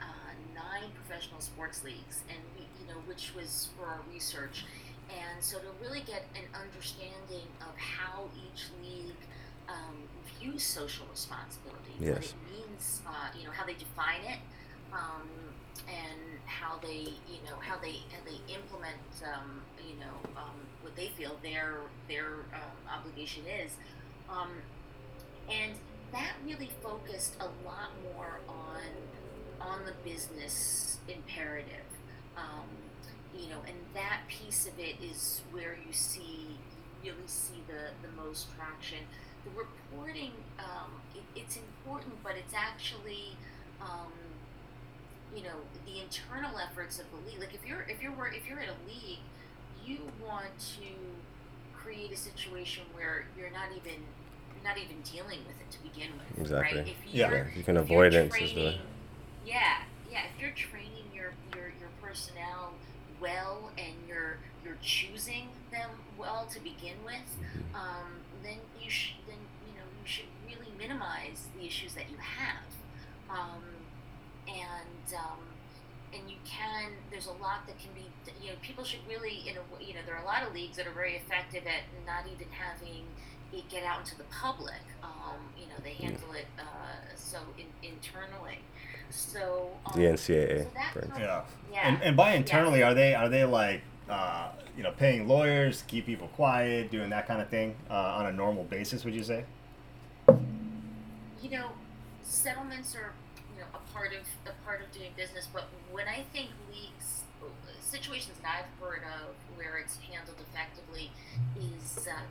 uh, 0.00 0.32
nine 0.54 0.90
professional 0.94 1.40
sports 1.40 1.84
leagues, 1.84 2.22
and 2.28 2.38
we, 2.56 2.64
you 2.80 2.86
know, 2.92 3.00
which 3.06 3.34
was 3.34 3.68
for 3.76 3.86
our 3.86 4.00
research, 4.26 4.64
and 5.08 5.42
so 5.42 5.58
to 5.58 5.66
really 5.80 6.00
get 6.00 6.24
an 6.34 6.42
understanding 6.54 7.46
of 7.60 7.76
how 7.76 8.24
each 8.34 8.66
league 8.82 9.14
um, 9.68 9.96
views 10.38 10.62
social 10.62 11.06
responsibility, 11.10 11.94
what 11.98 12.24
it 12.24 12.34
means, 12.52 13.02
uh, 13.06 13.28
you 13.38 13.44
know, 13.44 13.50
how 13.50 13.64
they 13.64 13.74
define 13.74 14.20
it. 14.26 14.38
Um, 14.92 15.28
and 15.88 16.18
how 16.46 16.78
they, 16.82 17.12
you 17.28 17.38
know, 17.44 17.56
how 17.60 17.76
they 17.78 18.00
how 18.10 18.18
they 18.24 18.38
implement, 18.52 18.96
um, 19.24 19.60
you 19.86 19.94
know, 20.00 20.30
um, 20.36 20.56
what 20.82 20.96
they 20.96 21.08
feel 21.08 21.38
their 21.42 21.74
their 22.08 22.26
um, 22.54 22.98
obligation 22.98 23.42
is, 23.46 23.72
um, 24.30 24.50
and 25.50 25.74
that 26.12 26.32
really 26.44 26.70
focused 26.82 27.36
a 27.40 27.44
lot 27.66 27.90
more 28.14 28.40
on 28.48 28.82
on 29.60 29.84
the 29.84 29.92
business 30.08 30.98
imperative, 31.08 31.86
um, 32.36 32.66
you 33.38 33.48
know, 33.48 33.60
and 33.66 33.76
that 33.94 34.20
piece 34.28 34.66
of 34.66 34.78
it 34.78 34.96
is 35.02 35.42
where 35.52 35.76
you 35.86 35.92
see 35.92 36.58
you 37.04 37.12
really 37.12 37.22
see 37.28 37.62
the 37.68 37.92
the 38.06 38.12
most 38.20 38.48
traction. 38.56 38.98
The 39.44 39.50
reporting, 39.56 40.32
um, 40.58 40.90
it, 41.14 41.22
it's 41.40 41.56
important, 41.56 42.14
but 42.24 42.32
it's 42.36 42.52
actually 42.54 43.36
um, 43.80 44.10
you 45.34 45.42
know 45.44 45.58
the 45.86 46.00
internal 46.00 46.58
efforts 46.58 46.98
of 46.98 47.06
the 47.10 47.30
league. 47.30 47.40
Like 47.40 47.54
if 47.54 47.64
you're 47.66 47.82
if 47.88 48.02
you're 48.02 48.26
if 48.34 48.48
you're 48.48 48.58
at 48.60 48.68
a 48.68 48.78
league, 48.88 49.20
you 49.84 49.98
want 50.26 50.50
to 50.80 50.88
create 51.74 52.10
a 52.12 52.16
situation 52.16 52.82
where 52.94 53.26
you're 53.38 53.50
not 53.50 53.68
even 53.70 54.02
you're 54.54 54.64
not 54.64 54.78
even 54.78 54.96
dealing 55.02 55.38
with 55.46 55.56
it 55.60 55.70
to 55.70 55.82
begin 55.82 56.10
with. 56.18 56.40
Exactly. 56.40 56.78
Right? 56.80 56.88
If 56.88 57.14
Yeah. 57.14 57.30
you're, 57.30 57.52
you 57.54 57.62
can 57.62 57.76
if 57.76 57.84
avoid 57.84 58.12
you're 58.14 58.22
it. 58.22 58.26
is 58.26 58.32
the- 58.32 58.38
training- 58.38 58.80
Yeah, 59.46 59.82
yeah. 60.10 60.22
If 60.34 60.40
you're 60.42 60.50
training 60.50 61.06
your, 61.14 61.30
your, 61.54 61.66
your 61.78 61.88
personnel 62.02 62.72
well 63.26 63.70
and 63.78 63.94
you're 64.08 64.38
you're 64.64 64.78
choosing 64.82 65.48
them 65.70 65.90
well 66.18 66.46
to 66.52 66.60
begin 66.60 66.96
with, 67.04 67.14
Mm-hmm. 67.42 67.74
um, 67.74 68.10
then 68.42 68.58
you 68.82 68.90
sh- 68.90 69.14
then 69.26 69.38
you 69.66 69.74
know 69.78 69.86
you 70.00 70.06
should 70.06 70.30
really 70.46 70.70
minimize 70.78 71.46
the 71.58 71.66
issues 71.66 71.94
that 71.94 72.06
you 72.10 72.18
have, 72.18 72.66
um, 73.30 73.62
and 74.48 75.06
um, 75.16 75.42
and 76.14 76.30
you 76.30 76.36
can. 76.44 76.92
There's 77.10 77.26
a 77.26 77.32
lot 77.42 77.66
that 77.66 77.78
can 77.78 77.90
be. 77.94 78.06
You 78.42 78.50
know, 78.52 78.56
people 78.62 78.84
should 78.84 79.00
really 79.08 79.42
in 79.48 79.56
a 79.56 79.64
you 79.82 79.94
know 79.94 80.00
there 80.06 80.16
are 80.16 80.22
a 80.22 80.26
lot 80.26 80.42
of 80.46 80.54
leagues 80.54 80.76
that 80.76 80.86
are 80.86 80.92
very 80.94 81.16
effective 81.16 81.64
at 81.66 81.82
not 82.06 82.24
even 82.32 82.46
having 82.52 83.04
it 83.52 83.68
get 83.68 83.84
out 83.84 84.00
into 84.00 84.16
the 84.16 84.24
public. 84.30 84.82
Um, 85.02 85.40
you 85.58 85.66
know, 85.66 85.78
they 85.82 85.94
handle 85.94 86.32
it 86.32 86.46
uh, 86.58 86.96
so 87.16 87.38
in, 87.58 87.66
internally. 87.88 88.58
So 89.10 89.70
um, 89.86 89.92
the 90.00 90.06
NCAA. 90.06 90.64
so 90.64 90.70
that 90.74 90.92
for 90.92 91.18
Yeah. 91.18 91.42
yeah. 91.72 91.88
And, 91.88 92.02
and 92.02 92.16
by 92.16 92.34
internally, 92.34 92.82
are 92.82 92.94
they 92.94 93.14
are 93.14 93.28
they 93.28 93.44
like 93.44 93.82
uh, 94.08 94.50
you 94.76 94.82
know, 94.82 94.92
paying 94.92 95.26
lawyers, 95.26 95.82
keep 95.86 96.06
people 96.06 96.28
quiet, 96.28 96.90
doing 96.90 97.10
that 97.10 97.26
kind 97.26 97.40
of 97.40 97.48
thing 97.48 97.74
uh, 97.90 97.94
on 97.94 98.26
a 98.26 98.32
normal 98.32 98.64
basis? 98.64 99.04
Would 99.04 99.14
you 99.14 99.24
say? 99.24 99.44
You 100.28 101.50
know, 101.50 101.68
settlements 102.22 102.94
are 102.94 103.12
you 103.54 103.62
know 103.62 103.68
a 103.74 103.92
part 103.92 104.12
of 104.12 104.26
a 104.46 104.64
part 104.64 104.82
of 104.82 104.92
doing 104.92 105.10
business, 105.16 105.48
but 105.52 105.68
when 105.90 106.06
I 106.08 106.24
think 106.32 106.50
leagues 106.72 107.24
situations 107.86 108.36
that 108.42 108.66
I've 108.66 108.84
heard 108.84 109.02
of 109.22 109.34
where 109.56 109.78
it's 109.78 109.96
handled 110.10 110.36
effectively 110.50 111.10
is 111.56 112.08
um, 112.08 112.26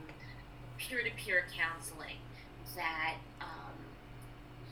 peer-to-peer 0.77 1.45
counseling 1.55 2.19
that 2.75 3.15
um, 3.41 3.73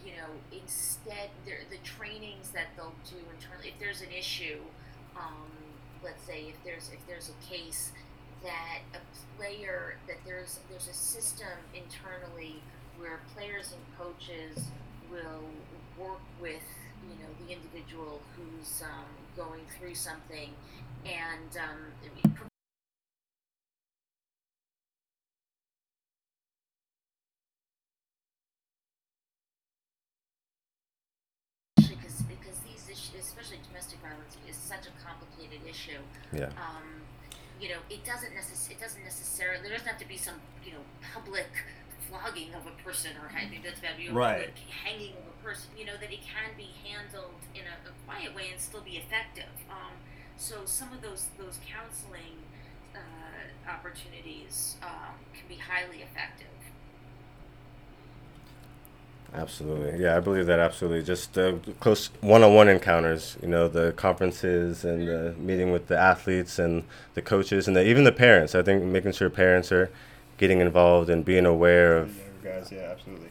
you 0.06 0.12
know 0.12 0.30
instead 0.51 1.30
the 1.45 1.78
trainings 1.84 2.49
that 2.49 2.68
they'll 2.76 2.95
do 3.10 3.18
internally 3.36 3.70
if 3.70 3.80
there's 3.80 4.01
an 4.01 4.12
issue 4.18 4.60
um, 5.16 5.51
let's 6.04 6.24
say 6.24 6.45
if 6.49 6.56
there's 6.64 6.89
if 6.93 6.99
there's 7.08 7.30
a 7.30 7.54
case 7.54 7.91
that 8.43 8.80
a 8.93 9.38
player 9.38 9.95
that 10.08 10.18
there's 10.26 10.60
there's 10.70 10.88
a 10.88 10.93
system 10.93 11.47
internally 11.74 12.62
where 12.97 13.20
players 13.36 13.74
and 13.74 13.82
coaches 13.97 14.66
will 15.10 15.47
work 15.97 16.22
with 16.41 16.64
you 17.08 17.16
know 17.24 17.45
the 17.45 17.54
individual 17.54 18.22
who's 18.36 18.84
um, 18.84 19.06
going 19.36 19.62
through 19.80 19.95
something 19.95 20.49
and 21.06 21.58
um, 21.58 22.51
such 34.74 34.89
a 34.89 34.93
complicated 35.05 35.61
issue. 35.67 36.01
Yeah. 36.32 36.49
Um, 36.57 37.05
you 37.61 37.69
know, 37.69 37.80
it 37.89 38.03
doesn't 38.03 38.34
necess- 38.34 38.71
it 38.71 38.80
doesn't 38.80 39.03
necessarily 39.03 39.61
there 39.61 39.71
doesn't 39.71 39.88
have 39.88 39.99
to 39.99 40.07
be 40.07 40.17
some 40.17 40.41
you 40.65 40.71
know 40.74 40.84
public 41.13 41.47
flogging 42.09 42.53
of 42.53 42.65
a 42.67 42.76
person 42.84 43.11
or 43.21 43.30
hanging 43.30 43.61
that's 43.63 43.80
bad, 43.80 43.97
you 43.99 44.09
know, 44.09 44.15
right. 44.15 44.51
public 44.53 44.69
hanging 44.84 45.13
of 45.13 45.26
a 45.30 45.43
person. 45.43 45.69
You 45.78 45.86
know 45.86 45.97
that 46.01 46.11
it 46.11 46.21
can 46.21 46.57
be 46.57 46.69
handled 46.84 47.39
in 47.53 47.63
a, 47.63 47.76
a 47.89 47.93
quiet 48.05 48.36
way 48.36 48.49
and 48.51 48.59
still 48.59 48.82
be 48.82 48.97
effective. 48.97 49.53
Um, 49.69 49.93
so 50.38 50.65
some 50.65 50.91
of 50.91 51.01
those 51.01 51.30
those 51.38 51.59
counseling 51.63 52.41
uh, 52.95 53.69
opportunities 53.69 54.78
um, 54.82 55.15
can 55.34 55.47
be 55.47 55.55
highly 55.55 56.01
effective. 56.01 56.47
Absolutely, 59.36 60.00
yeah, 60.00 60.16
I 60.16 60.20
believe 60.20 60.46
that 60.46 60.60
absolutely. 60.60 61.02
Just 61.02 61.36
uh, 61.40 61.54
close 61.80 62.12
one-on-one 62.22 62.70
encounters, 62.70 63.36
you 63.42 63.48
know, 63.48 63.68
the 63.68 63.92
conferences 63.94 64.86
and 64.86 65.08
the 65.08 65.34
meeting 65.40 65.72
with 65.72 65.88
the 65.88 65.98
athletes 65.98 66.60
and 66.60 66.84
the 67.16 67.22
coaches 67.22 67.68
and 67.68 67.76
the, 67.76 67.84
even 67.84 68.04
the 68.04 68.12
parents. 68.12 68.54
I 68.54 68.62
think 68.62 68.84
making 68.84 69.14
sure 69.14 69.32
parents 69.32 69.72
are 69.72 69.90
getting 70.38 70.60
involved 70.60 71.10
and 71.10 71.26
being 71.26 71.48
aware 71.48 71.98
of, 71.98 72.16
guys, 72.44 72.72
yeah, 72.72 72.90
absolutely. 72.92 73.30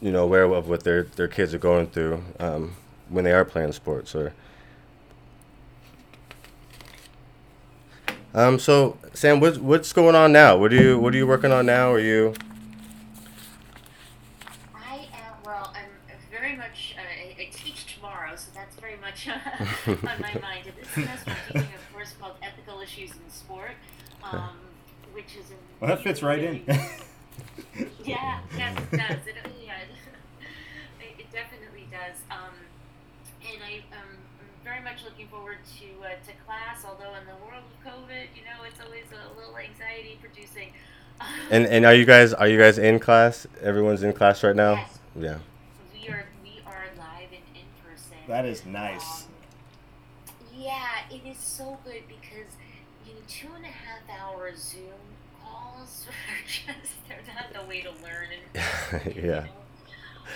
You 0.00 0.12
know, 0.12 0.22
aware 0.22 0.44
of 0.44 0.68
what 0.68 0.84
their 0.84 1.02
their 1.02 1.28
kids 1.28 1.52
are 1.54 1.58
going 1.58 1.88
through 1.88 2.22
um, 2.38 2.76
when 3.08 3.24
they 3.24 3.32
are 3.32 3.44
playing 3.44 3.72
sports 3.72 4.14
or. 4.14 4.32
Um. 8.32 8.60
So, 8.60 8.96
Sam, 9.12 9.40
what's 9.40 9.58
what's 9.58 9.92
going 9.92 10.14
on 10.14 10.30
now? 10.32 10.56
What 10.56 10.72
are 10.72 10.76
you 10.76 10.98
What 11.00 11.12
are 11.14 11.16
you 11.16 11.26
working 11.26 11.50
on 11.50 11.66
now? 11.66 11.90
Are 11.90 11.98
you 11.98 12.34
on 19.86 19.98
my 20.02 20.34
mind. 20.40 20.66
And 20.66 20.76
this 20.76 20.88
semester, 20.94 21.30
I'm 21.30 21.52
teaching 21.52 21.74
a 21.74 21.92
course 21.92 22.14
called 22.20 22.36
Ethical 22.42 22.80
Issues 22.80 23.10
in 23.10 23.30
Sport, 23.30 23.72
um, 24.24 24.50
which 25.12 25.36
is 25.38 25.50
in. 25.50 25.56
Well, 25.80 25.88
that 25.90 26.02
fits 26.02 26.22
right 26.22 26.42
in. 26.42 26.62
yeah, 28.04 28.40
yes, 28.56 28.78
it 28.78 28.96
does. 28.96 29.26
It, 29.26 29.36
yeah, 29.64 29.78
it, 31.00 31.20
it 31.20 31.32
definitely 31.32 31.86
does. 31.90 32.16
Um, 32.30 32.54
and 33.42 33.62
I, 33.62 33.76
um, 33.96 34.08
I'm 34.40 34.64
very 34.64 34.82
much 34.82 35.04
looking 35.04 35.28
forward 35.28 35.58
to 35.80 35.86
uh, 36.04 36.10
to 36.26 36.32
class. 36.46 36.84
Although 36.86 37.14
in 37.14 37.26
the 37.26 37.36
world 37.44 37.64
of 37.64 37.92
COVID, 37.92 38.26
you 38.36 38.42
know, 38.44 38.64
it's 38.66 38.80
always 38.84 39.04
a 39.10 39.38
little 39.38 39.56
anxiety 39.56 40.18
producing. 40.20 40.72
and 41.50 41.66
and 41.66 41.84
are 41.84 41.94
you 41.94 42.04
guys 42.04 42.32
are 42.32 42.48
you 42.48 42.58
guys 42.58 42.78
in 42.78 42.98
class? 42.98 43.46
Everyone's 43.62 44.02
in 44.02 44.12
class 44.12 44.42
right 44.42 44.56
now. 44.56 44.74
Yes. 44.74 44.98
Yeah. 45.18 45.38
We 45.92 46.08
are 46.08 46.24
we 46.42 46.60
are 46.66 46.84
live 46.98 47.28
and 47.30 47.44
in 47.54 47.66
person. 47.84 48.16
That 48.30 48.46
is 48.46 48.64
nice. 48.64 49.24
Um, 49.24 49.28
yeah, 50.56 51.00
it 51.10 51.22
is 51.26 51.36
so 51.36 51.76
good 51.84 52.04
because 52.06 52.54
you 53.04 53.14
know 53.14 53.20
two 53.26 53.48
and 53.56 53.64
a 53.64 53.68
half 53.68 54.02
hour 54.08 54.52
Zoom 54.54 54.84
calls 55.42 56.06
are 56.08 56.46
just 56.46 56.94
they're 57.08 57.34
not 57.34 57.52
the 57.52 57.68
way 57.68 57.80
to 57.80 57.90
learn. 57.90 58.28
And, 58.54 59.16
yeah. 59.16 59.46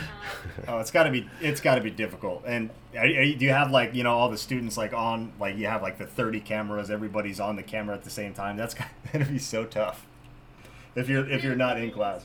Um, 0.00 0.66
oh, 0.66 0.78
it's 0.80 0.90
got 0.90 1.04
to 1.04 1.10
be 1.12 1.28
it's 1.40 1.60
got 1.60 1.76
to 1.76 1.80
be 1.80 1.90
difficult. 1.90 2.42
And 2.44 2.70
are, 2.96 3.02
are 3.02 3.06
you, 3.06 3.36
do 3.36 3.44
you 3.44 3.52
have 3.52 3.70
like 3.70 3.94
you 3.94 4.02
know 4.02 4.12
all 4.12 4.28
the 4.28 4.38
students 4.38 4.76
like 4.76 4.92
on 4.92 5.32
like 5.38 5.56
you 5.56 5.66
have 5.66 5.80
like 5.80 5.98
the 5.98 6.06
thirty 6.06 6.40
cameras, 6.40 6.90
everybody's 6.90 7.38
on 7.38 7.54
the 7.54 7.62
camera 7.62 7.94
at 7.94 8.02
the 8.02 8.10
same 8.10 8.34
time. 8.34 8.56
That's 8.56 8.74
gonna 8.74 9.24
be 9.30 9.38
so 9.38 9.64
tough 9.64 10.04
if 10.96 11.08
you're 11.08 11.30
if 11.30 11.44
you're 11.44 11.54
not 11.54 11.78
in 11.78 11.92
class. 11.92 12.24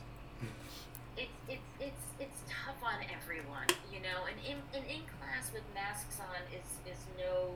It's 1.15 1.29
it's 1.47 1.61
it's 1.79 2.03
it's 2.19 2.41
tough 2.49 2.81
on 2.83 3.05
everyone, 3.21 3.67
you 3.93 3.99
know. 3.99 4.25
And 4.25 4.37
in 4.43 4.57
and 4.73 4.89
in 4.89 5.01
class 5.19 5.51
with 5.53 5.63
masks 5.73 6.19
on 6.19 6.41
is 6.51 6.91
is 6.91 7.05
no 7.17 7.55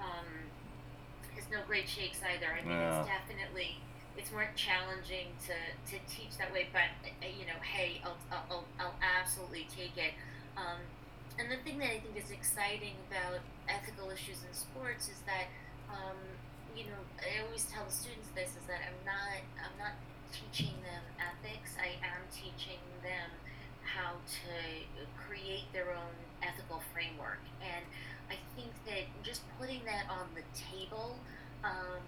um, 0.00 0.26
is 1.36 1.44
no 1.50 1.58
great 1.78 1.88
shakes 1.88 2.18
either. 2.26 2.50
I 2.50 2.62
mean, 2.66 2.74
Yeah. 2.74 2.98
it's 3.00 3.08
definitely 3.08 3.78
it's 4.18 4.32
more 4.32 4.50
challenging 4.56 5.30
to, 5.46 5.54
to 5.54 5.96
teach 6.10 6.34
that 6.38 6.52
way. 6.52 6.66
But 6.72 6.90
uh, 7.06 7.26
you 7.30 7.46
know, 7.46 7.58
hey, 7.62 8.02
I'll, 8.04 8.18
I'll, 8.50 8.64
I'll 8.80 8.98
absolutely 8.98 9.68
take 9.70 9.94
it. 9.96 10.10
Um, 10.56 10.82
and 11.38 11.46
the 11.46 11.56
thing 11.62 11.78
that 11.78 11.86
I 11.94 11.98
think 12.02 12.18
is 12.18 12.32
exciting 12.34 12.98
about 13.06 13.38
ethical 13.70 14.10
issues 14.10 14.42
in 14.42 14.50
sports 14.50 15.06
is 15.06 15.22
that 15.30 15.46
um, 15.86 16.18
you 16.74 16.90
know 16.90 16.98
I 17.22 17.46
always 17.46 17.62
tell 17.70 17.86
the 17.86 17.94
students 17.94 18.26
this 18.34 18.50
is 18.58 18.66
that 18.66 18.82
I'm 18.82 18.98
not 19.06 19.38
I'm 19.62 19.76
not 19.78 19.94
teaching 20.34 20.74
them 20.82 21.04
ethics. 21.22 21.78
I 21.78 21.94
am 22.02 22.26
teaching 22.34 22.82
them 23.06 23.30
how 23.86 24.18
to 24.18 24.52
create 25.14 25.70
their 25.72 25.94
own 25.94 26.14
ethical 26.42 26.82
framework 26.92 27.40
and 27.62 27.82
I 28.28 28.36
think 28.54 28.68
that 28.84 29.08
just 29.24 29.40
putting 29.58 29.80
that 29.86 30.04
on 30.10 30.28
the 30.36 30.44
table 30.52 31.16
um, 31.64 32.02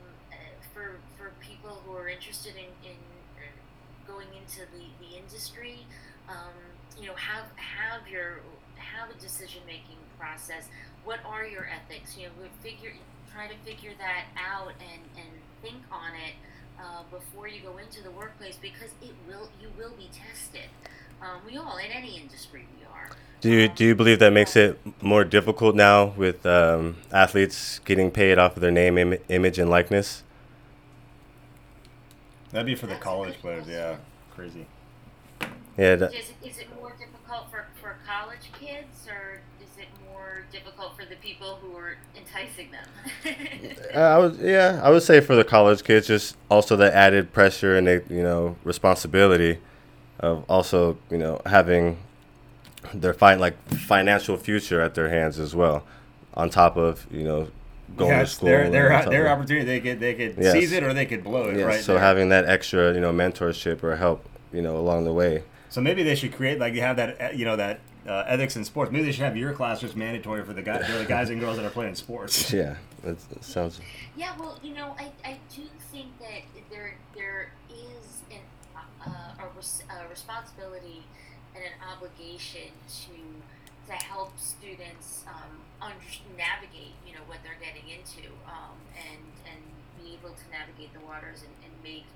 for 0.72 0.96
for 1.18 1.32
people 1.40 1.82
who 1.84 1.94
are 1.96 2.09
interested 2.09 2.55
in, 2.57 2.70
in 2.88 2.96
uh, 3.36 4.12
going 4.12 4.28
into 4.38 4.61
the, 4.72 4.84
the 5.01 5.16
industry, 5.16 5.86
um, 6.28 6.55
you 7.01 7.07
know, 7.07 7.14
have 7.14 7.46
have 7.57 8.07
your 8.09 8.40
have 8.76 9.11
a 9.11 9.18
decision 9.20 9.61
making 9.66 9.98
process. 10.18 10.64
What 11.05 11.20
are 11.24 11.44
your 11.46 11.66
ethics? 11.68 12.16
You 12.16 12.26
know, 12.26 12.32
figure 12.62 12.92
try 13.32 13.46
to 13.46 13.55
figure 13.64 13.92
that 13.98 14.24
out 14.36 14.72
and 14.80 15.03
and 15.16 15.30
think 15.62 15.82
on 15.90 16.12
it 16.14 16.34
uh, 16.78 17.03
before 17.11 17.48
you 17.48 17.61
go 17.61 17.78
into 17.78 18.03
the 18.03 18.11
workplace 18.11 18.57
because 18.61 18.90
it 19.03 19.14
will 19.28 19.48
you 19.61 19.68
will 19.78 19.94
be 19.96 20.09
tested. 20.12 20.68
Um, 21.20 21.40
we 21.46 21.59
all 21.59 21.76
in 21.76 21.90
any 21.92 22.16
industry 22.18 22.66
we 22.78 22.86
are. 22.86 23.11
Do 23.41 23.51
you 23.51 23.68
do 23.68 23.84
you 23.86 23.95
believe 23.95 24.18
that 24.18 24.32
makes 24.32 24.55
it 24.55 24.78
more 25.03 25.24
difficult 25.24 25.74
now 25.74 26.07
with 26.16 26.45
um, 26.45 26.97
athletes 27.11 27.78
getting 27.86 28.11
paid 28.11 28.38
off 28.38 28.57
of 28.57 28.61
their 28.61 28.70
name, 28.70 28.99
Im- 28.99 29.18
image, 29.30 29.59
and 29.59 29.70
likeness? 29.70 30.22
That'd 32.51 32.66
be 32.66 32.74
for 32.74 32.86
the 32.86 32.93
That's 32.95 33.01
a 33.01 33.05
college 33.05 33.32
good 33.34 33.41
players. 33.41 33.66
Yeah, 33.66 33.97
crazy. 34.34 34.66
Yeah. 35.78 35.97
That, 35.97 36.14
Is, 36.14 36.32
is 36.45 36.59
it 36.59 36.68
more 36.78 36.91
difficult 36.99 37.51
for, 37.51 37.66
for 37.80 37.97
college 38.07 38.51
kids 38.59 39.07
or 39.09 39.41
is 39.62 39.70
it 39.78 39.88
more 40.12 40.43
difficult 40.53 40.97
for 40.99 41.07
the 41.07 41.16
people 41.16 41.59
who 41.62 41.74
are 41.76 41.97
enticing 42.14 42.70
them? 42.70 43.76
uh, 43.95 43.99
I 43.99 44.18
would 44.18 44.36
yeah 44.36 44.80
I 44.82 44.91
would 44.91 45.03
say 45.03 45.20
for 45.20 45.34
the 45.34 45.45
college 45.45 45.82
kids, 45.82 46.07
just 46.09 46.36
also 46.51 46.76
the 46.76 46.95
added 46.95 47.32
pressure 47.32 47.74
and 47.78 47.86
the 47.86 48.03
you 48.11 48.22
know 48.22 48.57
responsibility 48.64 49.59
of 50.18 50.45
also 50.49 50.99
you 51.11 51.16
know 51.16 51.41
having 51.47 51.97
their 52.95 53.14
fi- 53.14 53.35
like 53.35 53.57
financial 53.68 54.37
future 54.37 54.81
at 54.81 54.95
their 54.95 55.09
hands 55.09 55.39
as 55.39 55.55
well, 55.55 55.85
on 56.35 56.51
top 56.51 56.76
of 56.76 57.07
you 57.11 57.22
know 57.24 57.49
going 57.97 58.18
to 58.18 58.26
school. 58.26 58.47
their 58.49 58.70
their 58.70 59.05
their 59.09 59.28
opportunity. 59.28 59.64
They 59.66 59.81
could 59.81 60.01
they 60.01 60.14
could 60.14 60.37
Yes. 60.39 60.53
seize 60.53 60.72
it 60.72 60.83
or 60.83 60.93
they 60.95 61.07
could 61.07 61.22
blow 61.24 61.49
it. 61.49 61.57
Yes, 61.57 61.66
right. 61.66 61.81
so 61.85 61.95
there. 61.95 62.03
having 62.03 62.28
that 62.31 62.47
extra 62.47 62.95
you 62.95 63.01
know 63.01 63.12
mentorship 63.12 63.83
or 63.83 63.97
help 63.97 64.24
you 64.53 64.62
know 64.62 64.76
along 64.76 65.05
the 65.05 65.12
way. 65.12 65.43
So 65.68 65.81
maybe 65.81 66.03
they 66.03 66.14
should 66.14 66.33
create 66.33 66.59
like 66.59 66.74
you 66.74 66.81
have 66.83 66.97
that 66.97 67.37
you 67.37 67.45
know 67.45 67.57
that 67.57 67.81
uh, 68.09 68.24
ethics 68.26 68.57
in 68.57 68.64
sports. 68.64 68.91
Maybe 68.91 69.05
they 69.05 69.12
should 69.12 69.24
have 69.24 69.37
your 69.37 69.53
class 69.53 69.81
just 69.81 69.95
mandatory 69.95 70.43
for 70.45 70.53
the 70.53 70.62
guys, 70.62 70.87
for 70.87 70.99
the 70.99 71.05
guys 71.05 71.31
and 71.31 71.39
girls 71.39 71.57
that 71.59 71.66
are 71.66 71.70
playing 71.70 71.95
sports. 71.95 72.53
Yeah, 72.53 72.76
that 73.05 73.18
that 73.31 73.45
sounds. 73.45 73.81
yeah, 74.16 74.33
well, 74.39 74.59
you 74.62 74.74
know, 74.74 74.97
I, 74.99 75.12
I 75.24 75.37
do 75.55 75.62
think 75.93 76.07
that 76.18 76.43
there 76.70 76.95
there 77.14 77.53
is 77.70 78.22
an, 78.33 78.39
uh, 79.07 79.11
a, 79.45 79.47
res- 79.57 79.83
a 79.91 80.09
responsibility 80.09 81.03
and 81.55 81.64
an 81.64 81.76
obligation 81.92 82.70
to 83.07 83.16
to 83.86 83.92
help 84.07 84.38
students 84.38 85.24
um, 85.26 85.59
under- 85.82 86.22
navigate, 86.38 86.94
you 87.07 87.12
know, 87.14 87.24
what 87.26 87.38
they're 87.42 87.59
getting 87.59 87.88
into, 87.90 88.30
um, 88.46 88.78
and 88.94 89.24
and 89.51 89.62
be 89.98 90.14
able 90.14 90.34
to 90.34 90.46
navigate 90.51 90.92
the 90.94 91.01
waters 91.01 91.42
and, 91.42 91.55
and 91.64 91.72
make 91.82 92.07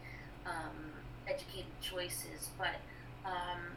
um, 0.46 0.92
educated 1.26 1.72
choices. 1.80 2.50
But 2.58 2.78
um, 3.24 3.74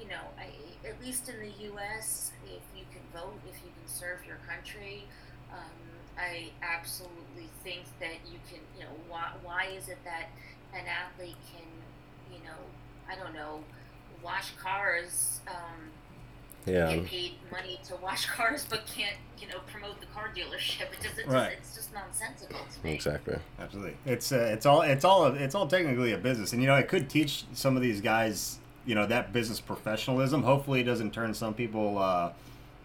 you 0.00 0.08
know, 0.08 0.30
I, 0.38 0.52
at 0.86 1.00
least 1.02 1.28
in 1.28 1.38
the 1.40 1.52
U.S., 1.72 2.32
if 2.46 2.62
you 2.76 2.84
can 2.92 3.02
vote, 3.12 3.34
if 3.48 3.56
you 3.64 3.70
can 3.74 3.88
serve 3.88 4.24
your 4.26 4.38
country, 4.48 5.04
um, 5.52 5.78
I 6.16 6.50
absolutely 6.62 7.48
think 7.64 7.82
that 8.00 8.18
you 8.30 8.38
can. 8.50 8.60
You 8.76 8.84
know, 8.84 8.94
why, 9.08 9.32
why 9.42 9.66
is 9.76 9.88
it 9.88 9.98
that 10.04 10.28
an 10.74 10.84
athlete 10.86 11.36
can, 11.52 11.66
you 12.32 12.44
know, 12.44 12.60
I 13.10 13.16
don't 13.16 13.34
know, 13.34 13.64
wash 14.22 14.52
cars? 14.62 15.40
Um, 15.48 15.54
yeah. 16.66 16.94
get 16.96 17.06
paid 17.06 17.32
money 17.50 17.80
to 17.84 17.96
wash 17.96 18.26
cars, 18.36 18.66
but 18.68 18.86
can't 18.86 19.16
you 19.40 19.48
know 19.48 19.58
promote 19.70 20.00
the 20.00 20.06
car 20.06 20.30
dealership. 20.36 20.82
It 20.92 20.98
just, 21.02 21.18
it's, 21.18 21.28
Right. 21.28 21.56
just, 21.56 21.60
it's 21.60 21.74
just 21.76 21.94
nonsensical 21.94 22.58
to 22.74 22.84
me. 22.84 22.92
Exactly. 22.94 23.36
Absolutely, 23.58 23.96
it's 24.04 24.32
uh, 24.32 24.50
it's 24.52 24.66
all 24.66 24.82
it's 24.82 25.04
all 25.04 25.26
it's 25.26 25.54
all 25.54 25.66
technically 25.66 26.12
a 26.12 26.18
business, 26.18 26.52
and 26.52 26.60
you 26.60 26.68
know 26.68 26.74
it 26.76 26.88
could 26.88 27.08
teach 27.08 27.44
some 27.54 27.76
of 27.76 27.82
these 27.82 28.00
guys, 28.00 28.58
you 28.84 28.94
know, 28.94 29.06
that 29.06 29.32
business 29.32 29.60
professionalism. 29.60 30.42
Hopefully, 30.42 30.80
it 30.80 30.84
doesn't 30.84 31.12
turn 31.14 31.32
some 31.32 31.54
people 31.54 31.98
uh, 31.98 32.32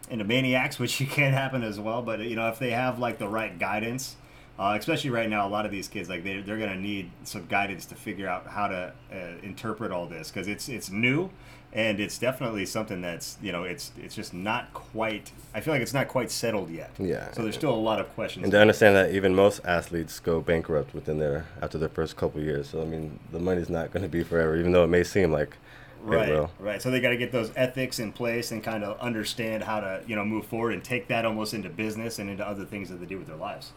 into 0.10 0.24
maniacs, 0.24 0.80
which 0.80 0.98
can 1.10 1.34
happen 1.34 1.64
as 1.64 1.80
well. 1.80 2.02
But 2.02 2.20
you 2.22 2.36
know, 2.38 2.48
if 2.48 2.60
they 2.60 2.72
have 2.72 3.00
like 3.00 3.18
the 3.18 3.28
right 3.28 3.58
guidance, 3.60 4.16
uh, 4.60 4.76
especially 4.80 5.10
right 5.10 5.30
now, 5.30 5.48
a 5.48 5.50
lot 5.50 5.66
of 5.66 5.72
these 5.72 5.88
kids 5.88 6.10
like 6.10 6.24
they 6.24 6.42
they're 6.42 6.58
gonna 6.60 6.76
need 6.76 7.10
some 7.24 7.46
guidance 7.48 7.86
to 7.88 7.96
figure 7.96 8.28
out 8.28 8.48
how 8.48 8.68
to 8.68 8.94
uh, 9.12 9.16
interpret 9.42 9.92
all 9.92 10.06
this 10.06 10.30
because 10.30 10.48
it's 10.48 10.70
it's 10.70 10.90
new. 10.90 11.30
And 11.76 12.00
it's 12.00 12.20
definitely 12.20 12.68
something 12.68 13.02
that's 13.02 13.36
you 13.42 13.52
know 13.52 13.64
it's 13.64 13.94
it's 13.98 14.14
just 14.14 14.32
not 14.32 14.72
quite. 14.76 15.32
I 15.56 15.60
feel 15.60 15.74
like 15.74 15.82
it's 15.82 15.94
not 15.94 16.08
quite 16.08 16.30
settled 16.30 16.70
yet. 16.70 16.92
Yeah. 17.00 17.32
So 17.32 17.42
there's 17.42 17.56
still 17.56 17.74
a 17.74 17.76
lot 17.76 18.00
of 18.00 18.14
questions. 18.14 18.44
And 18.44 18.52
to 18.52 18.62
understand 18.62 18.96
that 18.96 19.12
even 19.12 19.34
most 19.34 19.60
athletes 19.66 20.20
go 20.20 20.40
bankrupt 20.40 20.94
within 20.94 21.18
their 21.18 21.48
after 21.64 21.80
their 21.80 21.90
first 21.90 22.16
couple 22.16 22.42
years. 22.42 22.70
So 22.70 22.80
I 22.84 22.86
mean, 22.86 23.18
the 23.32 23.40
money's 23.40 23.72
not 23.72 23.92
going 23.92 24.04
to 24.04 24.10
be 24.10 24.22
forever, 24.22 24.56
even 24.56 24.72
though 24.72 24.84
it 24.84 24.88
may 24.90 25.04
seem 25.04 25.32
like 25.32 25.58
Right, 26.04 26.30
it 26.30 26.32
will. 26.34 26.52
right. 26.60 26.80
So 26.82 26.92
they 26.92 27.00
got 27.00 27.10
to 27.10 27.18
get 27.18 27.32
those 27.32 27.52
ethics 27.56 27.98
in 27.98 28.12
place 28.12 28.52
and 28.52 28.62
kind 28.62 28.84
of 28.84 29.00
understand 29.00 29.64
how 29.64 29.80
to, 29.80 30.02
you 30.06 30.16
know, 30.16 30.26
move 30.26 30.46
forward 30.46 30.74
and 30.74 30.84
take 30.84 31.08
that 31.08 31.26
almost 31.26 31.54
into 31.54 31.70
business 31.70 32.20
and 32.20 32.30
into 32.30 32.46
other 32.46 32.66
things 32.66 32.90
that 32.90 33.00
they 33.00 33.06
do 33.06 33.18
with 33.18 33.28
their 33.28 33.38
lives. 33.38 33.72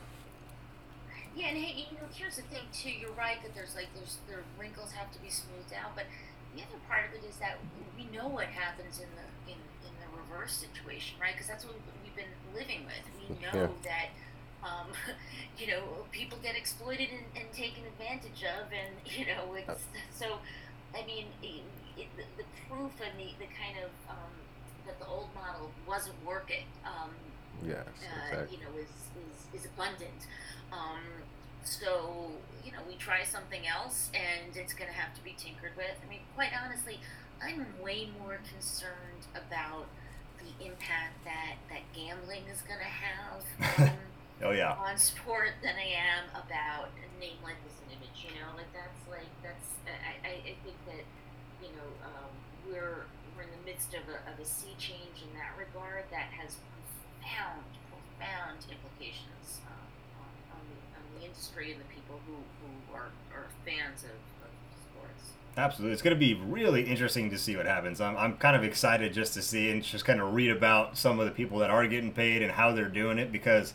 Yeah, 1.37 1.49
and 1.53 1.59
hey, 1.59 1.85
you 1.93 1.97
know, 2.01 2.09
here's 2.17 2.37
the 2.37 2.43
thing 2.49 2.65
too. 2.73 2.89
You're 2.91 3.13
right 3.13 3.37
that 3.45 3.55
there's 3.55 3.77
like 3.77 3.93
there's 3.95 4.17
the 4.27 4.41
wrinkles 4.59 4.93
have 4.93 5.13
to 5.13 5.21
be 5.21 5.29
smoothed 5.29 5.73
out, 5.77 5.93
but 5.95 6.05
the 6.57 6.63
other 6.65 6.81
part 6.89 7.05
of 7.05 7.13
it 7.13 7.29
is 7.29 7.37
that 7.45 7.61
we 7.97 8.09
know 8.09 8.27
what 8.27 8.49
happens 8.49 8.99
in 8.99 9.09
the 9.13 9.27
in, 9.53 9.61
in 9.85 9.93
the 10.01 10.09
reverse 10.17 10.57
situation, 10.57 11.21
right? 11.21 11.35
Because 11.37 11.47
that's 11.47 11.65
what 11.69 11.77
we've 12.03 12.17
been 12.17 12.33
living 12.57 12.89
with. 12.89 13.05
We 13.21 13.37
know 13.45 13.69
Yeah. 13.69 13.85
that. 13.85 14.09
Um, 14.65 14.89
you 15.61 15.69
know, 15.69 16.09
people 16.11 16.39
get 16.43 16.57
exploited 16.57 17.13
and, 17.13 17.29
and 17.37 17.53
taken 17.53 17.85
advantage 17.85 18.41
of, 18.43 18.73
and 18.73 18.97
you 19.05 19.27
know, 19.29 19.53
it's 19.55 19.85
so. 20.17 20.41
I 20.97 21.05
mean, 21.05 21.27
it, 21.43 21.61
it, 22.01 22.09
the, 22.17 22.25
the 22.41 22.49
proof 22.65 22.93
and 23.05 23.13
the, 23.21 23.29
the 23.37 23.51
kind 23.53 23.77
of 23.85 23.93
um, 24.09 24.33
that 24.89 24.97
the 24.99 25.05
old 25.07 25.29
model 25.37 25.69
wasn't 25.87 26.17
working. 26.25 26.65
Um, 26.87 27.13
Yes, 27.65 27.89
uh, 27.89 28.29
exactly. 28.29 28.59
you 28.59 28.63
know, 28.65 28.73
is, 28.77 28.93
is, 29.17 29.61
is 29.63 29.65
abundant. 29.65 30.29
Um, 30.73 31.01
so, 31.67 32.31
you 32.65 32.73
know, 32.73 32.79
we 32.89 32.95
try 32.97 33.25
something 33.25 33.67
else 33.67 34.11
and 34.15 34.57
it's 34.57 34.73
going 34.73 34.91
to 34.91 34.97
have 34.97 35.15
to 35.15 35.23
be 35.23 35.35
tinkered 35.37 35.73
with. 35.77 35.97
I 36.05 36.09
mean, 36.09 36.21
quite 36.35 36.51
honestly, 36.55 37.01
I'm 37.43 37.67
way 37.83 38.09
more 38.23 38.39
concerned 38.53 39.27
about 39.35 39.87
the 40.39 40.65
impact 40.65 41.25
that, 41.25 41.57
that 41.69 41.83
gambling 41.95 42.45
is 42.53 42.63
going 42.63 42.81
to 42.81 42.85
have 42.85 43.91
um, 43.91 43.91
Oh 44.45 44.53
yeah, 44.53 44.77
on 44.77 45.01
sport 45.01 45.57
than 45.65 45.81
I 45.81 45.97
am 45.97 46.29
about 46.37 46.93
a 46.93 47.09
name, 47.17 47.41
likeness, 47.41 47.73
and 47.81 47.97
image. 47.97 48.21
You 48.21 48.37
know, 48.37 48.53
like 48.53 48.69
that's 48.77 49.01
like 49.09 49.33
that's 49.41 49.81
I, 49.89 50.13
I, 50.21 50.33
I 50.45 50.55
think 50.61 50.77
that 50.93 51.09
you 51.65 51.73
know 51.73 51.89
um, 52.05 52.29
we're 52.69 53.09
we're 53.33 53.49
in 53.49 53.53
the 53.57 53.65
midst 53.65 53.97
of 53.97 54.05
a, 54.13 54.21
of 54.29 54.37
a 54.37 54.45
sea 54.45 54.77
change 54.77 55.25
in 55.25 55.33
that 55.41 55.57
regard 55.57 56.05
that 56.13 56.29
has 56.37 56.61
profound 56.61 57.65
profound 57.89 58.61
implications 58.69 59.65
um, 59.73 59.86
the, 61.19 61.27
industry 61.27 61.73
and 61.73 61.81
the 61.81 61.85
people 61.95 62.21
who, 62.27 62.35
who 62.35 62.97
are, 62.97 63.09
are 63.35 63.47
fans 63.65 64.05
of, 64.05 64.11
of 64.11 64.51
sports. 64.81 65.31
absolutely. 65.57 65.93
It's 65.93 66.03
going 66.03 66.15
to 66.15 66.21
be 66.21 66.35
really 66.35 66.85
interesting 66.85 67.31
to 67.31 67.39
see 67.39 67.57
what 67.57 67.67
happens. 67.67 68.01
I'm, 68.01 68.17
I'm 68.17 68.37
kind 68.37 68.57
of 68.57 68.65
excited 68.65 69.13
just 69.13 69.35
to 69.35 69.43
see 69.43 69.71
and 69.71 69.83
just 69.83 70.05
kind 70.05 70.21
of 70.21 70.35
read 70.35 70.51
about 70.51 70.97
some 70.97 71.19
of 71.21 71.27
the 71.27 71.33
people 71.33 71.59
that 71.59 71.71
are 71.71 71.87
getting 71.87 72.13
paid 72.13 72.43
and 72.43 72.53
how 72.53 72.73
they're 72.73 72.89
doing 72.89 73.19
it 73.19 73.33
because 73.33 73.75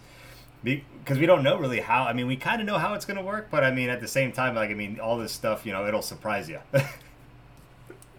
because 0.63 1.17
we 1.17 1.25
don't 1.25 1.41
know 1.41 1.57
really 1.57 1.79
how. 1.79 2.03
I 2.03 2.13
mean, 2.13 2.27
we 2.27 2.35
kind 2.35 2.61
of 2.61 2.67
know 2.67 2.77
how 2.77 2.93
it's 2.93 3.03
going 3.05 3.17
to 3.17 3.23
work, 3.23 3.47
but 3.49 3.63
I 3.63 3.71
mean, 3.71 3.89
at 3.89 3.99
the 3.99 4.07
same 4.07 4.31
time, 4.31 4.53
like 4.53 4.69
I 4.69 4.75
mean, 4.75 4.99
all 4.99 5.17
this 5.17 5.31
stuff, 5.31 5.65
you 5.65 5.71
know, 5.71 5.87
it'll 5.87 6.03
surprise 6.03 6.47
you. 6.47 6.59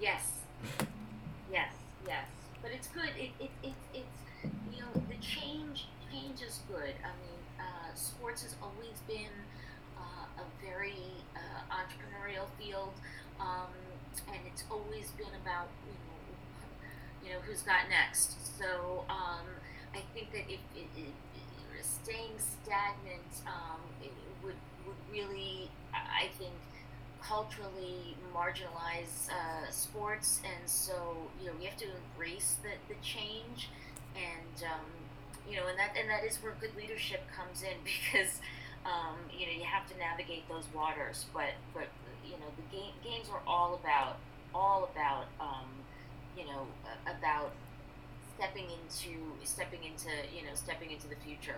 Yes. 0.00 0.32
Yes, 1.52 1.72
yes. 2.08 2.26
But 2.60 2.72
it's 2.72 2.88
good. 2.88 3.10
It, 3.16 3.30
it, 3.38 3.50
it, 3.62 3.72
it's, 3.94 4.18
you 4.74 4.80
know, 4.80 4.90
the 5.08 5.14
change, 5.24 5.86
change 6.10 6.42
is 6.42 6.60
good. 6.68 6.94
I 7.04 7.14
mean, 7.22 7.38
uh, 7.60 7.94
sports 7.94 8.42
has 8.42 8.56
always 8.60 8.98
been 9.06 9.30
uh, 9.96 10.42
a 10.42 10.66
very 10.66 10.98
uh, 11.36 11.38
entrepreneurial 11.70 12.46
field, 12.58 12.92
um, 13.38 13.70
and 14.28 14.40
it's 14.46 14.64
always 14.68 15.10
been 15.12 15.34
about, 15.40 15.68
you 15.86 15.92
know, 15.94 17.28
you 17.28 17.32
know, 17.34 17.40
who's 17.46 17.61
next. 17.88 18.36
So 18.58 19.04
um, 19.08 19.46
I 19.94 20.00
think 20.14 20.32
that 20.32 20.44
if 20.48 20.60
it, 20.76 20.86
it, 20.96 21.12
staying 21.82 22.34
stagnant 22.38 23.32
um, 23.46 23.80
it 24.02 24.12
would, 24.42 24.54
would 24.86 24.96
really, 25.10 25.70
I 25.92 26.24
I 26.24 26.28
think, 26.38 26.52
culturally 27.22 28.16
marginalize 28.34 29.30
uh, 29.30 29.70
sports, 29.70 30.40
and 30.44 30.68
so 30.68 30.94
you 31.40 31.46
know 31.46 31.52
we 31.58 31.64
have 31.66 31.76
to 31.78 31.86
embrace 31.86 32.56
the, 32.62 32.70
the 32.92 32.98
change, 33.02 33.68
and 34.16 34.64
um, 34.64 34.86
you 35.48 35.56
know, 35.56 35.66
and 35.68 35.78
that 35.78 35.96
and 35.98 36.08
that 36.10 36.24
is 36.24 36.36
where 36.42 36.54
good 36.60 36.74
leadership 36.76 37.22
comes 37.36 37.62
in 37.62 37.76
because 37.84 38.40
um, 38.84 39.16
you 39.30 39.46
know 39.46 39.52
you 39.52 39.64
have 39.64 39.88
to 39.90 39.96
navigate 39.98 40.48
those 40.48 40.66
waters, 40.74 41.26
but 41.32 41.54
but 41.74 41.88
you 42.24 42.32
know 42.38 42.50
the 42.56 42.76
game, 42.76 42.92
games 43.04 43.28
are 43.32 43.42
all 43.46 43.74
about 43.74 44.16
all 44.54 44.88
about 44.92 45.26
um, 45.40 45.68
you 46.36 46.44
know 46.46 46.66
about 47.06 47.52
stepping 48.36 48.64
into 48.64 49.16
stepping 49.44 49.84
into 49.84 50.08
you 50.34 50.42
know 50.42 50.54
stepping 50.54 50.90
into 50.90 51.08
the 51.08 51.16
future. 51.24 51.56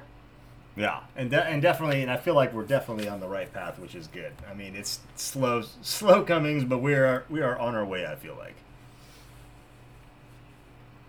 Yeah, 0.77 1.01
and 1.15 1.31
de- 1.31 1.45
and 1.45 1.63
definitely, 1.63 2.03
and 2.03 2.11
I 2.11 2.17
feel 2.17 2.35
like 2.35 2.53
we're 2.53 2.65
definitely 2.65 3.09
on 3.09 3.21
the 3.21 3.29
right 3.29 3.53
path, 3.53 3.79
which 3.79 3.95
is 3.95 4.09
good. 4.09 4.33
I 4.51 4.55
mean, 4.55 4.75
it's 4.75 4.99
slow, 5.15 5.63
slow 5.83 6.25
comings, 6.25 6.65
but 6.65 6.79
we 6.79 6.95
are 6.95 7.25
we 7.31 7.43
are 7.43 7.57
on 7.59 7.75
our 7.77 7.85
way. 7.85 8.05
I 8.07 8.17
feel 8.17 8.35
like. 8.37 8.57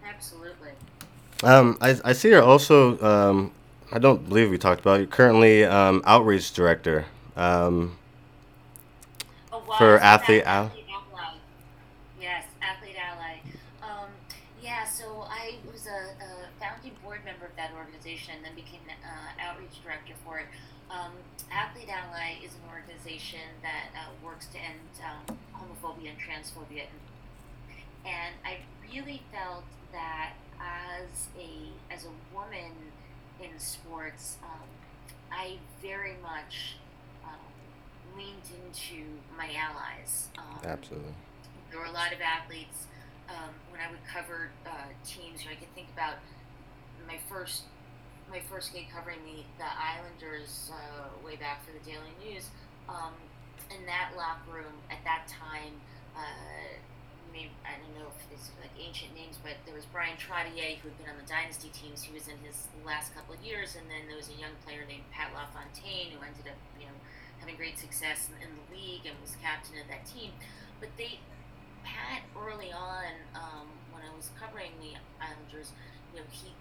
Absolutely. 0.07 0.69
Um, 1.43 1.77
I, 1.81 1.95
I 2.05 2.13
see 2.13 2.29
you're 2.29 2.41
also, 2.43 3.01
um, 3.03 3.51
I 3.91 3.99
don't 3.99 4.27
believe 4.29 4.49
we 4.49 4.57
talked 4.57 4.81
about, 4.81 4.99
you're 4.99 5.07
currently 5.07 5.63
um, 5.65 6.01
outreach 6.05 6.53
director. 6.53 7.05
Um, 7.35 7.97
Oh, 9.51 9.59
wow, 9.67 9.77
For 9.77 9.97
so 9.97 10.03
Athlete 10.03 10.43
that- 10.43 10.49
Al- 10.49 10.65
Athlete 10.65 10.85
Ally. 11.13 11.33
Yes, 12.21 12.43
Athlete 12.61 12.95
Ally. 12.99 13.37
Um, 13.81 14.09
yeah, 14.61 14.85
so 14.85 15.25
I 15.29 15.55
was 15.71 15.87
a, 15.87 15.89
a 16.23 16.29
founding 16.59 16.91
board 17.03 17.21
member 17.25 17.45
of 17.45 17.54
that 17.65 17.75
organization 17.75 18.35
and 18.37 18.45
then 18.45 18.55
became 18.55 18.81
uh, 18.85 19.41
outreach 19.41 19.81
director 19.83 20.13
for 20.23 20.39
it. 20.39 20.45
Um, 20.91 21.13
Athlete 21.51 21.89
Ally 21.89 22.37
is 22.45 22.53
an 22.53 22.69
organization 22.69 23.41
that 23.63 23.89
uh, 23.97 24.13
works 24.23 24.45
to 24.53 24.57
end 24.57 24.93
um, 25.01 25.37
homophobia 25.49 26.13
and 26.13 26.19
transphobia. 26.21 26.85
And 28.05 28.35
I 28.45 28.59
really 28.85 29.23
felt 29.31 29.65
that 29.91 30.33
as 30.61 31.27
a 31.37 31.93
as 31.93 32.05
a 32.05 32.13
woman 32.33 32.71
in 33.41 33.57
sports, 33.57 34.37
um, 34.43 34.69
I 35.31 35.57
very 35.81 36.15
much 36.21 36.77
um, 37.23 37.41
leaned 38.15 38.49
into 38.53 39.03
my 39.35 39.49
allies. 39.57 40.29
Um, 40.37 40.59
absolutely. 40.63 41.13
there 41.71 41.79
were 41.79 41.87
a 41.87 41.91
lot 41.91 42.13
of 42.13 42.21
athletes 42.21 42.85
um, 43.27 43.55
when 43.71 43.81
I 43.81 43.89
would 43.89 44.05
cover 44.05 44.51
uh, 44.67 44.69
teams. 45.03 45.41
You 45.41 45.49
know, 45.49 45.55
I 45.57 45.59
could 45.59 45.73
think 45.73 45.87
about 45.93 46.15
my 47.07 47.19
first 47.29 47.63
my 48.29 48.39
first 48.49 48.73
gig 48.73 48.87
covering 48.93 49.19
the 49.25 49.43
the 49.57 49.69
Islanders 49.69 50.71
uh, 50.73 51.09
way 51.25 51.35
back 51.35 51.65
for 51.65 51.71
the 51.71 51.83
Daily 51.85 52.13
News. 52.23 52.49
Um, 52.89 53.13
in 53.73 53.85
that 53.85 54.13
locker 54.13 54.61
room 54.61 54.77
at 54.93 55.01
that 55.05 55.25
time, 55.25 55.73
uh, 56.13 56.77
maybe, 57.33 57.51
I 57.65 57.75
don't 57.81 57.97
know 57.97 58.07
if 58.13 58.21
it's 58.31 58.53
like 58.61 58.71
ancient 58.79 59.11
names, 59.17 59.35
but 59.41 59.57
there 59.65 59.75
was 59.75 59.83
Bryan 59.89 60.15
Trottier 60.15 60.79
who 60.79 60.87
had 60.93 60.97
been 61.01 61.09
on 61.11 61.19
the 61.19 61.27
dynasty 61.27 61.73
teams. 61.73 62.05
He 62.05 62.13
was 62.13 62.29
in 62.29 62.39
his 62.45 62.69
last 62.87 63.11
couple 63.11 63.35
of 63.35 63.41
years, 63.43 63.75
and 63.75 63.89
then 63.91 64.07
there 64.07 64.15
was 64.15 64.29
a 64.29 64.37
young 64.37 64.53
player 64.63 64.87
named 64.87 65.03
Pat 65.11 65.33
LaFontaine 65.33 66.15
who 66.15 66.21
ended 66.23 66.47
up, 66.47 66.59
you 66.79 66.87
know, 66.87 66.97
having 67.41 67.57
great 67.59 67.75
success 67.75 68.31
in, 68.31 68.37
in 68.45 68.49
the 68.55 68.65
league 68.71 69.03
and 69.03 69.17
was 69.19 69.35
captain 69.43 69.75
of 69.81 69.87
that 69.91 70.07
team. 70.07 70.31
But 70.79 70.93
they, 70.95 71.19
Pat, 71.83 72.23
early 72.37 72.71
on, 72.71 73.11
um, 73.35 73.67
when 73.91 74.05
I 74.05 74.11
was 74.15 74.31
covering 74.39 74.71
the 74.79 74.95
Islanders, 75.19 75.75
you 76.13 76.21
know, 76.23 76.27
he, 76.31 76.55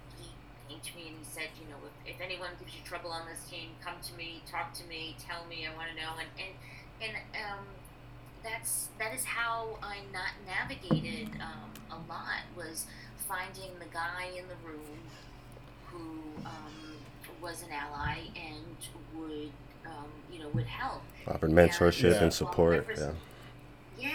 came 0.69 0.81
to 0.81 0.97
me 0.97 1.09
and 1.09 1.17
he 1.19 1.25
said, 1.25 1.49
you 1.61 1.69
know, 1.69 1.77
if, 2.07 2.15
if 2.17 2.21
anyone 2.21 2.51
gives 2.59 2.73
you 2.75 2.81
trouble 2.85 3.11
on 3.11 3.23
this 3.31 3.43
team, 3.51 3.71
come 3.85 3.95
to 4.03 4.15
me, 4.17 4.43
talk 4.51 4.73
to 4.75 4.85
me, 4.87 5.17
tell 5.19 5.45
me, 5.47 5.67
I 5.67 5.75
want 5.77 5.89
to 5.91 5.97
know. 5.97 6.13
And, 6.19 6.29
and, 6.39 6.55
and 7.03 7.15
um, 7.45 7.65
that's, 8.43 8.89
that 8.99 9.15
is 9.15 9.25
how 9.25 9.79
I 9.83 9.99
not 10.13 10.33
navigated 10.47 11.29
um, 11.41 11.71
a 11.91 11.99
lot 12.11 12.45
was 12.57 12.87
finding 13.29 13.71
the 13.79 13.89
guy 13.93 14.29
in 14.37 14.45
the 14.49 14.69
room 14.69 14.99
who 15.87 16.21
um, 16.47 16.97
was 17.43 17.63
an 17.63 17.69
ally 17.73 18.19
and 18.37 18.77
would, 19.15 19.51
um, 19.87 20.09
you 20.33 20.39
know, 20.41 20.49
would 20.55 20.67
help. 20.67 21.03
Offered 21.27 21.51
mentorship 21.51 22.13
Yeah. 22.13 22.23
and 22.25 22.33
support. 22.33 22.87
Well, 22.97 22.97
Yeah. 22.99 23.13
Yeah, 23.97 24.11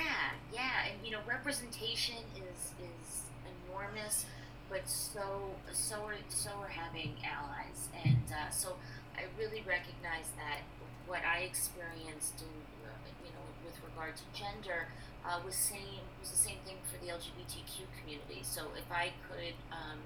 yeah, 0.54 0.70
and 0.92 1.06
you 1.06 1.12
know, 1.12 1.20
representation 1.26 2.16
is 2.36 2.72
is 2.84 3.22
enormous, 3.70 4.26
but 4.70 4.88
so 4.88 5.56
so 5.74 5.96
are 6.06 6.16
so 6.30 6.52
are 6.62 6.70
having 6.70 7.16
allies, 7.26 7.90
and 8.06 8.26
uh, 8.32 8.50
so 8.50 8.76
I 9.18 9.26
really 9.38 9.64
recognize 9.68 10.30
that 10.38 10.62
what 11.08 11.22
I 11.26 11.40
experienced 11.40 12.42
in 12.42 12.54
you 13.26 13.32
know 13.34 13.46
with 13.66 13.76
regard 13.84 14.16
to 14.18 14.24
gender 14.34 14.88
uh, 15.26 15.40
was 15.46 15.56
same 15.56 16.06
was 16.22 16.32
the 16.32 16.38
same 16.38 16.58
thing 16.66 16.78
for 16.86 16.98
the 17.04 17.12
LGBTQ 17.12 17.90
community. 18.00 18.42
So 18.44 18.68
if 18.78 18.90
I 18.92 19.12
could. 19.28 19.56
Um, 19.72 20.00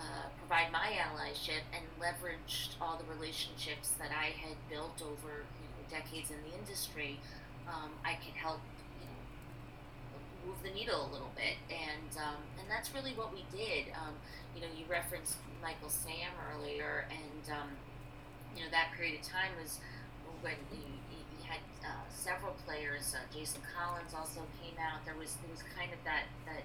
uh, 0.00 0.32
provide 0.38 0.72
my 0.72 0.96
allyship 0.96 1.60
and 1.76 1.84
leveraged 2.00 2.72
all 2.80 2.96
the 2.96 3.04
relationships 3.12 3.92
that 4.00 4.08
I 4.08 4.32
had 4.32 4.56
built 4.70 5.02
over 5.04 5.44
you 5.44 5.68
know, 5.68 5.84
decades 5.90 6.30
in 6.30 6.40
the 6.48 6.56
industry, 6.56 7.20
um, 7.68 7.90
I 8.02 8.14
could 8.14 8.32
help 8.32 8.60
move 10.46 10.56
the 10.62 10.70
needle 10.70 11.08
a 11.08 11.10
little 11.12 11.32
bit, 11.36 11.56
and 11.68 12.10
um, 12.18 12.40
and 12.58 12.66
that's 12.68 12.94
really 12.94 13.12
what 13.12 13.32
we 13.32 13.44
did. 13.52 13.92
Um, 13.94 14.14
you 14.54 14.62
know, 14.62 14.70
you 14.72 14.84
referenced 14.88 15.36
Michael 15.62 15.90
Sam 15.90 16.32
earlier, 16.52 17.06
and 17.10 17.44
um, 17.52 17.70
you 18.56 18.64
know 18.64 18.70
that 18.70 18.92
period 18.96 19.20
of 19.20 19.26
time 19.26 19.52
was 19.60 19.80
when 20.40 20.56
you 20.72 20.84
you 21.12 21.42
had 21.44 21.60
uh, 21.84 22.04
several 22.08 22.54
players. 22.66 23.14
Uh, 23.14 23.24
Jason 23.32 23.60
Collins 23.74 24.14
also 24.14 24.42
came 24.62 24.76
out. 24.80 25.04
There 25.04 25.16
was 25.16 25.36
there 25.42 25.50
was 25.50 25.62
kind 25.76 25.92
of 25.92 26.00
that 26.04 26.24
that 26.48 26.64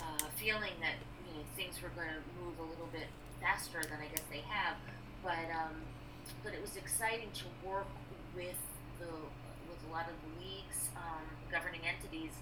uh, 0.00 0.26
feeling 0.36 0.76
that 0.80 0.96
you 1.28 1.32
know 1.36 1.44
things 1.56 1.80
were 1.82 1.92
going 1.94 2.10
to 2.12 2.22
move 2.40 2.56
a 2.58 2.66
little 2.66 2.88
bit 2.92 3.08
faster 3.40 3.82
than 3.82 3.98
I 4.00 4.08
guess 4.08 4.24
they 4.30 4.44
have, 4.48 4.76
but 5.22 5.46
um, 5.52 5.76
but 6.42 6.54
it 6.54 6.60
was 6.60 6.76
exciting 6.76 7.28
to 7.42 7.46
work 7.66 7.88
with 8.34 8.58
the 9.00 9.10
with 9.68 9.80
a 9.88 9.92
lot 9.92 10.06
of 10.08 10.16
the 10.24 10.30
leagues, 10.40 10.88
um, 10.96 11.24
governing 11.50 11.80
entities, 11.84 12.32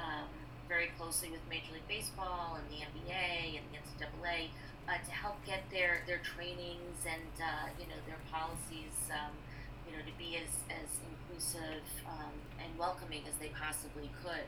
um, 0.00 0.28
very 0.68 0.90
closely 0.98 1.30
with 1.30 1.40
Major 1.48 1.72
League 1.74 1.88
Baseball 1.88 2.56
and 2.56 2.64
the 2.72 2.80
NBA 2.80 3.60
and 3.60 3.64
the 3.68 3.76
NCAA 3.84 4.48
uh, 4.88 4.96
to 5.04 5.12
help 5.12 5.36
get 5.44 5.68
their 5.70 6.02
their 6.06 6.20
trainings 6.24 7.04
and 7.04 7.32
uh, 7.38 7.68
you 7.78 7.86
know 7.86 8.00
their 8.08 8.20
policies. 8.32 8.96
Um, 9.12 9.36
you 9.90 9.96
know, 9.96 10.04
to 10.04 10.14
be 10.18 10.36
as, 10.36 10.54
as 10.70 10.88
inclusive 11.10 11.82
um, 12.06 12.30
and 12.62 12.78
welcoming 12.78 13.22
as 13.26 13.34
they 13.40 13.48
possibly 13.48 14.10
could. 14.22 14.46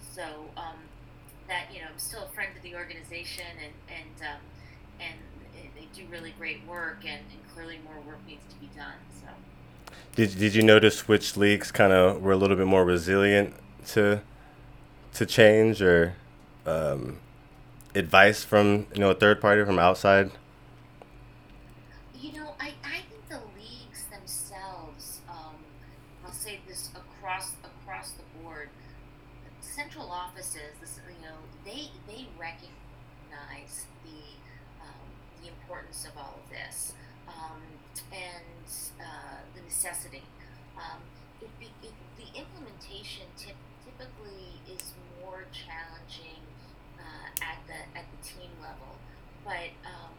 So 0.00 0.24
um, 0.56 0.80
that 1.46 1.66
you 1.72 1.80
know, 1.80 1.86
I'm 1.92 1.98
still 1.98 2.24
a 2.24 2.28
friend 2.28 2.50
of 2.56 2.62
the 2.62 2.74
organization, 2.74 3.44
and 3.62 3.74
and 3.88 4.34
um, 4.34 4.40
and 5.00 5.18
they 5.74 5.88
do 5.94 6.06
really 6.10 6.34
great 6.38 6.66
work, 6.66 6.98
and, 7.02 7.20
and 7.32 7.54
clearly 7.54 7.78
more 7.84 8.00
work 8.06 8.18
needs 8.26 8.44
to 8.52 8.58
be 8.60 8.68
done. 8.76 8.98
So. 9.20 9.28
Did 10.14 10.38
Did 10.38 10.54
you 10.54 10.62
notice 10.62 11.06
which 11.06 11.36
leagues 11.36 11.70
kind 11.70 11.92
of 11.92 12.22
were 12.22 12.32
a 12.32 12.36
little 12.36 12.56
bit 12.56 12.66
more 12.66 12.84
resilient 12.84 13.54
to 13.88 14.22
to 15.14 15.26
change 15.26 15.82
or 15.82 16.14
um, 16.66 17.18
advice 17.94 18.44
from 18.44 18.86
you 18.94 19.00
know 19.00 19.10
a 19.10 19.14
third 19.14 19.40
party 19.40 19.64
from 19.64 19.78
outside? 19.78 20.30
You 22.18 22.32
know, 22.32 22.54
I, 22.60 22.72
I 22.84 23.00
think 23.08 23.28
the 23.28 23.40
leagues 23.58 24.04
themselves, 24.10 25.20
um, 25.28 25.54
I'll 26.24 26.32
say 26.32 26.60
this 26.66 26.90
across 26.94 27.52
across 27.64 28.12
the 28.12 28.24
board, 28.42 28.68
central 29.60 30.10
offices, 30.10 30.74
this, 30.80 30.98
you 31.08 31.24
know, 31.26 31.36
they 31.64 31.90
they 32.06 32.26
recognize 32.38 33.86
the 34.04 34.82
um, 34.82 35.08
the 35.42 35.48
importance 35.48 36.04
of 36.04 36.16
all 36.16 36.38
of 36.42 36.50
this 36.50 36.92
um, 37.28 37.62
and 38.12 38.66
uh, 39.00 39.38
the 39.54 39.62
necessity. 39.62 40.22
Um, 40.76 41.00
it, 41.40 41.50
be- 41.58 41.86
it, 41.86 41.92
the 42.16 42.38
implementation 42.38 43.26
typ- 43.36 43.62
typically 43.84 44.58
is 44.70 44.92
more 45.22 45.44
challenging 45.52 46.42
uh, 46.98 47.28
at 47.42 47.58
the 47.66 47.78
at 47.98 48.06
the 48.10 48.20
team 48.26 48.50
level, 48.60 48.98
but 49.44 49.70
um, 49.86 50.14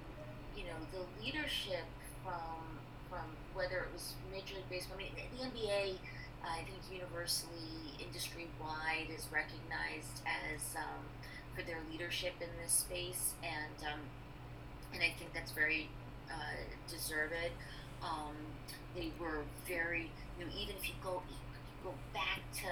you 0.55 0.63
know 0.63 0.79
the 0.91 1.03
leadership 1.23 1.85
from 2.23 2.79
from 3.09 3.25
whether 3.53 3.79
it 3.79 3.89
was 3.93 4.13
Major 4.31 4.55
League 4.55 4.69
Baseball, 4.69 4.97
I 4.97 5.03
mean 5.03 5.11
the 5.15 5.43
NBA, 5.43 5.97
I 6.45 6.63
think 6.63 6.79
universally 7.20 7.99
industry 7.99 8.47
wide 8.61 9.07
is 9.15 9.28
recognized 9.32 10.24
as 10.26 10.76
um, 10.76 11.03
for 11.55 11.63
their 11.63 11.80
leadership 11.91 12.34
in 12.39 12.47
this 12.63 12.72
space, 12.72 13.34
and 13.43 13.91
um, 13.91 13.99
and 14.93 15.03
I 15.03 15.13
think 15.20 15.34
that's 15.34 15.51
very 15.51 15.89
uh, 16.32 16.63
deserved. 16.89 17.34
Um, 18.01 18.36
they 18.95 19.11
were 19.20 19.43
very, 19.67 20.09
you 20.39 20.45
know, 20.45 20.51
even 20.57 20.76
if 20.78 20.88
you 20.88 20.95
go 21.03 21.22
you 21.30 21.36
go 21.84 21.93
back 22.13 22.39
to 22.63 22.72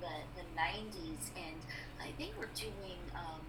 the 0.00 0.14
the 0.36 0.44
'90s, 0.56 1.30
and 1.36 1.60
I 2.00 2.08
think 2.16 2.32
we're 2.38 2.54
doing 2.56 2.98
um, 3.14 3.44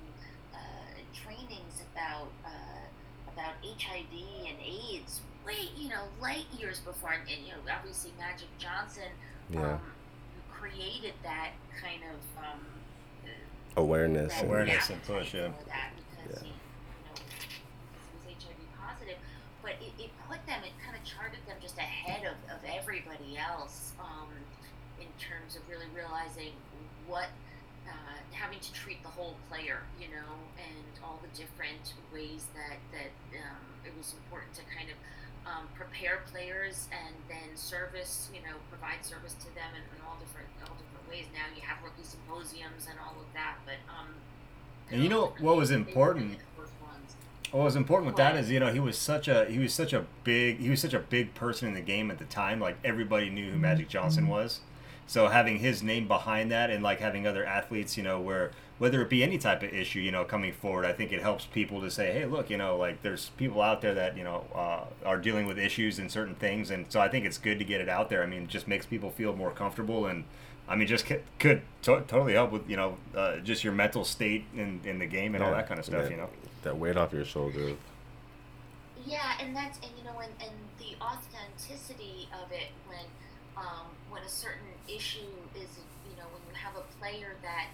uh, 0.54 1.00
trainings 1.14 1.82
about 1.94 2.28
uh, 2.46 3.32
about 3.32 3.54
HIV 3.64 4.12
and 4.48 4.58
AIDS 4.62 5.22
way, 5.46 5.70
you 5.78 5.90
know, 5.90 6.04
light 6.22 6.46
years 6.60 6.80
before, 6.80 7.12
and, 7.12 7.22
and 7.30 7.46
you 7.46 7.52
know, 7.54 7.60
obviously 7.72 8.12
Magic 8.18 8.48
Johnson 8.58 9.14
Yeah. 9.50 9.74
um, 9.76 9.80
created 10.70 11.14
that 11.24 11.52
kind 11.82 12.02
of 12.10 12.20
um, 12.44 12.60
uh, 13.26 13.82
Awareness. 13.82 14.34
that 14.34 14.42
and- 14.44 14.50
Awareness 14.50 14.90
and 14.90 15.04
push, 15.04 15.34
yeah. 15.34 15.50
for 15.52 15.66
that 15.70 15.92
because 15.96 16.42
Yeah. 16.44 16.48
he, 16.48 16.50
you 16.50 17.04
know, 17.06 17.22
he 17.22 18.34
was 18.34 18.44
HIV 18.44 18.58
positive, 18.80 19.18
but 19.62 19.74
it, 19.82 19.94
it 20.02 20.10
put 20.28 20.42
them, 20.48 20.62
it 20.64 20.74
kind 20.84 20.98
of 20.98 21.04
charted 21.06 21.40
them 21.48 21.58
just 21.62 21.78
ahead 21.78 22.26
of, 22.26 22.36
of 22.50 22.60
everybody 22.66 23.38
else 23.38 23.94
um, 24.00 24.30
in 25.00 25.08
terms 25.22 25.56
of 25.56 25.62
really 25.70 25.88
realizing 25.96 26.54
what 27.08 27.30
uh, 27.86 28.18
having 28.32 28.60
to 28.60 28.74
treat 28.74 29.02
the 29.04 29.10
whole 29.10 29.36
player, 29.50 29.86
you 30.02 30.08
know, 30.10 30.34
and 30.58 30.90
all 31.06 31.20
the 31.22 31.30
different 31.38 31.94
ways 32.12 32.48
that 32.58 32.82
that 32.90 33.14
um, 33.38 33.62
it 33.86 33.94
was 33.96 34.16
important 34.26 34.50
to 34.58 34.62
kind 34.76 34.90
of 34.90 34.98
um, 35.46 35.68
prepare 35.76 36.22
players 36.32 36.88
and 36.92 37.16
then 37.30 37.56
service, 37.56 38.30
you 38.34 38.42
know, 38.42 38.56
provide 38.70 39.06
service 39.06 39.34
to 39.34 39.46
them 39.56 39.72
in, 39.76 39.82
in 39.96 40.02
all 40.06 40.18
different 40.20 40.48
all 40.64 40.76
different 40.76 41.10
ways. 41.10 41.26
Now 41.34 41.46
you 41.56 41.62
have 41.62 41.78
rookie 41.84 42.04
symposiums 42.04 42.88
and 42.90 42.98
all 43.00 43.16
of 43.22 43.28
that, 43.34 43.58
but 43.66 43.78
um, 43.90 44.08
And 44.92 45.02
you 45.04 45.10
know 45.10 45.34
what 45.40 45.56
was 45.58 45.72
important? 45.72 46.32
the 46.40 46.62
first 46.62 46.74
ones. 46.82 47.16
What 47.52 47.64
was 47.66 47.76
important 47.76 48.08
with 48.08 48.16
that 48.18 48.36
is 48.36 48.50
you 48.52 48.60
know 48.60 48.72
he 48.74 48.80
was 48.80 48.98
such 48.98 49.28
a 49.28 49.46
he 49.46 49.60
was 49.60 49.74
such 49.74 49.94
a 49.94 50.06
big 50.24 50.60
he 50.60 50.70
was 50.70 50.82
such 50.82 50.94
a 50.94 51.00
big 51.00 51.34
person 51.36 51.68
in 51.68 51.74
the 51.74 51.82
game 51.82 52.10
at 52.12 52.18
the 52.18 52.26
time. 52.26 52.60
Like 52.60 52.78
everybody 52.84 53.30
knew 53.30 53.52
who 53.52 53.58
Magic 53.58 53.88
Johnson 53.88 54.28
was. 54.28 54.62
So 55.08 55.28
having 55.28 55.60
his 55.60 55.84
name 55.84 56.08
behind 56.08 56.52
that 56.52 56.70
and 56.70 56.84
like 56.84 57.00
having 57.00 57.28
other 57.28 57.46
athletes, 57.46 57.96
you 57.96 58.04
know, 58.04 58.20
where 58.20 58.52
whether 58.78 59.02
it 59.02 59.10
be 59.10 59.24
any 59.24 59.38
type 59.38 59.64
of 59.64 59.74
issue, 59.74 60.00
you 60.00 60.12
know, 60.12 60.26
coming 60.26 60.52
forward, 60.52 60.86
I 60.86 60.92
think 60.92 61.14
it 61.14 61.22
helps 61.22 61.46
people 61.46 61.80
to 61.82 61.90
say, 61.90 62.12
hey, 62.12 62.26
look, 62.26 62.50
you 62.50 62.58
know, 62.58 62.76
like 62.76 63.02
there's 63.04 63.30
people 63.38 63.62
out 63.62 63.82
there 63.82 63.94
that 63.94 64.18
you 64.18 64.24
know 64.24 64.46
uh, 64.54 64.86
are 65.06 65.18
dealing 65.18 65.46
with 65.46 65.58
issues 65.58 66.00
and 66.00 66.12
certain 66.12 66.36
things, 66.36 66.72
and 66.72 66.86
so 66.90 67.00
I 67.00 67.08
think 67.08 67.26
it's 67.26 67.38
good 67.38 67.60
to 67.60 67.66
get 67.66 67.82
it 67.82 67.88
out 67.90 68.10
there. 68.10 68.24
I 68.24 68.26
mean, 68.26 68.44
it 68.44 68.50
just 68.50 68.68
makes 68.68 68.86
people 68.86 69.12
feel 69.12 69.36
more 69.36 69.52
comfortable 69.52 70.06
and. 70.06 70.26
I 70.68 70.76
mean, 70.76 70.88
just 70.88 71.06
could, 71.06 71.22
could 71.38 71.62
to- 71.84 72.04
totally 72.08 72.34
help 72.34 72.52
with 72.52 72.68
you 72.68 72.76
know 72.76 72.98
uh, 73.16 73.38
just 73.38 73.64
your 73.64 73.72
mental 73.72 74.04
state 74.04 74.46
in, 74.56 74.82
in 74.84 74.98
the 74.98 75.06
game 75.06 75.36
and 75.36 75.44
all 75.44 75.52
that 75.52 75.68
kind 75.68 75.80
of 75.80 75.86
stuff. 75.86 76.06
yeah. 76.06 76.10
You 76.10 76.18
know. 76.18 76.30
That 76.64 76.80
weight 76.80 76.98
off 76.98 77.14
your 77.14 77.24
shoulder. 77.24 77.76
Yeah, 79.06 79.38
and 79.40 79.56
that's 79.56 79.78
and 79.78 79.92
you 79.96 80.04
know 80.04 80.18
and, 80.18 80.34
and 80.42 80.50
the 80.80 80.96
authenticity 81.00 82.28
of 82.34 82.52
it 82.52 82.70
when 82.88 83.06
um, 83.58 83.88
when 84.10 84.22
a 84.24 84.30
certain 84.30 84.74
issue 84.88 85.34
is 85.56 85.70
you 86.10 86.16
know 86.18 86.28
when 86.34 86.42
you 86.50 86.56
have 86.56 86.76
a 86.76 86.86
player 87.00 87.36
that 87.42 87.68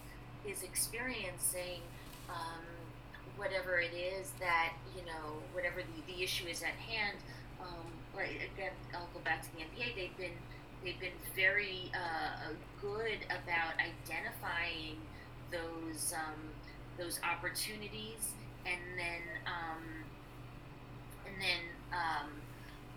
is 0.45 0.63
experiencing 0.63 1.81
um, 2.29 2.65
whatever 3.37 3.79
it 3.79 3.93
is 3.93 4.31
that 4.39 4.73
you 4.95 5.05
know 5.05 5.41
whatever 5.53 5.81
the, 5.81 6.13
the 6.13 6.23
issue 6.23 6.47
is 6.47 6.61
at 6.61 6.75
hand. 6.89 7.17
Um, 7.61 7.87
like 8.15 8.49
again, 8.53 8.73
I'll 8.93 9.09
go 9.13 9.19
back 9.23 9.41
to 9.43 9.47
the 9.55 9.61
NBA. 9.61 9.95
They've 9.95 10.17
been 10.17 10.37
they've 10.83 10.99
been 10.99 11.19
very 11.35 11.91
uh, 11.93 12.53
good 12.81 13.19
about 13.29 13.75
identifying 13.77 14.97
those 15.51 16.13
um, 16.13 16.39
those 16.97 17.19
opportunities 17.23 18.33
and 18.65 18.81
then 18.97 19.21
um, 19.45 19.83
and 21.25 21.35
then 21.41 21.63
um, 21.91 22.29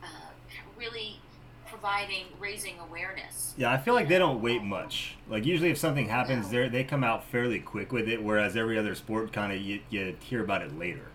uh, 0.03 0.31
really 0.79 1.21
providing 1.67 2.27
raising 2.39 2.79
awareness. 2.79 3.55
Yeah, 3.57 3.71
I 3.73 3.79
feel 3.79 3.95
like 3.95 4.09
they 4.09 4.19
don't 4.19 4.41
wait 4.43 4.63
much. 4.63 5.17
Like 5.29 5.45
usually, 5.45 5.71
if 5.71 5.79
something 5.79 6.09
happens, 6.09 6.51
No. 6.53 6.63
they 6.63 6.69
they 6.69 6.85
come 6.85 7.05
out 7.05 7.25
fairly 7.25 7.61
quick 7.61 7.93
with 7.93 8.09
it. 8.09 8.23
Whereas 8.23 8.57
every 8.57 8.79
other 8.79 8.95
sport, 8.95 9.33
kind 9.33 9.53
of 9.53 9.61
you, 9.61 9.81
you 9.91 10.17
hear 10.21 10.43
about 10.43 10.63
it 10.63 10.79
later. 10.79 11.07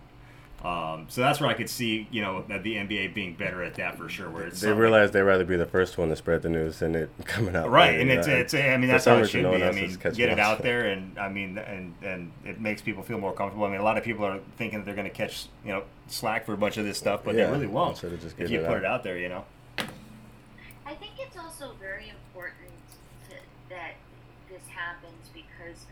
Um, 0.62 1.06
so 1.08 1.22
that's 1.22 1.40
where 1.40 1.48
I 1.48 1.54
could 1.54 1.70
see, 1.70 2.06
you 2.10 2.20
know, 2.20 2.44
that 2.48 2.62
the 2.62 2.74
NBA 2.74 3.14
being 3.14 3.32
better 3.34 3.62
at 3.64 3.76
that 3.76 3.96
for 3.96 4.10
sure. 4.10 4.28
Where 4.28 4.44
it's 4.44 4.60
They 4.60 4.66
something- 4.66 4.78
realize 4.78 5.10
they'd 5.10 5.22
rather 5.22 5.46
be 5.46 5.56
the 5.56 5.64
first 5.64 5.96
one 5.96 6.10
to 6.10 6.16
spread 6.16 6.42
the 6.42 6.50
news 6.50 6.80
than 6.80 6.94
it 6.94 7.08
coming 7.24 7.56
out. 7.56 7.70
right, 7.70 7.92
later, 7.92 8.00
and 8.02 8.10
it's 8.10 8.26
know, 8.26 8.34
it's 8.34 8.52
I 8.52 8.76
mean 8.76 8.90
that's 8.90 9.06
how 9.06 9.16
it 9.16 9.26
should 9.28 9.44
no 9.44 9.52
be. 9.56 9.64
I 9.64 9.72
mean, 9.72 9.96
get 10.12 10.28
it 10.28 10.38
out 10.38 10.62
there, 10.62 10.84
and 10.90 11.18
I 11.18 11.30
mean, 11.30 11.56
and 11.56 11.94
and 12.02 12.30
it 12.44 12.60
makes 12.60 12.82
people 12.82 13.02
feel 13.02 13.16
more 13.18 13.32
comfortable. 13.32 13.64
I 13.64 13.70
mean, 13.70 13.80
a 13.80 13.84
lot 13.84 13.96
of 13.96 14.04
people 14.04 14.26
are 14.26 14.38
thinking 14.58 14.80
that 14.80 14.84
they're 14.84 14.94
going 14.94 15.08
to 15.08 15.14
catch 15.14 15.46
you 15.64 15.72
know 15.72 15.84
slack 16.08 16.44
for 16.44 16.52
a 16.52 16.58
bunch 16.58 16.76
of 16.76 16.84
this 16.84 16.98
stuff, 16.98 17.22
but 17.24 17.34
Yeah, 17.36 17.46
they 17.46 17.52
really 17.52 17.66
won't 17.66 17.92
instead 17.92 18.12
of 18.12 18.20
just 18.20 18.38
if 18.38 18.50
you 18.50 18.60
it 18.60 18.66
put 18.66 18.72
out. 18.76 18.78
it 18.80 18.84
out 18.84 19.02
there. 19.02 19.16
You 19.16 19.30
know. 19.30 19.44
It's 21.30 21.38
also 21.38 21.72
very 21.80 22.10
important 22.10 22.74
to, 23.28 23.36
that 23.70 23.94
this 24.50 24.66
happens 24.68 25.28
because 25.32 25.86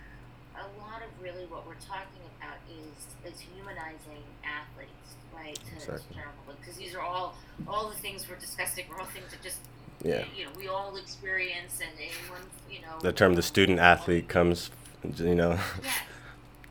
a 0.58 0.66
lot 0.82 1.02
of 1.02 1.10
really 1.22 1.46
what 1.46 1.64
we're 1.66 1.78
talking 1.86 2.26
about 2.38 2.58
is 2.66 3.32
is 3.32 3.38
humanizing 3.40 4.22
athletes, 4.42 5.14
right? 5.32 5.54
To, 5.54 5.74
Exactly. 5.76 6.16
because 6.60 6.76
these 6.76 6.94
are 6.94 7.00
all 7.00 7.36
all 7.68 7.88
the 7.88 7.94
things 7.96 8.28
we're 8.28 8.36
discussing 8.40 8.86
are 8.90 8.98
all 9.00 9.06
things 9.06 9.30
that 9.30 9.42
just 9.42 9.60
Yeah. 10.02 10.24
you 10.36 10.44
know 10.46 10.50
we 10.58 10.66
all 10.68 10.96
experience 10.96 11.78
and 11.80 11.90
anyone 11.96 12.42
you 12.68 12.80
know 12.80 12.98
The 13.00 13.12
term 13.12 13.34
the 13.34 13.42
student 13.42 13.78
athlete 13.78 14.28
comes, 14.28 14.70
you 15.16 15.34
know. 15.36 15.52
yeah, 15.84 15.92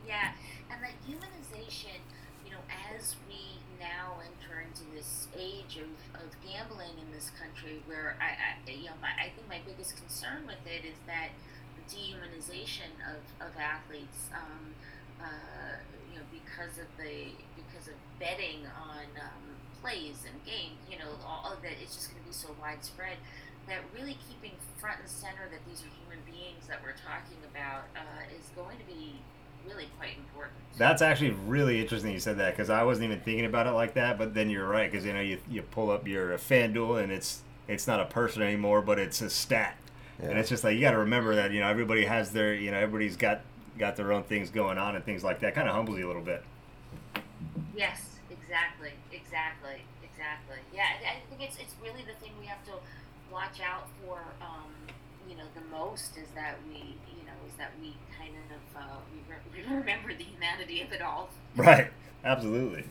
yeah, 0.06 0.32
and 0.70 0.82
that 0.82 0.92
humanization, 1.08 1.96
you 2.44 2.50
know, 2.52 2.60
as 2.92 3.16
we 3.26 3.56
now 3.80 4.18
enter 4.20 4.60
into 4.60 4.84
this 4.94 5.28
age 5.34 5.78
of, 5.80 6.20
of 6.20 6.28
gambling 6.46 6.98
in 7.00 7.10
this 7.14 7.30
country, 7.40 7.77
where 7.88 8.14
I, 8.20 8.36
I 8.36 8.70
you 8.70 8.92
know, 8.92 8.98
my, 9.00 9.10
I 9.16 9.32
think 9.32 9.48
my 9.48 9.64
biggest 9.64 9.96
concern 9.96 10.44
with 10.46 10.60
it 10.68 10.84
is 10.84 11.00
that 11.08 11.32
the 11.74 11.84
dehumanization 11.88 12.92
of, 13.08 13.24
of 13.40 13.50
athletes, 13.56 14.28
um, 14.36 14.76
uh, 15.18 15.80
you 16.12 16.20
know, 16.20 16.26
because 16.30 16.76
of 16.78 16.86
the 17.00 17.32
because 17.56 17.88
of 17.88 17.96
betting 18.20 18.68
on 18.76 19.08
um, 19.16 19.44
plays 19.80 20.28
and 20.28 20.36
games, 20.44 20.78
you 20.86 21.00
know, 21.00 21.16
all 21.24 21.50
of 21.50 21.62
that 21.64 21.80
it's 21.80 21.96
just 21.96 22.12
going 22.12 22.20
to 22.20 22.28
be 22.28 22.34
so 22.34 22.52
widespread 22.60 23.16
that 23.66 23.80
really 23.96 24.16
keeping 24.28 24.52
front 24.80 25.00
and 25.00 25.08
center 25.08 25.48
that 25.50 25.60
these 25.68 25.80
are 25.82 25.92
human 26.04 26.20
beings 26.24 26.68
that 26.68 26.80
we're 26.84 26.96
talking 27.04 27.36
about 27.52 27.84
uh, 27.96 28.24
is 28.36 28.48
going 28.56 28.78
to 28.78 28.84
be 28.84 29.16
really 29.66 29.88
quite 29.98 30.16
important. 30.16 30.56
That's 30.76 31.02
actually 31.02 31.30
really 31.46 31.80
interesting 31.80 32.12
you 32.12 32.20
said 32.20 32.38
that 32.38 32.56
because 32.56 32.70
I 32.70 32.82
wasn't 32.82 33.06
even 33.06 33.20
thinking 33.20 33.44
about 33.44 33.66
it 33.66 33.72
like 33.72 33.94
that. 33.94 34.18
But 34.18 34.34
then 34.34 34.50
you're 34.50 34.68
right 34.68 34.90
because 34.90 35.04
you 35.04 35.12
know 35.12 35.20
you, 35.20 35.38
you 35.50 35.62
pull 35.62 35.90
up 35.90 36.06
your 36.06 36.36
FanDuel 36.38 37.02
and 37.02 37.12
it's 37.12 37.42
it's 37.68 37.86
not 37.86 38.00
a 38.00 38.06
person 38.06 38.42
anymore, 38.42 38.82
but 38.82 38.98
it's 38.98 39.20
a 39.20 39.30
stat, 39.30 39.76
and 40.20 40.38
it's 40.38 40.48
just 40.48 40.64
like 40.64 40.74
you 40.74 40.80
got 40.80 40.92
to 40.92 40.98
remember 40.98 41.34
that 41.36 41.52
you 41.52 41.60
know 41.60 41.68
everybody 41.68 42.04
has 42.04 42.32
their 42.32 42.54
you 42.54 42.70
know 42.70 42.78
everybody's 42.78 43.16
got 43.16 43.42
got 43.78 43.96
their 43.96 44.12
own 44.12 44.24
things 44.24 44.50
going 44.50 44.78
on 44.78 44.96
and 44.96 45.04
things 45.04 45.22
like 45.22 45.40
that. 45.40 45.54
Kind 45.54 45.68
of 45.68 45.74
humbles 45.74 45.98
you 45.98 46.06
a 46.06 46.08
little 46.08 46.22
bit. 46.22 46.42
Yes, 47.76 48.16
exactly, 48.30 48.92
exactly, 49.12 49.82
exactly. 50.02 50.56
Yeah, 50.74 50.84
I, 51.04 51.10
I 51.10 51.16
think 51.28 51.42
it's 51.42 51.56
it's 51.60 51.74
really 51.82 52.02
the 52.02 52.14
thing 52.24 52.32
we 52.40 52.46
have 52.46 52.64
to 52.66 52.72
watch 53.32 53.60
out 53.60 53.88
for. 54.04 54.18
Um, 54.40 54.72
you 55.28 55.36
know, 55.36 55.44
the 55.54 55.60
most 55.70 56.16
is 56.16 56.28
that 56.34 56.56
we, 56.66 56.78
you 56.78 57.24
know, 57.26 57.36
is 57.46 57.52
that 57.58 57.72
we 57.82 57.94
kind 58.18 58.32
of 58.50 58.80
uh, 58.82 58.96
we, 59.12 59.20
re- 59.60 59.64
we 59.68 59.76
remember 59.76 60.14
the 60.14 60.24
humanity 60.24 60.80
of 60.80 60.90
it 60.92 61.02
all. 61.02 61.28
Right. 61.54 61.88
Absolutely. 62.24 62.84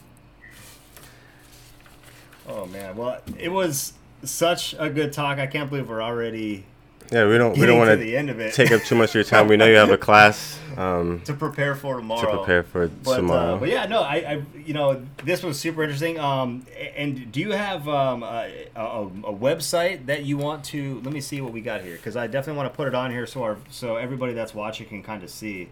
Oh 2.47 2.65
man. 2.67 2.95
Well, 2.95 3.19
it 3.37 3.49
was 3.51 3.93
such 4.27 4.75
a 4.77 4.89
good 4.89 5.13
talk. 5.13 5.39
I 5.39 5.47
can't 5.47 5.69
believe 5.69 5.89
we're 5.89 6.01
already 6.03 6.63
Yeah, 7.11 7.27
we 7.27 7.37
don't 7.37 7.53
we 7.57 7.65
don't 7.65 7.79
to 7.81 7.87
want 7.87 7.99
the 7.99 8.05
to 8.11 8.15
end 8.15 8.29
of 8.29 8.39
it. 8.39 8.53
take 8.53 8.71
up 8.71 8.81
too 8.83 8.95
much 8.95 9.09
of 9.11 9.15
your 9.15 9.23
time. 9.23 9.47
We 9.47 9.57
know 9.57 9.65
you 9.65 9.75
have 9.77 9.89
a 9.91 9.97
class 9.97 10.59
um, 10.75 11.21
to 11.25 11.33
prepare 11.33 11.73
for 11.75 11.95
tomorrow. 11.97 12.21
to 12.21 12.37
prepare 12.37 12.63
for 12.63 12.87
But, 12.87 13.15
tomorrow. 13.15 13.55
uh, 13.55 13.59
but 13.59 13.69
yeah, 13.69 13.85
no, 13.85 14.01
I, 14.01 14.15
I, 14.15 14.41
you 14.65 14.73
know, 14.73 15.01
this 15.23 15.41
was 15.41 15.59
super 15.59 15.81
interesting. 15.83 16.19
Um, 16.19 16.65
and 16.95 17.31
do 17.31 17.39
you 17.39 17.51
have 17.53 17.87
um, 17.87 18.21
a, 18.23 18.67
a, 18.75 19.03
a 19.05 19.33
website 19.33 20.05
that 20.07 20.23
you 20.25 20.37
want 20.37 20.63
to? 20.65 20.99
Let 21.01 21.13
me 21.13 21.21
see 21.21 21.41
what 21.41 21.53
we 21.53 21.61
got 21.61 21.81
here, 21.81 21.95
because 21.95 22.15
I 22.17 22.27
definitely 22.27 22.57
want 22.57 22.71
to 22.73 22.75
put 22.77 22.87
it 22.87 22.93
on 22.95 23.09
here 23.11 23.25
so 23.25 23.43
our 23.43 23.57
so 23.69 23.95
everybody 23.95 24.33
that's 24.33 24.53
watching 24.53 24.87
can 24.87 25.01
kind 25.01 25.23
of 25.23 25.29
see. 25.29 25.69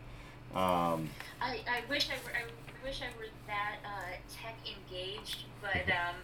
Um, 0.55 1.09
I, 1.41 1.59
I 1.67 1.81
wish 1.89 2.07
I 2.09 2.13
were 2.23 2.31
I 2.31 2.43
wish 2.87 3.01
I 3.01 3.07
were 3.19 3.25
that 3.47 3.75
uh, 3.83 4.15
tech 4.41 4.55
engaged, 4.65 5.43
but 5.61 5.75
um, 5.91 6.15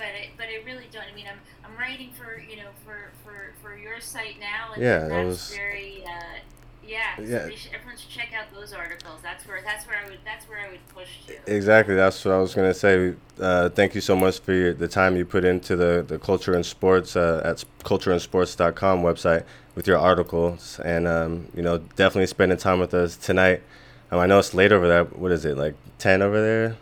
but 0.00 0.08
I, 0.08 0.30
but 0.36 0.46
I 0.46 0.64
really 0.64 0.88
don't. 0.92 1.04
I 1.10 1.14
mean, 1.14 1.26
I'm 1.30 1.38
I'm 1.64 1.78
writing 1.78 2.10
for 2.18 2.40
you 2.40 2.56
know 2.56 2.70
for 2.84 3.10
for, 3.22 3.52
for 3.62 3.76
your 3.76 4.00
site 4.00 4.40
now, 4.40 4.72
and 4.74 4.82
Yeah, 4.82 5.06
that 5.08 5.24
was- 5.24 5.54
very 5.54 6.02
uh, 6.06 6.38
yeah. 6.82 7.16
So 7.16 7.22
Yeah. 7.22 7.48
should, 7.50 7.72
everyone 7.74 7.96
should 7.98 8.10
check 8.10 8.30
out 8.36 8.46
those 8.52 8.72
articles. 8.72 9.20
That's 9.22 9.46
where 9.46 9.60
that's 9.62 9.86
where 9.86 9.98
I 10.04 10.08
would 10.08 10.18
that's 10.24 10.48
where 10.48 10.58
I 10.58 10.70
would 10.70 10.86
push 10.88 11.08
to. 11.28 11.34
Exactly. 11.56 11.94
That's 11.94 12.24
what 12.24 12.34
I 12.34 12.38
was 12.38 12.54
gonna 12.54 12.74
say. 12.74 13.14
Uh, 13.40 13.68
thank 13.68 13.94
you 13.94 14.00
so 14.00 14.16
much 14.16 14.40
for 14.40 14.52
your, 14.52 14.74
the 14.74 14.88
time 14.88 15.16
you 15.16 15.24
put 15.24 15.44
into 15.44 15.76
the, 15.76 16.04
the 16.06 16.18
culture 16.18 16.52
and 16.54 16.64
sports 16.66 17.14
uh, 17.16 17.40
at 17.44 17.64
cultureandsports.com 17.84 19.02
website 19.02 19.44
with 19.74 19.86
your 19.86 19.98
articles, 19.98 20.80
and 20.84 21.06
um, 21.06 21.46
you 21.54 21.62
know 21.62 21.78
definitely 21.96 22.26
spending 22.26 22.58
time 22.58 22.80
with 22.80 22.92
us 22.94 23.16
tonight. 23.16 23.62
Um, 24.10 24.18
I 24.18 24.26
know 24.26 24.38
it's 24.40 24.52
late 24.54 24.72
over 24.72 24.88
there. 24.88 25.04
What 25.04 25.30
is 25.32 25.44
it 25.44 25.56
like 25.56 25.74
ten 25.98 26.22
over 26.22 26.40
there? 26.40 26.76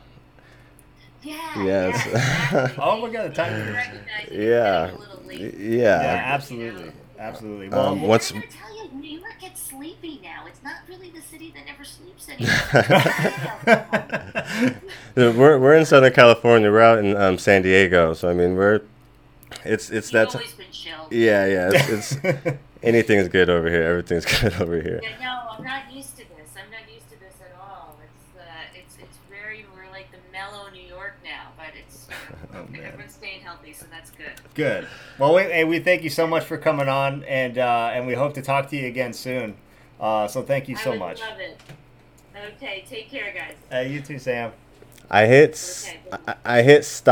Yeah. 1.23 1.65
Yes. 1.65 2.07
Yeah, 2.07 2.13
exactly. 2.13 2.75
Oh 2.85 3.01
my 3.07 3.13
God, 3.13 3.31
the 3.31 3.35
time 3.35 3.53
I 3.53 3.57
difference. 3.59 3.77
recognize 3.77 4.29
it. 4.29 4.33
Yeah. 4.49 4.87
getting 4.87 4.97
a 4.97 5.01
little 5.01 5.23
late. 5.25 5.55
Yeah. 5.59 6.03
yeah, 6.03 6.23
absolutely, 6.35 6.93
absolutely. 7.19 7.69
Well, 7.69 7.87
Um, 7.87 7.99
And 7.99 8.09
once- 8.09 8.31
I'm 8.33 8.43
tell 8.43 8.77
you, 8.77 8.91
New 8.93 9.19
York 9.19 9.35
gets 9.41 9.61
sleepy 9.63 10.21
now. 10.23 10.45
It's 10.47 10.63
not 10.63 10.77
really 10.89 11.11
the 11.11 11.23
city 11.23 11.53
that 11.55 11.67
never 11.67 11.85
sleeps 11.85 12.29
anymore. 12.29 12.55
we're 15.39 15.59
we're 15.59 15.75
in 15.75 15.85
Southern 15.87 16.13
California. 16.13 16.71
We're 16.71 16.81
out 16.81 16.99
in 16.99 17.17
um, 17.17 17.39
San 17.39 17.63
Diego, 17.63 18.15
so 18.15 18.29
I 18.31 18.35
mean 18.35 18.55
we're 18.57 18.81
it's 19.65 19.91
it's 19.91 20.13
You've 20.13 20.29
that. 20.31 20.35
always 20.35 20.53
been 20.53 20.67
chill. 20.73 21.09
yeah, 21.11 21.47
yeah. 21.47 21.71
It's, 21.73 22.17
it's 22.23 22.57
anything's 22.83 23.29
good 23.29 23.51
over 23.51 23.69
here. 23.69 23.83
Everything's 23.83 24.25
good 24.25 24.55
over 24.61 24.81
here. 24.81 25.01
Yeah, 25.03 25.19
no, 25.21 25.51
I'm 25.59 25.65
not 25.65 25.93
used 25.93 26.17
to 26.19 26.25
this. 26.37 26.51
I'm 26.57 26.71
not 26.71 26.89
used 26.93 27.09
to 27.11 27.19
this 27.21 27.35
at 27.41 27.57
all. 27.61 27.97
It's 28.05 28.41
uh, 28.41 28.45
it's 28.79 28.97
it's 28.99 29.19
very 29.31 29.67
we're 29.75 29.91
like 29.91 30.11
the 30.11 30.19
mellow 30.33 30.69
New 30.71 30.83
York 30.87 31.15
now, 31.25 31.49
but 31.57 31.75
it's 31.79 32.07
Oh, 32.55 32.65
man. 32.71 32.83
everyone's 32.85 33.15
staying 33.15 33.41
healthy, 33.43 33.73
so 33.73 33.87
that's 33.91 34.11
good. 34.59 34.83
Good. 34.83 34.89
Well, 35.19 35.35
we, 35.35 35.43
hey, 35.43 35.65
we 35.65 35.79
thank 35.81 36.03
you 36.03 36.11
so 36.11 36.27
much 36.27 36.45
for 36.45 36.59
coming 36.59 36.89
on, 36.89 37.25
and 37.25 37.59
uh, 37.59 37.91
and 37.93 38.07
we 38.07 38.15
hope 38.15 38.35
to 38.35 38.43
talk 38.43 38.69
to 38.71 38.77
you 38.77 38.87
again 38.87 39.13
soon. 39.13 39.57
Uh, 39.99 40.29
so 40.29 40.43
thank 40.43 40.69
you 40.69 40.77
I 40.77 40.81
so 40.81 40.91
would 40.91 40.99
much. 41.01 41.21
Love 41.21 41.41
it. 41.41 41.61
Okay, 42.57 42.85
take 42.89 43.11
care, 43.11 43.33
guys. 43.35 43.55
Hey, 43.71 43.93
you 43.93 44.01
too, 44.01 44.19
Sam. 44.19 44.53
I 45.11 45.27
hit 45.27 45.87
Okay. 45.89 45.99
I, 46.29 46.59
I 46.59 46.63
hit 46.63 46.85
stop. 46.85 47.07